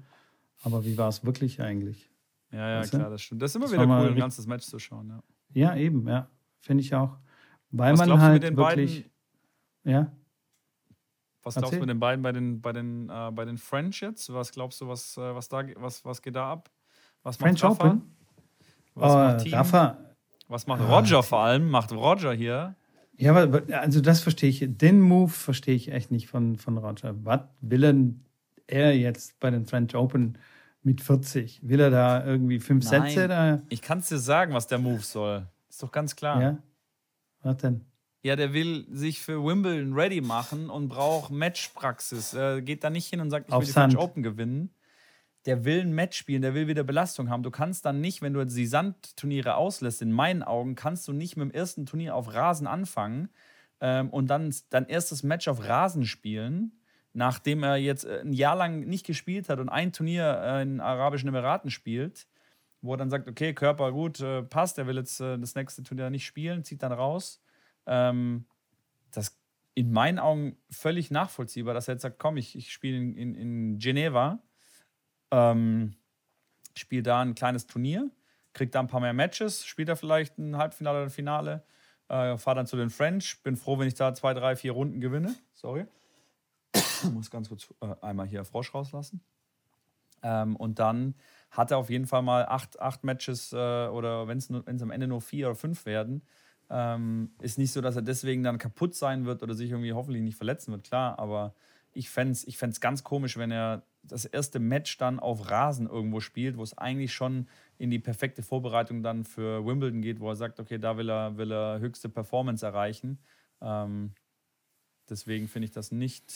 Aber 0.62 0.84
wie 0.84 0.96
war 0.96 1.08
es 1.08 1.24
wirklich 1.24 1.60
eigentlich? 1.60 2.10
Ja, 2.50 2.68
ja, 2.68 2.78
weißt 2.80 2.92
klar, 2.92 3.10
das 3.10 3.22
stimmt. 3.22 3.42
Das 3.42 3.50
ist 3.50 3.56
immer 3.56 3.66
das 3.66 3.72
wieder 3.72 3.84
cool, 3.84 4.08
ein 4.08 4.16
ganzes 4.16 4.46
Match 4.46 4.66
zu 4.66 4.78
schauen. 4.78 5.08
Ja, 5.08 5.74
ja 5.74 5.76
eben, 5.76 6.06
ja. 6.06 6.28
Finde 6.60 6.82
ich 6.82 6.94
auch. 6.94 7.18
Weil 7.70 7.92
Was 7.92 8.06
man 8.06 8.20
halt 8.20 8.42
wirklich. 8.56 9.10
Beiden, 9.84 9.92
ja. 9.92 10.12
Was 11.42 11.56
glaubst 11.56 11.72
du 11.74 11.80
mit 11.80 11.88
den 11.88 11.98
beiden 11.98 12.22
bei 12.22 12.32
den, 12.32 12.60
bei 12.60 12.72
den, 12.72 13.08
äh, 13.08 13.30
bei 13.32 13.44
den 13.44 13.58
French 13.58 14.00
jetzt? 14.00 14.32
Was 14.32 14.52
glaubst 14.52 14.80
du, 14.80 14.88
was, 14.88 15.16
äh, 15.16 15.34
was, 15.34 15.48
da, 15.48 15.64
was, 15.76 16.04
was 16.04 16.22
geht 16.22 16.36
da 16.36 16.52
ab? 16.52 16.70
Was 17.22 17.36
French 17.36 17.62
macht 17.62 17.80
Rafa? 17.80 17.88
Open? 17.88 18.16
Was 18.94 19.12
oh, 19.12 19.16
macht 19.16 19.38
Team? 19.40 19.54
Rafa. 19.54 19.98
Was 20.48 20.66
macht 20.66 20.82
Roger 20.82 21.18
ah, 21.18 21.22
vor 21.22 21.40
allem? 21.40 21.70
Macht 21.70 21.92
Roger 21.92 22.32
hier? 22.32 22.76
Ja, 23.22 23.36
aber 23.36 23.62
also 23.78 24.00
das 24.00 24.20
verstehe 24.20 24.50
ich. 24.50 24.64
Den 24.66 25.00
Move 25.00 25.30
verstehe 25.30 25.76
ich 25.76 25.92
echt 25.92 26.10
nicht 26.10 26.26
von, 26.26 26.56
von 26.56 26.76
Roger. 26.76 27.14
Was 27.24 27.42
will 27.60 28.16
er 28.66 28.96
jetzt 28.96 29.38
bei 29.38 29.48
den 29.50 29.64
French 29.64 29.94
Open 29.94 30.38
mit 30.82 31.00
40? 31.00 31.60
Will 31.62 31.78
er 31.78 31.90
da 31.90 32.26
irgendwie 32.26 32.58
fünf 32.58 32.90
Nein, 32.90 33.02
Sätze? 33.02 33.28
Da? 33.28 33.62
Ich 33.68 33.80
kann 33.80 33.98
es 33.98 34.08
dir 34.08 34.18
sagen, 34.18 34.54
was 34.54 34.66
der 34.66 34.78
Move 34.78 35.02
soll. 35.02 35.46
Ist 35.68 35.80
doch 35.84 35.92
ganz 35.92 36.16
klar. 36.16 36.42
Ja. 36.42 36.58
Was 37.42 37.58
denn? 37.58 37.82
Ja, 38.24 38.34
der 38.34 38.52
will 38.52 38.86
sich 38.90 39.20
für 39.20 39.44
Wimbledon 39.44 39.94
ready 39.94 40.20
machen 40.20 40.68
und 40.68 40.88
braucht 40.88 41.30
Matchpraxis. 41.30 42.34
Er 42.34 42.60
geht 42.60 42.82
da 42.82 42.90
nicht 42.90 43.06
hin 43.06 43.20
und 43.20 43.30
sagt, 43.30 43.48
ich 43.48 43.54
will 43.54 43.64
die 43.64 43.70
French 43.70 43.96
Open 43.96 44.24
gewinnen 44.24 44.74
der 45.47 45.64
will 45.64 45.80
ein 45.80 45.93
Match 45.93 46.16
spielen, 46.16 46.43
der 46.43 46.55
will 46.55 46.68
wieder 46.68 46.84
Belastung 46.84 47.28
haben. 47.28 47.43
Du 47.43 47.51
kannst 47.51 47.84
dann 47.84 48.01
nicht, 48.01 48.22
wenn 48.22 48.32
du 48.32 48.45
die 48.45 48.66
Sandturniere 48.66 49.57
auslässt, 49.57 50.03
in 50.03 50.12
meinen 50.12 50.43
Augen, 50.43 50.74
kannst 50.74 51.09
du 51.09 51.12
nicht 51.12 51.36
mit 51.36 51.51
dem 51.51 51.55
ersten 51.55 51.86
Turnier 51.86 52.14
auf 52.14 52.32
Rasen 52.32 52.66
anfangen 52.66 53.28
ähm, 53.80 54.11
und 54.11 54.28
dann 54.28 54.55
dein 54.70 54.86
erstes 54.86 55.22
Match 55.22 55.49
auf 55.49 55.66
Rasen 55.66 56.07
spielen, 56.07 56.80
nachdem 57.12 57.64
er 57.64 57.76
jetzt 57.76 58.05
äh, 58.05 58.20
ein 58.20 58.32
Jahr 58.32 58.57
lang 58.57 58.80
nicht 58.80 59.05
gespielt 59.05 59.49
hat 59.49 59.59
und 59.59 59.68
ein 59.68 59.93
Turnier 59.93 60.40
äh, 60.45 60.62
in 60.62 60.80
Arabischen 60.80 61.28
Emiraten 61.28 61.70
spielt, 61.70 62.28
wo 62.80 62.95
er 62.95 62.99
dann 62.99 63.11
sagt, 63.11 63.28
okay, 63.28 63.53
Körper 63.53 63.90
gut, 63.90 64.20
äh, 64.20 64.43
passt, 64.43 64.78
er 64.78 64.86
will 64.86 64.97
jetzt 64.97 65.20
das 65.20 65.55
nächste 65.55 65.82
Turnier 65.82 66.11
nicht 66.11 66.24
spielen, 66.24 66.64
zieht 66.64 66.82
dann 66.82 66.93
raus. 66.93 67.43
Ähm, 67.86 68.47
das 69.11 69.38
in 69.74 69.90
meinen 69.90 70.18
Augen 70.18 70.57
völlig 70.70 71.11
nachvollziehbar, 71.11 71.74
dass 71.74 71.88
er 71.88 71.95
jetzt 71.95 72.03
sagt, 72.03 72.18
komm, 72.18 72.36
ich, 72.36 72.57
ich 72.57 72.72
spiele 72.72 72.97
in, 72.97 73.16
in, 73.16 73.34
in 73.34 73.78
Geneva 73.78 74.40
ähm, 75.33 75.97
spielt 76.76 77.07
da 77.07 77.20
ein 77.20 77.35
kleines 77.35 77.66
Turnier, 77.66 78.09
kriegt 78.53 78.74
da 78.74 78.80
ein 78.80 78.87
paar 78.87 79.01
mehr 79.01 79.14
Matches, 79.14 79.64
spielt 79.64 79.89
da 79.89 79.97
vielleicht 79.97 80.39
ein 80.39 80.57
Halbfinale 80.57 80.99
oder 80.99 81.07
ein 81.07 81.11
Finale, 81.11 81.64
äh, 82.09 82.37
fahre 82.37 82.57
dann 82.57 82.66
zu 82.66 82.76
den 82.76 82.91
French, 82.91 83.43
bin 83.43 83.57
froh, 83.57 83.78
wenn 83.78 83.89
ich 83.89 83.95
da 83.95 84.14
zwei, 84.14 84.35
drei, 84.35 84.55
vier 84.55 84.72
Runden 84.72 85.01
gewinne. 85.01 85.35
Sorry. 85.55 85.87
muss 87.12 87.30
ganz 87.30 87.49
kurz 87.49 87.68
äh, 87.80 87.95
einmal 88.01 88.26
hier 88.26 88.45
Frosch 88.45 88.72
rauslassen. 88.74 89.20
Ähm, 90.22 90.55
und 90.57 90.78
dann 90.78 91.14
hat 91.51 91.70
er 91.70 91.78
auf 91.78 91.91
jeden 91.91 92.07
Fall 92.07 92.22
mal 92.22 92.47
acht, 92.47 92.80
acht 92.80 93.03
Matches 93.03 93.53
äh, 93.53 93.57
oder 93.57 94.28
wenn 94.28 94.39
es 94.39 94.51
am 94.51 94.91
Ende 94.91 95.09
nur 95.09 95.20
vier 95.20 95.49
oder 95.49 95.57
fünf 95.57 95.85
werden, 95.85 96.22
ähm, 96.70 97.33
ist 97.41 97.59
nicht 97.59 97.72
so, 97.72 97.80
dass 97.80 97.97
er 97.97 98.03
deswegen 98.03 98.43
dann 98.43 98.59
kaputt 98.59 98.95
sein 98.95 99.24
wird 99.26 99.43
oder 99.43 99.55
sich 99.55 99.70
irgendwie 99.70 99.93
hoffentlich 99.93 100.22
nicht 100.22 100.37
verletzen 100.37 100.72
wird, 100.72 100.85
klar, 100.85 101.18
aber 101.18 101.55
ich 101.93 102.11
fände 102.11 102.32
es 102.32 102.47
ich 102.47 102.59
ganz 102.80 103.05
komisch, 103.05 103.36
wenn 103.36 103.51
er 103.51 103.82
das 104.03 104.24
erste 104.24 104.59
Match 104.59 104.99
dann 104.99 105.20
auf 105.20 105.51
Rasen 105.51 105.86
irgendwo 105.86 106.20
spielt, 106.20 106.57
wo 106.57 106.62
es 106.62 106.76
eigentlich 106.76 107.12
schon 107.12 107.49
in 107.78 107.90
die 107.90 107.99
perfekte 107.99 108.43
Vorbereitung 108.43 109.03
dann 109.03 109.24
für 109.24 109.64
Wimbledon 109.64 110.03
geht, 110.03 110.20
wo 110.20 110.28
er 110.28 110.36
sagt, 110.36 110.59
okay, 110.59 110.78
da 110.78 110.97
will 110.97 111.11
er, 111.11 111.36
will 111.36 111.53
er 111.53 111.78
höchste 111.78 112.09
Performance 112.09 112.64
erreichen. 112.64 113.18
Ähm, 113.61 114.12
deswegen 115.09 115.49
finde 115.49 115.66
ich 115.66 115.72
das 115.72 115.93
nicht 115.93 116.32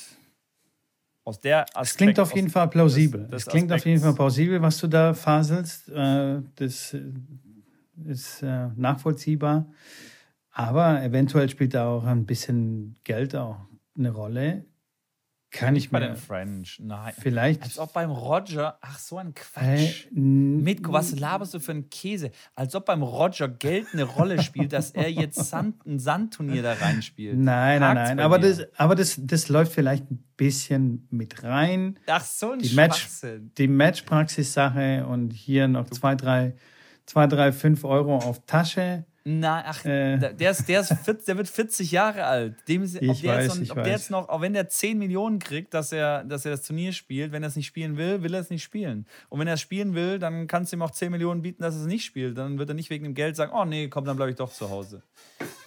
aus 1.24 1.40
der 1.40 1.62
Aspekt, 1.62 1.76
Das 1.80 1.96
klingt 1.96 2.20
auf 2.20 2.34
jeden 2.34 2.50
Fall 2.50 2.68
plausibel. 2.68 3.22
Das, 3.22 3.44
das 3.44 3.46
klingt 3.46 3.72
Aspekt, 3.72 3.82
auf 3.82 3.86
jeden 3.86 4.00
Fall 4.00 4.14
plausibel, 4.14 4.62
was 4.62 4.78
du 4.78 4.86
da 4.86 5.12
faselst. 5.12 5.88
Äh, 5.88 6.42
das 6.54 6.96
ist 8.04 8.42
äh, 8.42 8.68
nachvollziehbar. 8.76 9.66
Aber 10.50 11.02
eventuell 11.02 11.48
spielt 11.50 11.74
da 11.74 11.88
auch 11.88 12.04
ein 12.04 12.26
bisschen 12.26 12.96
Geld 13.02 13.34
auch 13.34 13.58
eine 13.98 14.10
Rolle. 14.10 14.64
Kann 15.56 15.74
ich 15.74 15.90
bei 15.90 16.00
den 16.00 16.16
French. 16.16 16.78
Nein. 16.82 17.14
Vielleicht. 17.18 17.62
Als 17.62 17.78
ob 17.78 17.94
beim 17.94 18.10
Roger. 18.10 18.78
Ach, 18.82 18.98
so 18.98 19.16
ein 19.16 19.34
Quatsch. 19.34 20.06
Äh, 20.06 20.18
Mitko, 20.18 20.92
was 20.92 21.18
laberst 21.18 21.54
du 21.54 21.60
für 21.60 21.72
einen 21.72 21.88
Käse? 21.88 22.30
Als 22.54 22.74
ob 22.74 22.84
beim 22.84 23.02
Roger 23.02 23.48
Geld 23.48 23.86
eine 23.92 24.04
Rolle 24.04 24.42
spielt, 24.42 24.74
dass 24.74 24.90
er 24.90 25.10
jetzt 25.10 25.36
Sand, 25.36 25.86
ein 25.86 25.98
Sandturnier 25.98 26.62
da 26.62 26.74
reinspielt. 26.74 27.38
Nein, 27.38 27.80
nein, 27.80 27.94
nein. 27.94 28.20
Aber, 28.20 28.38
das, 28.38 28.66
aber 28.76 28.94
das, 28.94 29.18
das 29.18 29.48
läuft 29.48 29.72
vielleicht 29.72 30.10
ein 30.10 30.22
bisschen 30.36 31.08
mit 31.10 31.42
rein. 31.42 31.98
Ach, 32.06 32.24
so 32.24 32.52
ein 32.52 32.58
die 32.58 32.74
Match, 32.74 33.08
Die 33.56 33.68
Matchpraxis-Sache 33.68 35.06
und 35.06 35.32
hier 35.32 35.68
noch 35.68 35.88
zwei, 35.88 36.14
drei, 36.14 36.54
zwei, 37.06 37.26
drei, 37.26 37.52
fünf 37.52 37.84
Euro 37.84 38.16
auf 38.16 38.44
Tasche. 38.44 39.06
Na, 39.28 39.64
ach, 39.66 39.84
äh. 39.84 40.18
der, 40.18 40.52
ist, 40.52 40.68
der, 40.68 40.82
ist 40.82 40.94
40, 41.04 41.26
der 41.26 41.36
wird 41.36 41.48
40 41.48 41.90
Jahre 41.90 42.26
alt. 42.26 42.54
Dem 42.68 42.84
ist, 42.84 42.94
ob, 42.94 43.20
der, 43.20 43.34
weiß, 43.34 43.58
jetzt 43.58 43.68
noch, 43.68 43.76
ob 43.76 43.82
der 43.82 43.92
jetzt 43.92 44.10
noch, 44.12 44.28
auch 44.28 44.40
wenn 44.40 44.52
der 44.52 44.68
10 44.68 44.96
Millionen 44.98 45.40
kriegt, 45.40 45.74
dass 45.74 45.90
er, 45.90 46.22
dass 46.22 46.44
er 46.44 46.52
das 46.52 46.62
Turnier 46.62 46.92
spielt, 46.92 47.32
wenn 47.32 47.42
er 47.42 47.48
es 47.48 47.56
nicht 47.56 47.66
spielen 47.66 47.96
will, 47.96 48.22
will 48.22 48.32
er 48.34 48.40
es 48.40 48.50
nicht 48.50 48.62
spielen. 48.62 49.04
Und 49.28 49.40
wenn 49.40 49.48
er 49.48 49.54
es 49.54 49.60
spielen 49.60 49.96
will, 49.96 50.20
dann 50.20 50.46
kannst 50.46 50.70
du 50.70 50.76
ihm 50.76 50.82
auch 50.82 50.92
10 50.92 51.10
Millionen 51.10 51.42
bieten, 51.42 51.60
dass 51.60 51.74
er 51.74 51.80
es 51.80 51.86
nicht 51.88 52.04
spielt. 52.04 52.38
Dann 52.38 52.60
wird 52.60 52.68
er 52.68 52.76
nicht 52.76 52.88
wegen 52.88 53.02
dem 53.02 53.14
Geld 53.14 53.34
sagen, 53.34 53.50
oh 53.52 53.64
nee, 53.64 53.88
komm, 53.88 54.04
dann 54.04 54.14
bleibe 54.14 54.30
ich 54.30 54.36
doch 54.36 54.52
zu 54.52 54.70
Hause. 54.70 55.02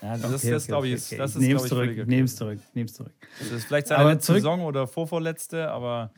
Ja, 0.01 0.16
das, 0.16 0.36
okay, 0.36 0.51
das 0.51 0.64
okay, 0.64 0.72
glaube 0.72 0.88
ich, 0.88 1.05
okay, 1.05 1.18
das 1.18 1.36
ist, 1.36 1.41
Nehm's 1.41 1.64
zurück, 1.68 1.89
okay. 1.91 2.05
nehm's 2.07 2.36
zurück, 2.38 2.60
nehm's 2.74 2.93
zurück. 2.93 3.12
Das 3.39 3.51
ist 3.51 3.66
vielleicht 3.66 3.88
seine 3.88 4.10
letzte 4.10 4.36
Saison 4.36 4.62
oder 4.62 4.88
vorvorletzte, 4.88 5.70
aber 5.70 6.14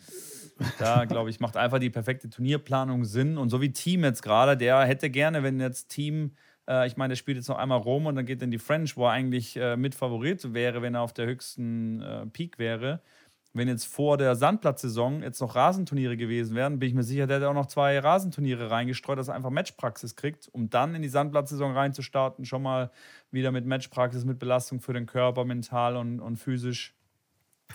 da, 0.77 1.05
glaube 1.05 1.31
ich, 1.31 1.39
macht 1.39 1.57
einfach 1.57 1.79
die 1.79 1.89
perfekte 1.89 2.29
Turnierplanung 2.29 3.03
Sinn. 3.03 3.39
Und 3.39 3.49
so 3.49 3.61
wie 3.61 3.71
Team 3.71 4.03
jetzt 4.03 4.21
gerade, 4.21 4.57
der 4.57 4.81
hätte 4.81 5.09
gerne, 5.09 5.41
wenn 5.41 5.59
jetzt 5.59 5.89
Team 5.89 6.33
äh, 6.72 6.88
ich 6.88 6.95
meine, 6.97 7.13
er 7.13 7.17
spielt 7.17 7.38
jetzt 7.38 7.49
noch 7.49 7.57
einmal 7.57 7.80
Rom 7.80 8.05
und 8.05 8.15
dann 8.15 8.26
geht 8.26 8.41
in 8.41 8.51
die 8.51 8.59
French, 8.59 8.95
wo 8.97 9.05
er 9.05 9.11
eigentlich 9.11 9.57
äh, 9.57 9.76
mit 9.76 9.93
Favorit 9.95 10.53
wäre, 10.53 10.82
wenn 10.82 10.95
er 10.95 11.01
auf 11.01 11.13
der 11.13 11.26
höchsten 11.28 12.01
äh, 12.01 12.26
Peak 12.28 12.57
wäre. 12.59 13.01
Wenn 13.53 13.67
jetzt 13.67 13.86
vor 13.86 14.17
der 14.17 14.36
Sandplatzsaison 14.38 15.24
jetzt 15.24 15.41
noch 15.41 15.55
Rasenturniere 15.55 16.15
gewesen 16.15 16.55
wären, 16.55 16.80
bin 16.80 16.88
ich 16.88 16.95
mir 16.95 17.03
sicher, 17.03 17.28
der 17.28 17.38
hätte 17.38 17.49
auch 17.49 17.53
noch 17.53 17.65
zwei 17.65 17.99
Rasenturniere 17.99 18.72
reingestreut, 18.72 19.19
dass 19.19 19.28
er 19.28 19.36
einfach 19.36 19.49
Matchpraxis 19.49 20.15
kriegt, 20.15 20.47
um 20.53 20.69
dann 20.69 20.95
in 20.95 21.01
die 21.01 21.09
Sandplatzsaison 21.09 21.74
reinzustarten, 21.74 22.45
schon 22.45 22.63
mal 22.63 22.91
wieder 23.30 23.51
mit 23.51 23.65
Matchpraxis, 23.65 24.24
mit 24.24 24.39
Belastung 24.39 24.80
für 24.80 24.93
den 24.93 25.05
Körper, 25.05 25.43
mental 25.43 25.97
und, 25.97 26.22
und 26.22 26.38
physisch. 26.38 26.95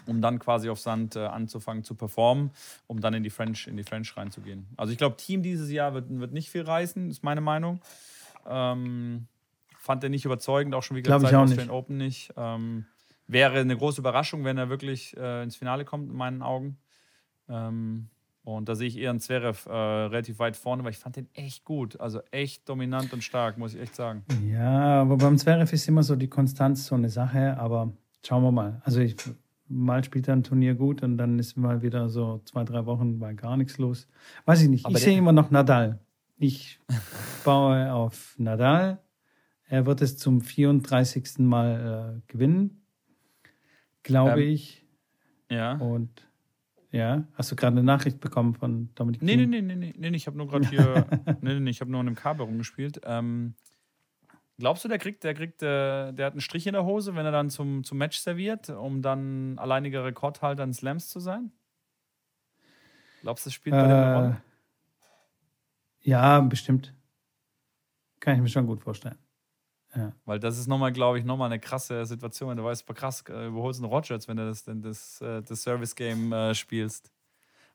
um 0.06 0.20
dann 0.20 0.38
quasi 0.38 0.68
auf 0.68 0.80
Sand 0.80 1.16
äh, 1.16 1.20
anzufangen 1.20 1.84
zu 1.84 1.94
performen, 1.94 2.50
um 2.86 3.00
dann 3.00 3.14
in 3.14 3.22
die 3.22 3.30
French, 3.30 3.66
in 3.66 3.76
die 3.76 3.82
French 3.84 4.16
reinzugehen. 4.16 4.66
Also 4.76 4.92
ich 4.92 4.98
glaube, 4.98 5.16
Team 5.16 5.42
dieses 5.42 5.70
Jahr 5.70 5.94
wird, 5.94 6.06
wird 6.10 6.32
nicht 6.32 6.50
viel 6.50 6.62
reißen, 6.62 7.10
ist 7.10 7.22
meine 7.24 7.40
Meinung. 7.40 7.80
Ähm, 8.48 9.28
fand 9.78 10.02
er 10.04 10.10
nicht 10.10 10.24
überzeugend, 10.24 10.74
auch 10.74 10.82
schon 10.82 10.96
wie 10.96 11.02
gesagt, 11.02 11.20
Glaube 11.20 11.38
Australian 11.38 11.70
Open 11.70 11.96
nicht. 11.96 12.32
Ähm, 12.36 12.86
wäre 13.26 13.58
eine 13.58 13.76
große 13.76 14.00
Überraschung, 14.00 14.44
wenn 14.44 14.58
er 14.58 14.68
wirklich 14.68 15.16
äh, 15.16 15.42
ins 15.42 15.56
Finale 15.56 15.84
kommt, 15.84 16.10
in 16.10 16.16
meinen 16.16 16.42
Augen. 16.42 16.78
Ähm, 17.48 18.08
und 18.44 18.68
da 18.68 18.76
sehe 18.76 18.86
ich 18.86 18.96
eher 18.96 19.10
einen 19.10 19.18
Zverev 19.18 19.66
äh, 19.68 19.72
relativ 19.72 20.38
weit 20.38 20.56
vorne, 20.56 20.84
weil 20.84 20.92
ich 20.92 20.98
fand 20.98 21.16
den 21.16 21.28
echt 21.34 21.64
gut. 21.64 21.98
Also 22.00 22.20
echt 22.30 22.68
dominant 22.68 23.12
und 23.12 23.24
stark, 23.24 23.58
muss 23.58 23.74
ich 23.74 23.80
echt 23.80 23.96
sagen. 23.96 24.24
Ja, 24.48 25.00
aber 25.02 25.16
beim 25.16 25.36
Zverev 25.36 25.72
ist 25.72 25.88
immer 25.88 26.04
so 26.04 26.14
die 26.14 26.28
Konstanz 26.28 26.86
so 26.86 26.94
eine 26.94 27.08
Sache, 27.08 27.58
aber 27.58 27.92
schauen 28.24 28.44
wir 28.44 28.52
mal. 28.52 28.80
Also 28.84 29.00
ich, 29.00 29.16
mal 29.68 30.04
spielt 30.04 30.28
er 30.28 30.36
ein 30.36 30.44
Turnier 30.44 30.74
gut 30.74 31.02
und 31.02 31.18
dann 31.18 31.40
ist 31.40 31.56
mal 31.56 31.82
wieder 31.82 32.08
so 32.08 32.40
zwei, 32.44 32.62
drei 32.62 32.86
Wochen 32.86 33.20
war 33.20 33.34
gar 33.34 33.56
nichts 33.56 33.78
los. 33.78 34.06
Weiß 34.44 34.62
ich 34.62 34.68
nicht. 34.68 34.86
Aber 34.86 34.96
ich 34.96 35.02
sehe 35.02 35.18
immer 35.18 35.32
noch 35.32 35.50
Nadal. 35.50 35.98
Ich 36.38 36.80
baue 37.44 37.92
auf 37.92 38.34
Nadal. 38.38 39.02
Er 39.68 39.86
wird 39.86 40.02
es 40.02 40.18
zum 40.18 40.40
34. 40.40 41.38
Mal 41.38 42.18
äh, 42.18 42.32
gewinnen, 42.32 42.86
glaube 44.02 44.42
ähm, 44.42 44.48
ich. 44.48 44.84
Ja. 45.50 45.72
Und 45.74 46.28
ja, 46.92 47.24
hast 47.34 47.50
du 47.50 47.56
gerade 47.56 47.74
eine 47.74 47.82
Nachricht 47.82 48.20
bekommen 48.20 48.54
von 48.54 48.90
Dominik? 48.94 49.22
Nee, 49.22 49.36
nee, 49.36 49.46
nee, 49.46 49.60
nee, 49.60 49.74
nee, 49.74 49.94
nee, 49.96 50.16
ich 50.16 50.26
habe 50.26 50.36
nur 50.36 50.46
gerade 50.46 50.68
hier, 50.70 51.06
nee, 51.40 51.58
nee, 51.58 51.70
ich 51.70 51.80
habe 51.80 51.90
nur 51.90 52.00
in 52.00 52.06
einem 52.06 52.16
Kabel 52.16 52.44
rumgespielt. 52.46 53.00
Ähm, 53.04 53.54
glaubst 54.58 54.84
du, 54.84 54.88
der 54.88 54.98
kriegt, 54.98 55.24
der 55.24 55.34
kriegt, 55.34 55.62
äh, 55.62 56.12
der 56.12 56.26
hat 56.26 56.34
einen 56.34 56.40
Strich 56.40 56.66
in 56.66 56.74
der 56.74 56.84
Hose, 56.84 57.14
wenn 57.14 57.26
er 57.26 57.32
dann 57.32 57.50
zum, 57.50 57.82
zum 57.82 57.98
Match 57.98 58.18
serviert, 58.18 58.70
um 58.70 59.02
dann 59.02 59.58
alleiniger 59.58 60.04
Rekordhalter 60.04 60.64
in 60.64 60.72
Slams 60.72 61.08
zu 61.08 61.18
sein? 61.18 61.50
Glaubst 63.22 63.46
du, 63.46 63.48
das 63.48 63.54
spielt 63.54 63.74
bei 63.74 63.82
äh, 63.82 63.88
dem 63.88 63.96
eine 63.96 64.14
Rolle? 64.14 64.42
Ja, 66.06 66.40
bestimmt. 66.40 66.94
Kann 68.20 68.36
ich 68.36 68.40
mir 68.40 68.48
schon 68.48 68.66
gut 68.66 68.80
vorstellen. 68.80 69.18
Ja. 69.94 70.12
Weil 70.24 70.38
das 70.38 70.56
ist 70.56 70.68
nochmal, 70.68 70.92
glaube 70.92 71.18
ich, 71.18 71.24
nochmal 71.24 71.50
eine 71.50 71.58
krasse 71.58 72.06
Situation, 72.06 72.50
wenn 72.50 72.56
du 72.56 72.64
weißt, 72.64 72.86
krass, 72.94 73.24
äh, 73.28 73.48
überholst 73.48 73.80
einen 73.80 73.90
Rogers, 73.90 74.28
wenn 74.28 74.36
du 74.36 74.46
das, 74.46 74.64
das, 74.64 75.20
äh, 75.20 75.42
das 75.42 75.62
Service-Game 75.62 76.32
äh, 76.32 76.54
spielst. 76.54 77.10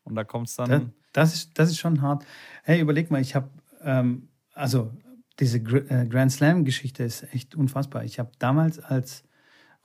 Und 0.04 0.16
da 0.16 0.24
kommt 0.24 0.48
es 0.48 0.56
dann. 0.56 0.70
Das, 0.70 0.82
das, 1.12 1.34
ist, 1.34 1.60
das 1.60 1.70
ist 1.72 1.80
schon 1.80 2.02
hart. 2.02 2.26
Hey, 2.64 2.80
überleg 2.80 3.12
mal, 3.12 3.20
ich 3.20 3.36
habe, 3.36 3.50
ähm, 3.82 4.30
also 4.54 4.94
diese 5.40 5.58
äh, 5.58 6.08
Grand 6.08 6.32
Slam-Geschichte 6.32 7.04
ist 7.04 7.24
echt 7.34 7.56
unfassbar. 7.56 8.06
Ich 8.06 8.18
habe 8.18 8.32
damals, 8.40 8.80
als 8.80 9.24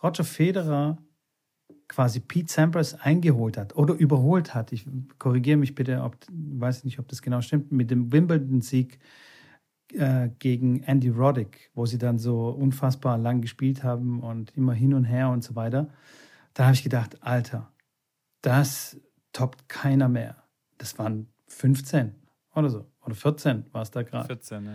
Roger 0.03 0.25
Federer 0.25 0.99
quasi 1.89 2.21
Pete 2.21 2.53
Sampras 2.53 2.95
eingeholt 2.95 3.57
hat 3.57 3.77
oder 3.77 3.95
überholt 3.95 4.55
hat, 4.55 4.73
ich 4.73 4.87
korrigiere 5.19 5.57
mich 5.57 5.75
bitte, 5.75 6.03
ob, 6.03 6.17
weiß 6.31 6.85
nicht, 6.85 6.99
ob 6.99 7.09
das 7.09 7.23
genau 7.23 7.41
stimmt, 7.41 7.71
mit 7.73 7.91
dem 7.91 8.13
Wimbledon-Sieg 8.13 8.99
äh, 9.93 10.31
gegen 10.39 10.83
Andy 10.83 11.11
Roddick, 11.11 11.71
wo 11.75 11.87
sie 11.87 11.99
dann 11.99 12.19
so 12.19 12.49
unfassbar 12.49 13.19
lang 13.19 13.41
gespielt 13.41 13.85
haben 13.85 14.21
und 14.21 14.51
immer 14.57 14.73
hin 14.73 14.95
und 14.95 15.05
her 15.05 15.31
und 15.31 15.45
so 15.45 15.55
weiter. 15.55 15.89
Da 16.55 16.65
habe 16.65 16.75
ich 16.75 16.83
gedacht, 16.83 17.23
Alter, 17.23 17.73
das 18.43 19.01
toppt 19.33 19.69
keiner 19.69 20.09
mehr. 20.09 20.43
Das 20.79 20.99
waren 20.99 21.29
15 21.49 22.15
oder 22.55 22.71
so. 22.71 22.87
Oder 23.05 23.15
14 23.15 23.67
war 23.73 23.83
es 23.83 23.91
da 23.91 24.03
gerade. 24.03 24.27
14, 24.27 24.69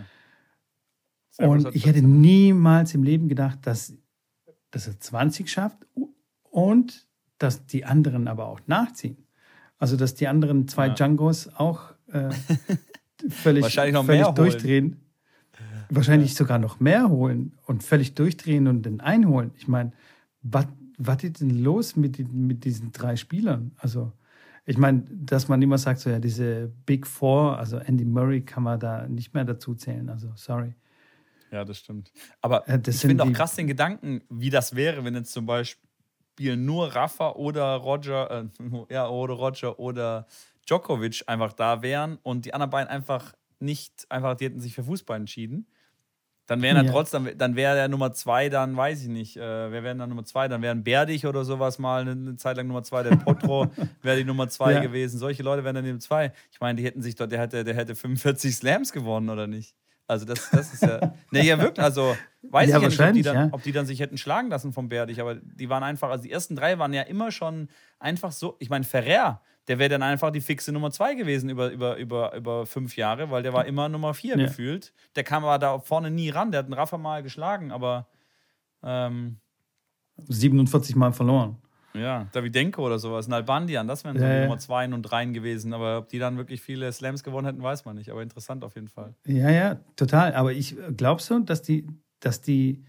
ja. 1.38 1.46
und 1.46 1.74
ich 1.74 1.84
hätte 1.86 2.02
niemals 2.02 2.94
im 2.94 3.02
Leben 3.02 3.28
gedacht, 3.28 3.58
dass, 3.66 3.94
dass 4.70 4.86
er 4.86 4.98
20 4.98 5.50
schafft 5.50 5.86
und 6.52 7.08
dass 7.38 7.66
die 7.66 7.84
anderen 7.84 8.28
aber 8.28 8.46
auch 8.46 8.60
nachziehen. 8.66 9.26
Also, 9.78 9.96
dass 9.96 10.14
die 10.14 10.28
anderen 10.28 10.68
zwei 10.68 10.88
ja. 10.88 10.94
Djangos 10.94 11.48
auch 11.48 11.94
äh, 12.12 12.30
völlig, 13.28 13.74
völlig 13.74 14.26
durchdrehen. 14.28 15.00
Wahrscheinlich 15.90 16.30
ja. 16.30 16.36
sogar 16.36 16.58
noch 16.58 16.78
mehr 16.78 17.08
holen 17.08 17.58
und 17.66 17.82
völlig 17.82 18.14
durchdrehen 18.14 18.68
und 18.68 18.82
den 18.84 19.00
einholen. 19.00 19.50
Ich 19.56 19.66
meine, 19.66 19.92
was 20.42 20.66
ist 21.22 21.40
denn 21.40 21.62
los 21.62 21.96
mit, 21.96 22.32
mit 22.32 22.64
diesen 22.64 22.92
drei 22.92 23.16
Spielern? 23.16 23.72
Also, 23.78 24.12
ich 24.64 24.78
meine, 24.78 25.02
dass 25.10 25.48
man 25.48 25.60
immer 25.60 25.78
sagt, 25.78 26.00
so 26.00 26.10
ja, 26.10 26.20
diese 26.20 26.70
Big 26.86 27.06
Four, 27.06 27.58
also 27.58 27.78
Andy 27.78 28.04
Murray 28.04 28.42
kann 28.42 28.62
man 28.62 28.78
da 28.78 29.08
nicht 29.08 29.34
mehr 29.34 29.44
dazu 29.44 29.74
zählen. 29.74 30.08
Also, 30.08 30.30
sorry. 30.36 30.74
Ja, 31.50 31.64
das 31.64 31.78
stimmt. 31.78 32.12
Aber 32.40 32.62
ja, 32.68 32.78
das 32.78 32.96
ich 32.96 33.00
finde 33.00 33.24
auch 33.24 33.32
krass 33.32 33.56
den 33.56 33.66
Gedanken, 33.66 34.22
wie 34.30 34.48
das 34.48 34.76
wäre, 34.76 35.04
wenn 35.04 35.14
jetzt 35.14 35.32
zum 35.32 35.44
Beispiel 35.44 35.91
nur 36.56 36.94
Rafa 36.94 37.32
oder 37.32 37.74
Roger, 37.76 38.30
äh, 38.30 38.44
ja, 38.92 39.08
oder 39.08 39.34
Roger 39.34 39.78
oder 39.78 40.26
Djokovic 40.68 41.24
einfach 41.26 41.52
da 41.52 41.82
wären 41.82 42.18
und 42.22 42.44
die 42.44 42.54
anderen 42.54 42.70
beiden 42.70 42.88
einfach 42.88 43.32
nicht, 43.58 44.06
einfach, 44.10 44.36
die 44.36 44.46
hätten 44.46 44.60
sich 44.60 44.74
für 44.74 44.84
Fußball 44.84 45.16
entschieden. 45.16 45.66
Dann 46.46 46.60
wären 46.60 46.76
er 46.76 46.84
ja. 46.84 46.90
trotzdem, 46.90 47.30
dann 47.38 47.54
wäre 47.54 47.76
der 47.76 47.88
Nummer 47.88 48.12
zwei, 48.12 48.48
dann 48.48 48.76
weiß 48.76 49.02
ich 49.02 49.08
nicht, 49.08 49.36
äh, 49.36 49.40
wer 49.40 49.84
wäre 49.84 49.96
dann 49.96 50.08
Nummer 50.08 50.24
zwei? 50.24 50.48
Dann 50.48 50.60
wären 50.60 50.82
Berdig 50.82 51.24
oder 51.24 51.44
sowas 51.44 51.78
mal 51.78 52.02
eine, 52.02 52.10
eine 52.10 52.36
Zeit 52.36 52.56
lang 52.56 52.66
Nummer 52.66 52.82
zwei, 52.82 53.04
der 53.04 53.16
Potro 53.16 53.70
wäre 54.02 54.16
die 54.16 54.24
Nummer 54.24 54.48
zwei 54.48 54.72
ja. 54.74 54.80
gewesen. 54.80 55.18
Solche 55.18 55.42
Leute 55.44 55.62
wären 55.64 55.76
dann 55.76 55.86
Nummer 55.86 56.00
zwei. 56.00 56.32
Ich 56.50 56.60
meine, 56.60 56.76
die 56.76 56.84
hätten 56.84 57.00
sich 57.00 57.14
dort, 57.14 57.30
der 57.30 57.40
hätte, 57.40 57.62
der 57.62 57.74
hätte 57.74 57.94
45 57.94 58.56
Slams 58.56 58.92
gewonnen 58.92 59.30
oder 59.30 59.46
nicht? 59.46 59.76
Also 60.12 60.26
das, 60.26 60.50
das 60.50 60.74
ist 60.74 60.82
ja. 60.82 61.14
nee, 61.30 61.42
ja 61.42 61.58
wirklich, 61.58 61.82
also 61.82 62.16
weiß 62.42 62.70
ja, 62.70 62.76
ich 62.76 62.82
ja 62.82 62.88
nicht, 62.88 63.00
ob 63.00 63.12
die, 63.12 63.22
dann, 63.22 63.36
ja. 63.36 63.48
ob 63.52 63.62
die 63.62 63.72
dann 63.72 63.86
sich 63.86 64.00
hätten 64.00 64.18
schlagen 64.18 64.50
lassen 64.50 64.72
vom 64.72 64.88
Berdig, 64.88 65.20
aber 65.20 65.36
die 65.36 65.68
waren 65.68 65.82
einfach, 65.82 66.10
also 66.10 66.22
die 66.22 66.30
ersten 66.30 66.54
drei 66.54 66.78
waren 66.78 66.92
ja 66.92 67.02
immer 67.02 67.32
schon 67.32 67.68
einfach 67.98 68.32
so. 68.32 68.56
Ich 68.58 68.70
meine, 68.70 68.84
Ferrer, 68.84 69.40
der 69.68 69.78
wäre 69.78 69.88
dann 69.88 70.02
einfach 70.02 70.30
die 70.30 70.40
fixe 70.40 70.72
Nummer 70.72 70.90
zwei 70.90 71.14
gewesen 71.14 71.48
über, 71.48 71.70
über, 71.70 71.96
über, 71.96 72.34
über 72.34 72.66
fünf 72.66 72.96
Jahre, 72.96 73.30
weil 73.30 73.42
der 73.42 73.52
war 73.52 73.64
immer 73.64 73.88
Nummer 73.88 74.12
vier 74.12 74.36
ja. 74.36 74.46
gefühlt. 74.46 74.92
Der 75.16 75.24
kam 75.24 75.44
aber 75.44 75.58
da 75.58 75.78
vorne 75.78 76.10
nie 76.10 76.30
ran. 76.30 76.50
Der 76.50 76.58
hat 76.58 76.66
einen 76.66 76.74
Rafa 76.74 76.98
mal 76.98 77.22
geschlagen, 77.22 77.70
aber 77.70 78.08
ähm, 78.82 79.38
47 80.16 80.96
Mal 80.96 81.12
verloren. 81.12 81.58
Ja, 81.94 82.28
Davidenko 82.32 82.84
oder 82.84 82.98
sowas, 82.98 83.28
ein 83.28 83.32
Albandian, 83.32 83.86
das 83.86 84.04
wären 84.04 84.18
so 84.18 84.24
ja, 84.24 84.34
die 84.34 84.42
Nummer 84.42 84.58
zwei 84.58 84.86
und 84.86 85.02
dreien 85.02 85.32
gewesen. 85.32 85.72
Aber 85.72 85.98
ob 85.98 86.08
die 86.08 86.18
dann 86.18 86.36
wirklich 86.36 86.62
viele 86.62 86.90
Slams 86.92 87.22
gewonnen 87.22 87.46
hätten, 87.46 87.62
weiß 87.62 87.84
man 87.84 87.96
nicht. 87.96 88.10
Aber 88.10 88.22
interessant 88.22 88.64
auf 88.64 88.74
jeden 88.74 88.88
Fall. 88.88 89.14
Ja, 89.26 89.50
ja, 89.50 89.80
total. 89.96 90.34
Aber 90.34 90.52
ich 90.52 90.76
glaubst 90.96 91.30
du, 91.30 91.40
dass 91.40 91.62
die, 91.62 91.86
dass 92.20 92.40
die, 92.40 92.84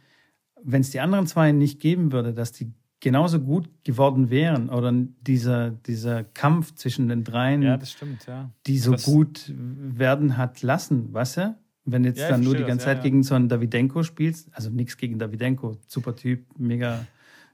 wenn 0.62 0.82
es 0.82 0.92
die 0.92 1.00
anderen 1.00 1.28
zwei 1.28 1.52
nicht 1.52 1.80
geben 1.80 2.12
würde, 2.12 2.34
dass 2.34 2.52
die 2.52 2.72
genauso 3.04 3.42
gut 3.42 3.70
geworden 3.84 4.30
wären 4.30 4.70
oder 4.70 4.94
dieser, 4.94 5.72
dieser 5.72 6.24
Kampf 6.24 6.74
zwischen 6.76 7.10
den 7.10 7.26
dreien, 7.26 7.62
ja, 7.62 7.76
das 7.76 7.92
stimmt, 7.92 8.26
ja. 8.28 8.50
die 8.66 8.80
so 8.80 8.94
das 8.94 9.04
gut 9.04 9.52
werden 9.58 10.38
hat 10.38 10.62
lassen, 10.62 11.14
weißt 11.14 11.38
du? 11.38 11.56
Wenn 11.86 12.06
jetzt 12.06 12.22
ja, 12.22 12.30
dann 12.30 12.42
nur 12.42 12.56
die 12.56 12.64
ganze 12.64 12.86
das, 12.86 12.96
Zeit 12.96 13.04
gegen 13.04 13.24
so 13.24 13.36
einen 13.36 13.50
Davidenko 13.50 14.04
spielst, 14.04 14.48
also 14.54 14.70
nichts 14.70 14.96
gegen 14.96 15.20
Davidenko, 15.20 15.76
super 15.86 16.16
Typ, 16.16 16.46
mega, 16.58 17.06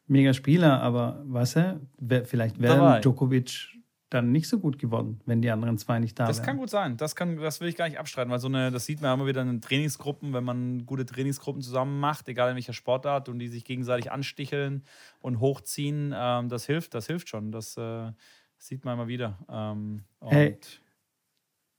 mega 0.09 0.33
Spieler, 0.33 0.81
aber 0.81 1.23
weißt 1.25 1.55
du, 1.55 1.81
vielleicht 2.25 2.59
wäre 2.59 3.01
Djokovic 3.01 3.75
dann 4.09 4.31
nicht 4.31 4.49
so 4.49 4.59
gut 4.59 4.79
geworden, 4.79 5.21
wenn 5.27 5.41
die 5.41 5.51
anderen 5.51 5.77
zwei 5.77 5.99
nicht 5.99 6.17
da 6.17 6.25
das 6.25 6.37
wären. 6.37 6.41
Das 6.41 6.45
kann 6.47 6.57
gut 6.57 6.69
sein. 6.71 6.97
Das, 6.97 7.15
kann, 7.15 7.37
das 7.37 7.61
will 7.61 7.67
ich 7.67 7.75
gar 7.75 7.87
nicht 7.87 7.99
abstreiten, 7.99 8.31
weil 8.31 8.39
so 8.39 8.47
eine, 8.47 8.71
das 8.71 8.85
sieht 8.85 9.01
man 9.01 9.13
immer 9.13 9.27
wieder 9.27 9.43
in 9.43 9.61
Trainingsgruppen, 9.61 10.33
wenn 10.33 10.43
man 10.43 10.87
gute 10.87 11.05
Trainingsgruppen 11.05 11.61
zusammen 11.61 11.99
macht, 11.99 12.27
egal 12.27 12.49
in 12.49 12.55
welcher 12.55 12.73
Sportart, 12.73 13.29
und 13.29 13.37
die 13.37 13.47
sich 13.47 13.65
gegenseitig 13.65 14.11
ansticheln 14.11 14.83
und 15.19 15.39
hochziehen. 15.39 16.11
Ähm, 16.17 16.49
das 16.49 16.65
hilft, 16.65 16.95
das 16.95 17.05
hilft 17.05 17.29
schon. 17.29 17.51
Das, 17.51 17.77
äh, 17.77 18.11
sieht 18.59 18.85
man 18.85 18.95
immer 18.95 19.07
wieder. 19.07 19.39
Ähm, 19.49 20.03
hey, 20.21 20.59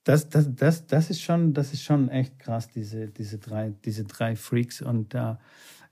das, 0.04 0.28
das, 0.28 0.54
das, 0.54 0.86
das, 0.86 1.10
ist 1.10 1.20
schon, 1.20 1.52
das 1.52 1.72
ist 1.72 1.82
schon 1.82 2.08
echt 2.08 2.38
krass, 2.38 2.68
diese, 2.68 3.08
diese, 3.08 3.38
drei, 3.38 3.74
diese 3.84 4.04
drei 4.04 4.34
Freaks. 4.34 4.82
Und 4.82 5.14
äh, 5.14 5.36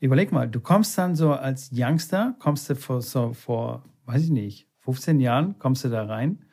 überleg 0.01 0.33
mal, 0.33 0.49
du 0.49 0.61
kommst 0.61 0.97
dann 0.99 1.17
so 1.17 1.33
als 1.33 1.71
Youngster, 1.73 2.35
kommst 2.39 2.71
du 2.71 2.77
vor, 2.77 3.03
so 3.03 3.33
vor, 3.33 3.85
weiß 4.07 4.25
ich 4.25 4.31
nicht, 4.31 4.67
15 4.81 5.21
Jahren 5.21 5.59
kommst 5.59 5.85
du 5.85 5.89
da 5.89 6.05
rein 6.05 6.45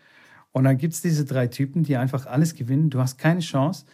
und 0.55 0.63
dann 0.63 0.77
gibt 0.77 0.93
es 0.93 1.01
diese 1.01 1.25
drei 1.25 1.47
Typen, 1.47 1.83
die 1.83 1.97
einfach 1.97 2.27
alles 2.27 2.55
gewinnen. 2.55 2.89
Du 2.89 2.99
hast 2.99 3.17
keine 3.17 3.41
Chance. 3.41 3.85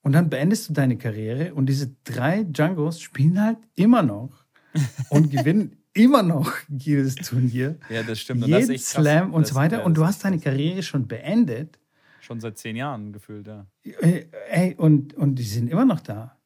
Und 0.00 0.12
dann 0.12 0.30
beendest 0.30 0.70
du 0.70 0.72
deine 0.72 0.96
Karriere 0.96 1.52
und 1.52 1.66
diese 1.66 1.94
drei 2.04 2.44
Djangos 2.44 3.02
spielen 3.02 3.38
halt 3.38 3.58
immer 3.74 4.02
noch 4.02 4.46
und 5.10 5.30
gewinnen 5.30 5.76
immer 5.92 6.22
noch 6.22 6.54
jedes 6.68 7.16
Turnier. 7.16 7.78
Ja, 7.90 8.02
das 8.02 8.20
stimmt. 8.20 8.44
Und 8.44 8.48
Jeden 8.48 8.78
Slam 8.78 9.34
und 9.34 9.42
das, 9.42 9.50
so 9.50 9.54
weiter. 9.56 9.80
Ja, 9.80 9.84
und 9.84 9.94
du 9.94 10.06
hast 10.06 10.24
deine 10.24 10.38
Karriere 10.38 10.82
schon 10.82 11.06
beendet. 11.06 11.78
Schon 12.22 12.40
seit 12.40 12.56
zehn 12.56 12.76
Jahren 12.76 13.12
gefühlt, 13.12 13.46
ja. 13.46 13.66
Äh, 13.82 14.24
ey, 14.48 14.74
und, 14.76 15.12
und 15.12 15.34
die 15.34 15.42
sind 15.42 15.68
immer 15.68 15.84
noch 15.84 16.00
da. 16.00 16.39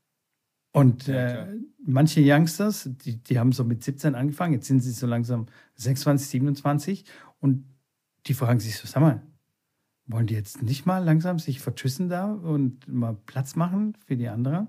Und 0.74 1.06
äh, 1.06 1.46
manche 1.86 2.20
Youngsters, 2.20 2.90
die, 3.04 3.22
die 3.22 3.38
haben 3.38 3.52
so 3.52 3.62
mit 3.62 3.84
17 3.84 4.16
angefangen, 4.16 4.54
jetzt 4.54 4.66
sind 4.66 4.80
sie 4.80 4.90
so 4.90 5.06
langsam 5.06 5.46
26, 5.76 6.28
27 6.28 7.04
und 7.38 7.64
die 8.26 8.34
fragen 8.34 8.58
sich 8.58 8.76
so, 8.76 8.88
sag 8.88 9.00
mal, 9.00 9.22
wollen 10.06 10.26
die 10.26 10.34
jetzt 10.34 10.62
nicht 10.62 10.84
mal 10.84 10.98
langsam 10.98 11.38
sich 11.38 11.60
vertschüssen 11.60 12.08
da 12.08 12.32
und 12.32 12.88
mal 12.88 13.14
Platz 13.14 13.54
machen 13.54 13.96
für 14.04 14.16
die 14.16 14.26
anderen? 14.26 14.66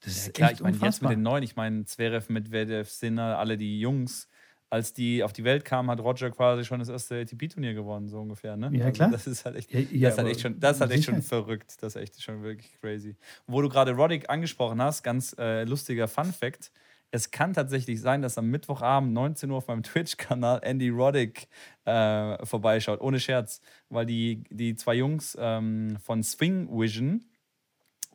Das 0.00 0.14
ja, 0.14 0.22
ist 0.24 0.34
klar, 0.34 0.50
echt 0.50 0.60
ich 0.60 0.64
meine, 0.64 0.76
jetzt 0.76 1.00
mit 1.00 1.10
den 1.10 1.22
neuen, 1.22 1.42
ich 1.42 1.56
meine, 1.56 1.86
Zverev, 1.86 2.30
Medvedev, 2.30 2.90
Sinner, 2.90 3.38
alle 3.38 3.56
die 3.56 3.80
Jungs, 3.80 4.28
als 4.72 4.94
die 4.94 5.22
auf 5.22 5.34
die 5.34 5.44
Welt 5.44 5.66
kam, 5.66 5.90
hat 5.90 6.00
Roger 6.00 6.30
quasi 6.30 6.64
schon 6.64 6.78
das 6.78 6.88
erste 6.88 7.20
ATP-Turnier 7.20 7.74
gewonnen, 7.74 8.08
so 8.08 8.18
ungefähr. 8.18 8.56
Ne? 8.56 8.70
Ja, 8.72 8.90
klar. 8.90 9.12
Also 9.12 9.18
das 9.18 9.26
ist 9.26 9.44
halt 9.44 9.56
echt, 9.56 9.70
ja, 9.70 9.80
ja, 9.80 10.08
das 10.08 10.14
ist 10.14 10.18
halt 10.18 10.28
echt 10.30 10.40
schon, 10.40 10.60
das 10.60 10.76
ist 10.76 10.80
halt 10.80 10.90
echt 10.92 11.04
schon 11.04 11.20
verrückt. 11.20 11.74
Das 11.82 11.94
ist 11.94 12.02
echt 12.02 12.22
schon 12.22 12.42
wirklich 12.42 12.80
crazy. 12.80 13.14
Wo 13.46 13.60
du 13.60 13.68
gerade 13.68 13.92
Roddick 13.92 14.30
angesprochen 14.30 14.80
hast, 14.80 15.02
ganz 15.02 15.36
äh, 15.38 15.64
lustiger 15.64 16.08
Fun-Fact. 16.08 16.72
Es 17.10 17.30
kann 17.30 17.52
tatsächlich 17.52 18.00
sein, 18.00 18.22
dass 18.22 18.38
am 18.38 18.48
Mittwochabend 18.48 19.12
19 19.12 19.50
Uhr 19.50 19.58
auf 19.58 19.68
meinem 19.68 19.82
Twitch-Kanal 19.82 20.60
Andy 20.62 20.88
Roddick 20.88 21.48
äh, 21.84 22.42
vorbeischaut, 22.46 23.02
ohne 23.02 23.20
Scherz, 23.20 23.60
weil 23.90 24.06
die, 24.06 24.42
die 24.48 24.74
zwei 24.74 24.94
Jungs 24.94 25.36
ähm, 25.38 25.98
von 26.02 26.22
Swing 26.22 26.70
Vision, 26.70 27.26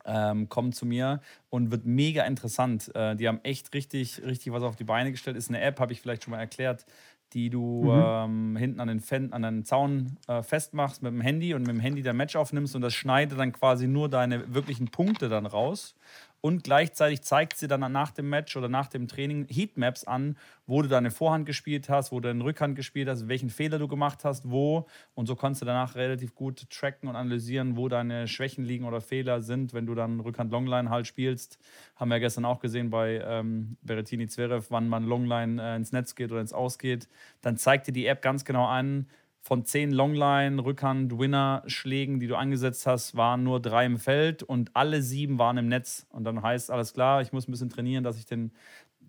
ähm, 0.08 0.48
kommen 0.48 0.72
zu 0.72 0.86
mir 0.86 1.20
und 1.50 1.70
wird 1.70 1.84
mega 1.84 2.24
interessant. 2.24 2.90
Äh, 2.94 3.14
die 3.16 3.28
haben 3.28 3.40
echt 3.42 3.74
richtig, 3.74 4.22
richtig 4.24 4.52
was 4.52 4.62
auf 4.62 4.76
die 4.76 4.84
Beine 4.84 5.12
gestellt. 5.12 5.36
Ist 5.36 5.50
eine 5.50 5.60
App, 5.60 5.78
habe 5.78 5.92
ich 5.92 6.00
vielleicht 6.00 6.24
schon 6.24 6.32
mal 6.32 6.40
erklärt, 6.40 6.86
die 7.34 7.50
du 7.50 7.84
mhm. 7.84 8.02
ähm, 8.04 8.56
hinten 8.56 8.80
an 8.80 8.88
den, 8.88 9.00
Fan, 9.00 9.32
an 9.32 9.42
den 9.42 9.64
Zaun 9.64 10.16
äh, 10.26 10.42
festmachst 10.42 11.02
mit 11.02 11.12
dem 11.12 11.20
Handy 11.20 11.52
und 11.52 11.62
mit 11.62 11.70
dem 11.70 11.80
Handy 11.80 12.02
dein 12.02 12.16
Match 12.16 12.36
aufnimmst 12.36 12.74
und 12.74 12.80
das 12.82 12.94
schneidet 12.94 13.38
dann 13.38 13.52
quasi 13.52 13.86
nur 13.86 14.08
deine 14.08 14.54
wirklichen 14.54 14.88
Punkte 14.88 15.28
dann 15.28 15.44
raus 15.44 15.94
und 16.40 16.62
gleichzeitig 16.62 17.22
zeigt 17.22 17.56
sie 17.56 17.66
dann 17.66 17.80
nach 17.92 18.12
dem 18.12 18.28
Match 18.28 18.56
oder 18.56 18.68
nach 18.68 18.86
dem 18.86 19.08
Training 19.08 19.46
Heatmaps 19.48 20.04
an, 20.04 20.36
wo 20.66 20.82
du 20.82 20.88
deine 20.88 21.10
Vorhand 21.10 21.46
gespielt 21.46 21.88
hast, 21.88 22.12
wo 22.12 22.20
du 22.20 22.28
deine 22.28 22.44
Rückhand 22.44 22.76
gespielt 22.76 23.08
hast, 23.08 23.26
welchen 23.26 23.50
Fehler 23.50 23.78
du 23.78 23.88
gemacht 23.88 24.24
hast, 24.24 24.48
wo. 24.50 24.86
Und 25.14 25.26
so 25.26 25.34
kannst 25.34 25.62
du 25.62 25.66
danach 25.66 25.96
relativ 25.96 26.34
gut 26.34 26.70
tracken 26.70 27.08
und 27.08 27.16
analysieren, 27.16 27.76
wo 27.76 27.88
deine 27.88 28.28
Schwächen 28.28 28.64
liegen 28.64 28.84
oder 28.84 29.00
Fehler 29.00 29.42
sind, 29.42 29.72
wenn 29.72 29.86
du 29.86 29.94
dann 29.94 30.20
Rückhand-Longline 30.20 30.90
halt 30.90 31.08
spielst. 31.08 31.58
Haben 31.96 32.10
wir 32.10 32.20
gestern 32.20 32.44
auch 32.44 32.60
gesehen 32.60 32.90
bei 32.90 33.20
ähm, 33.24 33.76
Berettini 33.82 34.28
Zverev, 34.28 34.66
wann 34.70 34.88
man 34.88 35.04
Longline 35.04 35.60
äh, 35.60 35.76
ins 35.76 35.90
Netz 35.90 36.14
geht 36.14 36.30
oder 36.30 36.40
ins 36.40 36.52
Ausgeht. 36.52 37.08
Dann 37.40 37.56
zeigt 37.56 37.88
dir 37.88 37.92
die 37.92 38.06
App 38.06 38.22
ganz 38.22 38.44
genau 38.44 38.66
an, 38.66 39.08
von 39.48 39.64
zehn 39.64 39.90
Longline, 39.92 40.62
Rückhand, 40.62 41.18
Winner-Schlägen, 41.18 42.20
die 42.20 42.26
du 42.26 42.36
angesetzt 42.36 42.86
hast, 42.86 43.16
waren 43.16 43.44
nur 43.44 43.62
drei 43.62 43.86
im 43.86 43.96
Feld 43.96 44.42
und 44.42 44.70
alle 44.74 45.00
sieben 45.00 45.38
waren 45.38 45.56
im 45.56 45.68
Netz. 45.68 46.06
Und 46.10 46.24
dann 46.24 46.42
heißt 46.42 46.70
alles 46.70 46.92
klar, 46.92 47.22
ich 47.22 47.32
muss 47.32 47.48
ein 47.48 47.52
bisschen 47.52 47.70
trainieren, 47.70 48.04
dass 48.04 48.18
ich 48.18 48.26
den 48.26 48.52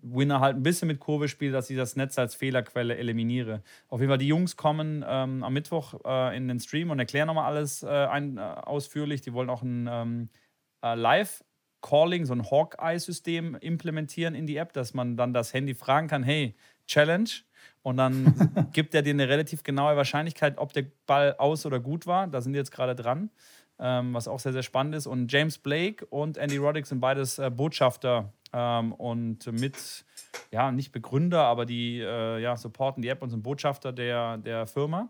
Winner 0.00 0.40
halt 0.40 0.56
ein 0.56 0.62
bisschen 0.62 0.88
mit 0.88 0.98
Kurve 0.98 1.28
spiele, 1.28 1.52
dass 1.52 1.68
ich 1.68 1.76
das 1.76 1.94
Netz 1.94 2.18
als 2.18 2.34
Fehlerquelle 2.34 2.96
eliminiere. 2.96 3.62
Auf 3.88 4.00
jeden 4.00 4.08
Fall, 4.08 4.16
die 4.16 4.28
Jungs 4.28 4.56
kommen 4.56 5.04
ähm, 5.06 5.44
am 5.44 5.52
Mittwoch 5.52 6.00
äh, 6.06 6.34
in 6.34 6.48
den 6.48 6.58
Stream 6.58 6.88
und 6.88 6.98
erklären 6.98 7.26
nochmal 7.26 7.44
alles 7.44 7.82
äh, 7.82 7.88
ein, 7.88 8.38
äh, 8.38 8.40
ausführlich. 8.40 9.20
Die 9.20 9.34
wollen 9.34 9.50
auch 9.50 9.60
ein 9.60 9.90
ähm, 9.92 10.30
äh, 10.82 10.94
Live-Calling, 10.94 12.24
so 12.24 12.32
ein 12.32 12.50
Hawkeye-System 12.50 13.56
implementieren 13.56 14.34
in 14.34 14.46
die 14.46 14.56
App, 14.56 14.72
dass 14.72 14.94
man 14.94 15.18
dann 15.18 15.34
das 15.34 15.52
Handy 15.52 15.74
fragen 15.74 16.08
kann: 16.08 16.22
hey, 16.22 16.54
Challenge, 16.86 17.28
und 17.82 17.96
dann 17.96 18.68
gibt 18.72 18.94
er 18.94 19.02
dir 19.02 19.10
eine 19.10 19.28
relativ 19.28 19.62
genaue 19.62 19.96
Wahrscheinlichkeit, 19.96 20.58
ob 20.58 20.72
der 20.72 20.86
Ball 21.06 21.34
aus 21.38 21.66
oder 21.66 21.80
gut 21.80 22.06
war. 22.06 22.26
Da 22.26 22.40
sind 22.40 22.52
die 22.52 22.58
jetzt 22.58 22.72
gerade 22.72 22.94
dran, 22.94 23.30
ähm, 23.78 24.14
was 24.14 24.28
auch 24.28 24.40
sehr, 24.40 24.52
sehr 24.52 24.62
spannend 24.62 24.94
ist. 24.94 25.06
Und 25.06 25.32
James 25.32 25.58
Blake 25.58 26.04
und 26.06 26.36
Andy 26.36 26.58
Roddick 26.58 26.86
sind 26.86 27.00
beides 27.00 27.38
äh, 27.38 27.50
Botschafter 27.50 28.32
ähm, 28.52 28.92
und 28.92 29.50
mit, 29.52 30.04
ja, 30.50 30.70
nicht 30.72 30.92
Begründer, 30.92 31.44
aber 31.44 31.66
die 31.66 32.00
äh, 32.00 32.40
ja, 32.40 32.56
supporten 32.56 33.02
die 33.02 33.08
App 33.08 33.22
und 33.22 33.30
sind 33.30 33.42
Botschafter 33.42 33.92
der, 33.92 34.38
der 34.38 34.66
Firma. 34.66 35.08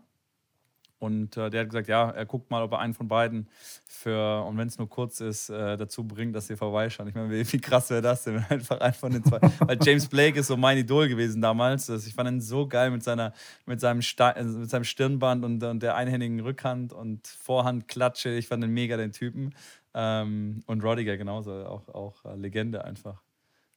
Und 1.01 1.35
äh, 1.35 1.49
der 1.49 1.61
hat 1.61 1.69
gesagt, 1.69 1.87
ja, 1.87 2.11
er 2.11 2.27
guckt 2.27 2.51
mal, 2.51 2.61
ob 2.61 2.73
er 2.73 2.79
einen 2.79 2.93
von 2.93 3.07
beiden 3.07 3.49
für, 3.87 4.45
und 4.45 4.55
wenn 4.59 4.67
es 4.67 4.77
nur 4.77 4.87
kurz 4.87 5.19
ist, 5.19 5.49
äh, 5.49 5.75
dazu 5.75 6.03
bringt, 6.03 6.35
dass 6.35 6.45
sie 6.45 6.55
vorbeischauen. 6.55 7.09
Ich 7.09 7.15
meine, 7.15 7.31
wie, 7.31 7.51
wie, 7.53 7.59
krass 7.59 7.89
wäre 7.89 8.03
das 8.03 8.23
denn, 8.23 8.35
wenn 8.35 8.43
einfach 8.43 8.79
einen 8.79 8.93
von 8.93 9.11
den 9.11 9.23
zwei. 9.23 9.39
Weil 9.59 9.79
James 9.81 10.07
Blake 10.07 10.39
ist 10.39 10.45
so 10.45 10.57
mein 10.57 10.77
Idol 10.77 11.07
gewesen 11.07 11.41
damals. 11.41 11.89
Also 11.89 12.07
ich 12.07 12.13
fand 12.13 12.29
ihn 12.29 12.39
so 12.39 12.67
geil 12.67 12.91
mit, 12.91 13.01
seiner, 13.01 13.33
mit, 13.65 13.79
seinem, 13.81 14.01
äh, 14.01 14.43
mit 14.43 14.69
seinem 14.69 14.83
Stirnband 14.83 15.43
und, 15.43 15.63
und 15.63 15.81
der 15.81 15.95
einhändigen 15.95 16.39
Rückhand 16.39 16.93
und 16.93 17.25
Vorhandklatsche. 17.25 18.29
Ich 18.35 18.47
fand 18.47 18.63
ihn 18.63 18.69
mega, 18.69 18.95
den 18.95 19.11
Typen. 19.11 19.55
Ähm, 19.95 20.63
und 20.67 20.83
Rodiger 20.83 21.17
genauso, 21.17 21.65
auch, 21.65 21.89
auch 21.89 22.25
äh, 22.25 22.35
Legende 22.35 22.85
einfach. 22.85 23.23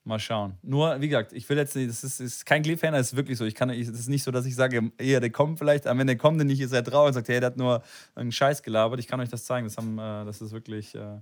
Mal 0.07 0.19
schauen. 0.19 0.53
Nur, 0.61 1.01
wie 1.01 1.07
gesagt, 1.07 1.33
ich 1.33 1.49
will 1.49 1.57
jetzt 1.57 1.75
nicht, 1.75 1.89
das 1.89 2.03
ist, 2.03 2.19
ist 2.19 2.45
kein 2.45 2.61
Cliffhanger, 2.61 2.97
das 2.97 3.07
ist 3.07 3.15
wirklich 3.15 3.39
so. 3.39 3.45
Ich 3.45 3.55
kann, 3.55 3.71
es 3.71 3.89
ist 3.89 4.07
nicht 4.07 4.21
so, 4.21 4.29
dass 4.29 4.45
ich 4.45 4.53
sage, 4.53 4.91
ja, 5.01 5.19
der 5.19 5.31
kommt 5.31 5.57
vielleicht, 5.57 5.87
aber 5.87 5.99
wenn 5.99 6.05
der 6.05 6.15
kommt, 6.15 6.39
dann 6.39 6.45
nicht 6.45 6.61
ist 6.61 6.73
er 6.73 6.83
traurig 6.83 7.07
und 7.07 7.13
sagt, 7.13 7.27
hey, 7.27 7.39
der 7.39 7.47
hat 7.47 7.57
nur 7.57 7.81
einen 8.13 8.31
Scheiß 8.31 8.61
gelabert. 8.61 8.99
Ich 8.99 9.07
kann 9.07 9.19
euch 9.19 9.29
das 9.29 9.45
zeigen. 9.45 9.65
Das, 9.65 9.77
haben, 9.77 9.97
äh, 9.97 10.25
das 10.25 10.41
ist 10.41 10.51
wirklich 10.51 10.93
äh, 10.93 11.17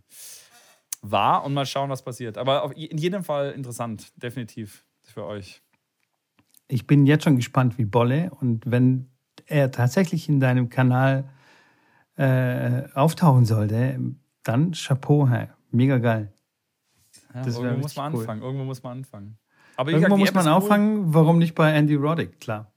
wahr 1.01 1.45
und 1.45 1.53
mal 1.53 1.65
schauen, 1.65 1.89
was 1.89 2.03
passiert. 2.03 2.37
Aber 2.37 2.63
auf, 2.63 2.75
in 2.75 2.97
jedem 2.97 3.23
Fall 3.23 3.51
interessant, 3.51 4.11
definitiv 4.21 4.83
für 5.01 5.25
euch. 5.25 5.61
Ich 6.67 6.85
bin 6.85 7.05
jetzt 7.05 7.23
schon 7.23 7.37
gespannt 7.37 7.77
wie 7.77 7.85
Bolle 7.85 8.31
und 8.41 8.69
wenn 8.69 9.09
er 9.45 9.71
tatsächlich 9.71 10.27
in 10.27 10.41
deinem 10.41 10.67
Kanal 10.67 11.29
äh, 12.17 12.83
auftauchen 12.95 13.45
sollte, 13.45 13.97
dann 14.43 14.71
Chapeau, 14.73 15.29
hey. 15.29 15.47
mega 15.71 15.99
geil. 15.99 16.32
Ja, 17.33 17.45
irgendwo 17.45 17.81
muss 17.81 17.95
man 17.95 18.13
cool. 18.13 18.19
anfangen. 18.19 18.41
Irgendwo 18.41 18.63
muss 18.65 18.83
man 18.83 18.97
anfangen. 18.97 19.37
Aber 19.75 19.91
irgendwo 19.91 20.15
gesagt, 20.15 20.35
muss 20.35 20.45
man 20.45 20.53
anfangen. 20.53 21.13
Warum 21.13 21.39
nicht 21.39 21.55
bei 21.55 21.71
Andy 21.71 21.95
Roddick? 21.95 22.39
Klar. 22.39 22.71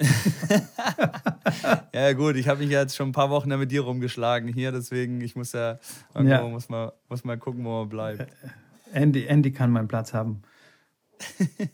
ja, 1.94 2.12
gut, 2.14 2.36
ich 2.36 2.48
habe 2.48 2.60
mich 2.60 2.70
jetzt 2.70 2.96
schon 2.96 3.10
ein 3.10 3.12
paar 3.12 3.30
Wochen 3.30 3.50
mit 3.50 3.70
dir 3.70 3.82
rumgeschlagen 3.82 4.52
hier, 4.52 4.72
deswegen 4.72 5.20
ich 5.20 5.36
muss 5.36 5.52
ja, 5.52 5.78
irgendwo 6.14 6.34
ja. 6.34 6.48
Muss, 6.48 6.68
man, 6.70 6.90
muss 7.08 7.22
man 7.24 7.38
gucken, 7.38 7.64
wo 7.64 7.80
man 7.80 7.88
bleibt. 7.88 8.26
Andy, 8.92 9.26
Andy 9.26 9.52
kann 9.52 9.70
meinen 9.70 9.88
Platz 9.88 10.14
haben. 10.14 10.42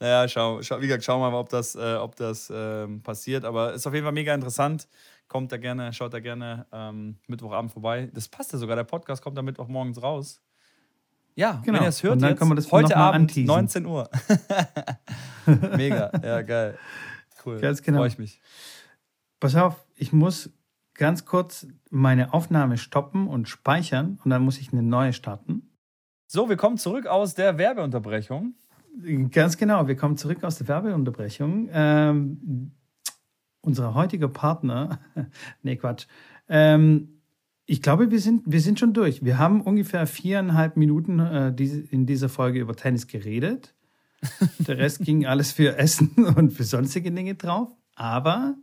naja, 0.00 0.26
schau, 0.28 0.62
schau, 0.62 0.80
wie 0.80 0.86
gesagt, 0.86 1.04
schauen 1.04 1.20
wir 1.20 1.30
mal, 1.30 1.38
ob 1.38 1.50
das, 1.50 1.74
äh, 1.74 1.96
ob 1.96 2.16
das 2.16 2.50
ähm, 2.54 3.02
passiert. 3.02 3.44
Aber 3.44 3.74
ist 3.74 3.86
auf 3.86 3.92
jeden 3.92 4.04
Fall 4.04 4.14
mega 4.14 4.34
interessant. 4.34 4.88
Kommt 5.28 5.52
da 5.52 5.58
gerne, 5.58 5.92
schaut 5.92 6.14
da 6.14 6.20
gerne 6.20 6.66
ähm, 6.72 7.18
Mittwochabend 7.26 7.72
vorbei. 7.72 8.10
Das 8.14 8.28
passt 8.28 8.52
ja 8.52 8.58
sogar, 8.58 8.76
der 8.76 8.84
Podcast 8.84 9.22
kommt 9.22 9.36
da 9.36 9.42
Mittwochmorgens 9.42 10.02
raus. 10.02 10.40
Ja, 11.34 11.62
genau. 11.64 11.78
wenn 11.78 11.84
ihr 11.84 11.88
es 11.88 12.02
hört, 12.02 12.20
jetzt, 12.20 12.72
heute 12.72 12.96
Abend, 12.96 13.30
anteasen. 13.30 13.46
19 13.46 13.86
Uhr. 13.86 14.10
Mega, 15.76 16.10
ja, 16.22 16.42
geil. 16.42 16.78
Cool, 17.44 17.60
ganz 17.60 17.82
genau. 17.82 17.98
freue 17.98 18.08
ich 18.08 18.18
mich. 18.18 18.40
Pass 19.40 19.56
auf, 19.56 19.84
ich 19.96 20.12
muss 20.12 20.50
ganz 20.94 21.24
kurz 21.24 21.66
meine 21.90 22.32
Aufnahme 22.32 22.76
stoppen 22.76 23.26
und 23.26 23.48
speichern 23.48 24.20
und 24.24 24.30
dann 24.30 24.42
muss 24.42 24.58
ich 24.58 24.72
eine 24.72 24.82
neue 24.82 25.12
starten. 25.12 25.70
So, 26.26 26.48
wir 26.48 26.56
kommen 26.56 26.78
zurück 26.78 27.06
aus 27.06 27.34
der 27.34 27.58
Werbeunterbrechung. 27.58 28.54
Ganz 29.30 29.56
genau, 29.56 29.88
wir 29.88 29.96
kommen 29.96 30.16
zurück 30.16 30.44
aus 30.44 30.58
der 30.58 30.68
Werbeunterbrechung. 30.68 31.68
Ähm, 31.72 32.72
unser 33.62 33.94
heutiger 33.94 34.28
Partner, 34.28 34.98
nee, 35.62 35.76
Quatsch, 35.76 36.06
ähm, 36.48 37.21
ich 37.66 37.82
glaube, 37.82 38.10
wir 38.10 38.20
sind, 38.20 38.42
wir 38.46 38.60
sind 38.60 38.78
schon 38.78 38.92
durch. 38.92 39.24
Wir 39.24 39.38
haben 39.38 39.60
ungefähr 39.60 40.06
viereinhalb 40.06 40.76
Minuten 40.76 41.20
äh, 41.20 41.54
diese, 41.54 41.80
in 41.80 42.06
dieser 42.06 42.28
Folge 42.28 42.60
über 42.60 42.74
Tennis 42.74 43.06
geredet. 43.06 43.74
Der 44.58 44.78
Rest 44.78 45.00
ging 45.00 45.26
alles 45.26 45.52
für 45.52 45.76
Essen 45.76 46.10
und 46.36 46.52
für 46.52 46.64
sonstige 46.64 47.10
Dinge 47.10 47.34
drauf. 47.34 47.70
Aber 47.94 48.56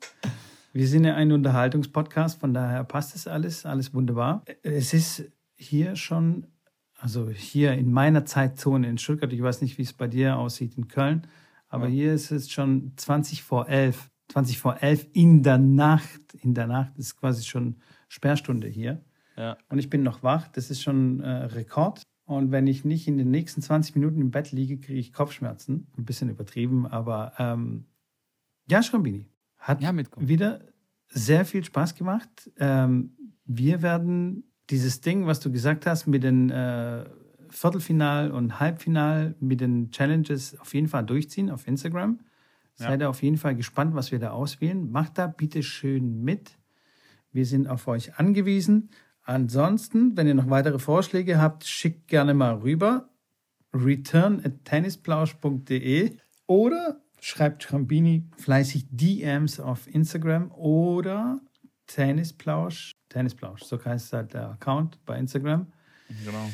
wir 0.73 0.87
sind 0.87 1.05
ja 1.05 1.15
ein 1.15 1.31
Unterhaltungspodcast, 1.31 2.39
von 2.39 2.53
daher 2.53 2.83
passt 2.83 3.15
es 3.15 3.27
alles, 3.27 3.65
alles 3.65 3.93
wunderbar. 3.93 4.43
Es 4.63 4.93
ist 4.93 5.23
hier 5.55 5.95
schon, 5.95 6.47
also 6.97 7.29
hier 7.29 7.73
in 7.73 7.91
meiner 7.91 8.25
Zeitzone 8.25 8.89
in 8.89 8.97
Stuttgart, 8.97 9.31
ich 9.33 9.41
weiß 9.41 9.61
nicht, 9.61 9.77
wie 9.77 9.83
es 9.83 9.93
bei 9.93 10.07
dir 10.07 10.37
aussieht 10.37 10.77
in 10.77 10.87
Köln, 10.87 11.27
aber 11.69 11.87
ja. 11.87 11.93
hier 11.93 12.13
ist 12.13 12.31
es 12.31 12.51
schon 12.51 12.93
20 12.97 13.43
vor 13.43 13.67
11. 13.67 14.09
20 14.29 14.59
vor 14.59 14.81
11 14.81 15.07
in 15.13 15.41
der 15.41 15.57
Nacht. 15.57 16.35
In 16.41 16.53
der 16.53 16.67
Nacht 16.67 16.97
ist 16.97 17.15
quasi 17.19 17.43
schon 17.43 17.77
Sperrstunde 18.09 18.67
hier. 18.67 19.01
Ja. 19.37 19.57
Und 19.69 19.79
ich 19.79 19.89
bin 19.89 20.03
noch 20.03 20.21
wach. 20.21 20.49
Das 20.49 20.69
ist 20.69 20.81
schon 20.81 21.21
äh, 21.21 21.29
Rekord. 21.29 22.03
Und 22.25 22.51
wenn 22.51 22.67
ich 22.67 22.85
nicht 22.85 23.07
in 23.07 23.17
den 23.17 23.31
nächsten 23.31 23.61
20 23.61 23.95
Minuten 23.95 24.21
im 24.21 24.31
Bett 24.31 24.51
liege, 24.51 24.77
kriege 24.77 24.99
ich 24.99 25.13
Kopfschmerzen. 25.13 25.87
Ein 25.97 26.05
bisschen 26.05 26.29
übertrieben, 26.29 26.85
aber 26.85 27.33
ähm, 27.39 27.85
ja, 28.69 28.83
Schrambini. 28.83 29.25
Hat 29.57 29.81
ja, 29.81 29.93
wieder 30.17 30.59
sehr 31.07 31.45
viel 31.45 31.63
Spaß 31.63 31.95
gemacht. 31.95 32.51
Ähm, 32.57 33.15
wir 33.45 33.81
werden 33.81 34.43
dieses 34.69 35.01
Ding, 35.01 35.25
was 35.25 35.39
du 35.39 35.51
gesagt 35.51 35.85
hast, 35.87 36.05
mit 36.05 36.23
den 36.23 36.51
äh, 36.51 37.05
Viertelfinal 37.49 38.31
und 38.31 38.59
Halbfinal, 38.59 39.35
mit 39.39 39.59
den 39.61 39.89
Challenges 39.91 40.59
auf 40.59 40.73
jeden 40.73 40.87
Fall 40.87 41.03
durchziehen 41.03 41.49
auf 41.49 41.67
Instagram. 41.67 42.19
Ja. 42.77 42.89
Seid 42.89 43.01
ihr 43.01 43.09
auf 43.09 43.23
jeden 43.23 43.37
Fall 43.37 43.55
gespannt, 43.55 43.95
was 43.95 44.11
wir 44.11 44.19
da 44.19 44.31
auswählen. 44.31 44.91
Macht 44.91 45.17
da 45.17 45.27
bitte 45.27 45.63
schön 45.63 46.21
mit. 46.23 46.58
Wir 47.31 47.45
sind 47.45 47.67
auf 47.67 47.87
euch 47.87 48.17
angewiesen. 48.17 48.89
Ansonsten, 49.23 50.17
wenn 50.17 50.27
ihr 50.27 50.33
noch 50.33 50.49
weitere 50.49 50.79
Vorschläge 50.79 51.39
habt, 51.39 51.65
schickt 51.65 52.07
gerne 52.07 52.33
mal 52.33 52.55
rüber. 52.55 53.09
Return 53.73 54.41
at 54.43 54.65
tennisplausch.de 54.65 56.17
oder 56.47 57.01
schreibt 57.19 57.63
Schrambini 57.63 58.27
fleißig 58.37 58.87
DMs 58.89 59.59
auf 59.59 59.87
Instagram 59.87 60.51
oder 60.51 61.41
Tennisplausch. 61.85 62.91
Tennisplausch, 63.09 63.63
so 63.63 63.83
heißt 63.83 64.13
halt 64.13 64.33
der 64.33 64.51
Account 64.51 65.03
bei 65.05 65.17
Instagram. 65.17 65.67
Genau. 66.25 66.49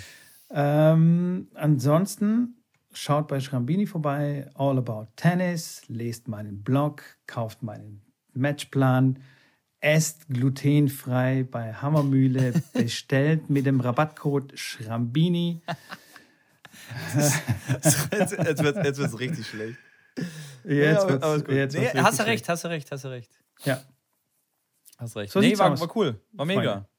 Ähm, 0.49 1.49
ansonsten 1.53 2.61
schaut 2.93 3.27
bei 3.27 3.39
Schrambini 3.39 3.85
vorbei, 3.85 4.49
All 4.55 4.77
About 4.77 5.07
Tennis, 5.15 5.83
lest 5.87 6.27
meinen 6.27 6.63
Blog, 6.63 7.03
kauft 7.27 7.63
meinen 7.63 8.01
Matchplan, 8.33 9.19
esst 9.85 10.27
glutenfrei 10.29 11.43
bei 11.49 11.73
Hammermühle, 11.73 12.53
bestellt 12.73 13.51
mit 13.51 13.67
dem 13.67 13.79
Rabattcode 13.79 14.57
Schrambini. 14.57 15.61
jetzt 17.15 18.11
wird 18.63 18.97
es 18.97 19.19
richtig 19.19 19.47
schlecht. 19.47 19.77
Jetzt 20.63 21.03
ja, 21.03 21.21
wird's, 21.21 21.53
jetzt 21.53 21.75
nee, 21.75 22.01
hast 22.01 22.19
du 22.19 22.23
recht, 22.25 22.49
hast 22.49 22.63
du 22.63 22.67
recht, 22.69 22.91
hast 22.91 23.03
du 23.03 23.09
recht. 23.09 23.31
Ja. 23.63 23.79
Hast 24.97 25.15
recht. 25.15 25.31
So 25.31 25.39
nee, 25.39 25.57
war, 25.57 25.79
war 25.79 25.95
cool. 25.95 26.19
War 26.31 26.45
mega. 26.45 26.89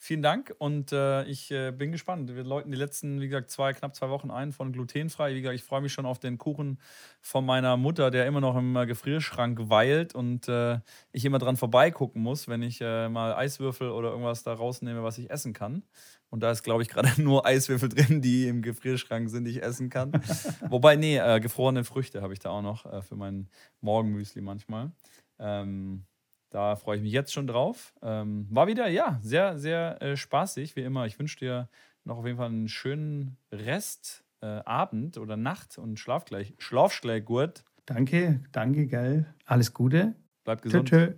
Vielen 0.00 0.22
Dank 0.22 0.54
und 0.58 0.92
äh, 0.92 1.24
ich 1.24 1.50
äh, 1.50 1.72
bin 1.72 1.90
gespannt. 1.90 2.32
Wir 2.32 2.44
läuten 2.44 2.70
die 2.70 2.78
letzten, 2.78 3.20
wie 3.20 3.26
gesagt, 3.26 3.50
zwei, 3.50 3.72
knapp 3.72 3.96
zwei 3.96 4.08
Wochen 4.10 4.30
ein 4.30 4.52
von 4.52 4.70
glutenfrei. 4.70 5.34
Wie 5.34 5.40
gesagt, 5.40 5.56
ich 5.56 5.64
freue 5.64 5.80
mich 5.80 5.92
schon 5.92 6.06
auf 6.06 6.20
den 6.20 6.38
Kuchen 6.38 6.78
von 7.20 7.44
meiner 7.44 7.76
Mutter, 7.76 8.12
der 8.12 8.26
immer 8.26 8.40
noch 8.40 8.56
im 8.56 8.76
äh, 8.76 8.86
Gefrierschrank 8.86 9.68
weilt 9.70 10.14
und 10.14 10.46
äh, 10.46 10.78
ich 11.10 11.24
immer 11.24 11.40
dran 11.40 11.56
vorbeigucken 11.56 12.22
muss, 12.22 12.46
wenn 12.46 12.62
ich 12.62 12.80
äh, 12.80 13.08
mal 13.08 13.34
Eiswürfel 13.34 13.90
oder 13.90 14.10
irgendwas 14.10 14.44
da 14.44 14.52
rausnehme, 14.52 15.02
was 15.02 15.18
ich 15.18 15.30
essen 15.30 15.52
kann. 15.52 15.82
Und 16.30 16.44
da 16.44 16.52
ist, 16.52 16.62
glaube 16.62 16.82
ich, 16.82 16.88
gerade 16.88 17.10
nur 17.20 17.44
Eiswürfel 17.44 17.88
drin, 17.88 18.22
die 18.22 18.46
im 18.46 18.62
Gefrierschrank 18.62 19.28
sind, 19.28 19.46
die 19.46 19.50
ich 19.50 19.62
essen 19.64 19.90
kann. 19.90 20.12
Wobei, 20.68 20.94
nee, 20.94 21.18
äh, 21.18 21.40
gefrorene 21.40 21.82
Früchte 21.82 22.22
habe 22.22 22.32
ich 22.34 22.38
da 22.38 22.50
auch 22.50 22.62
noch 22.62 23.02
für 23.02 23.16
mein 23.16 23.48
Morgenmüsli 23.80 24.42
manchmal. 24.42 24.92
Ähm, 25.40 26.04
da 26.50 26.76
freue 26.76 26.96
ich 26.96 27.02
mich 27.02 27.12
jetzt 27.12 27.32
schon 27.32 27.46
drauf. 27.46 27.94
Ähm, 28.02 28.46
war 28.50 28.66
wieder, 28.66 28.88
ja, 28.88 29.18
sehr, 29.22 29.58
sehr 29.58 30.00
äh, 30.02 30.16
spaßig, 30.16 30.76
wie 30.76 30.82
immer. 30.82 31.06
Ich 31.06 31.18
wünsche 31.18 31.38
dir 31.38 31.68
noch 32.04 32.18
auf 32.18 32.26
jeden 32.26 32.38
Fall 32.38 32.48
einen 32.48 32.68
schönen 32.68 33.36
Restabend 33.52 35.16
äh, 35.16 35.20
oder 35.20 35.36
Nacht 35.36 35.78
und 35.78 35.98
schlaf 35.98 36.24
gleich. 36.24 36.54
Schlaf 36.58 36.98
gleich 37.00 37.24
gut. 37.24 37.64
Danke, 37.84 38.40
danke, 38.52 38.86
geil. 38.86 39.34
Alles 39.44 39.72
Gute. 39.72 40.14
Bleib 40.44 40.62
gesund. 40.62 40.88
Tschö, 40.88 41.08
tschö. 41.08 41.14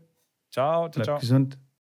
Ciao, 0.51 0.89
ciao, 0.89 0.91
Bleib 0.91 1.05
ciao. 1.05 1.19
gesund. 1.19 1.61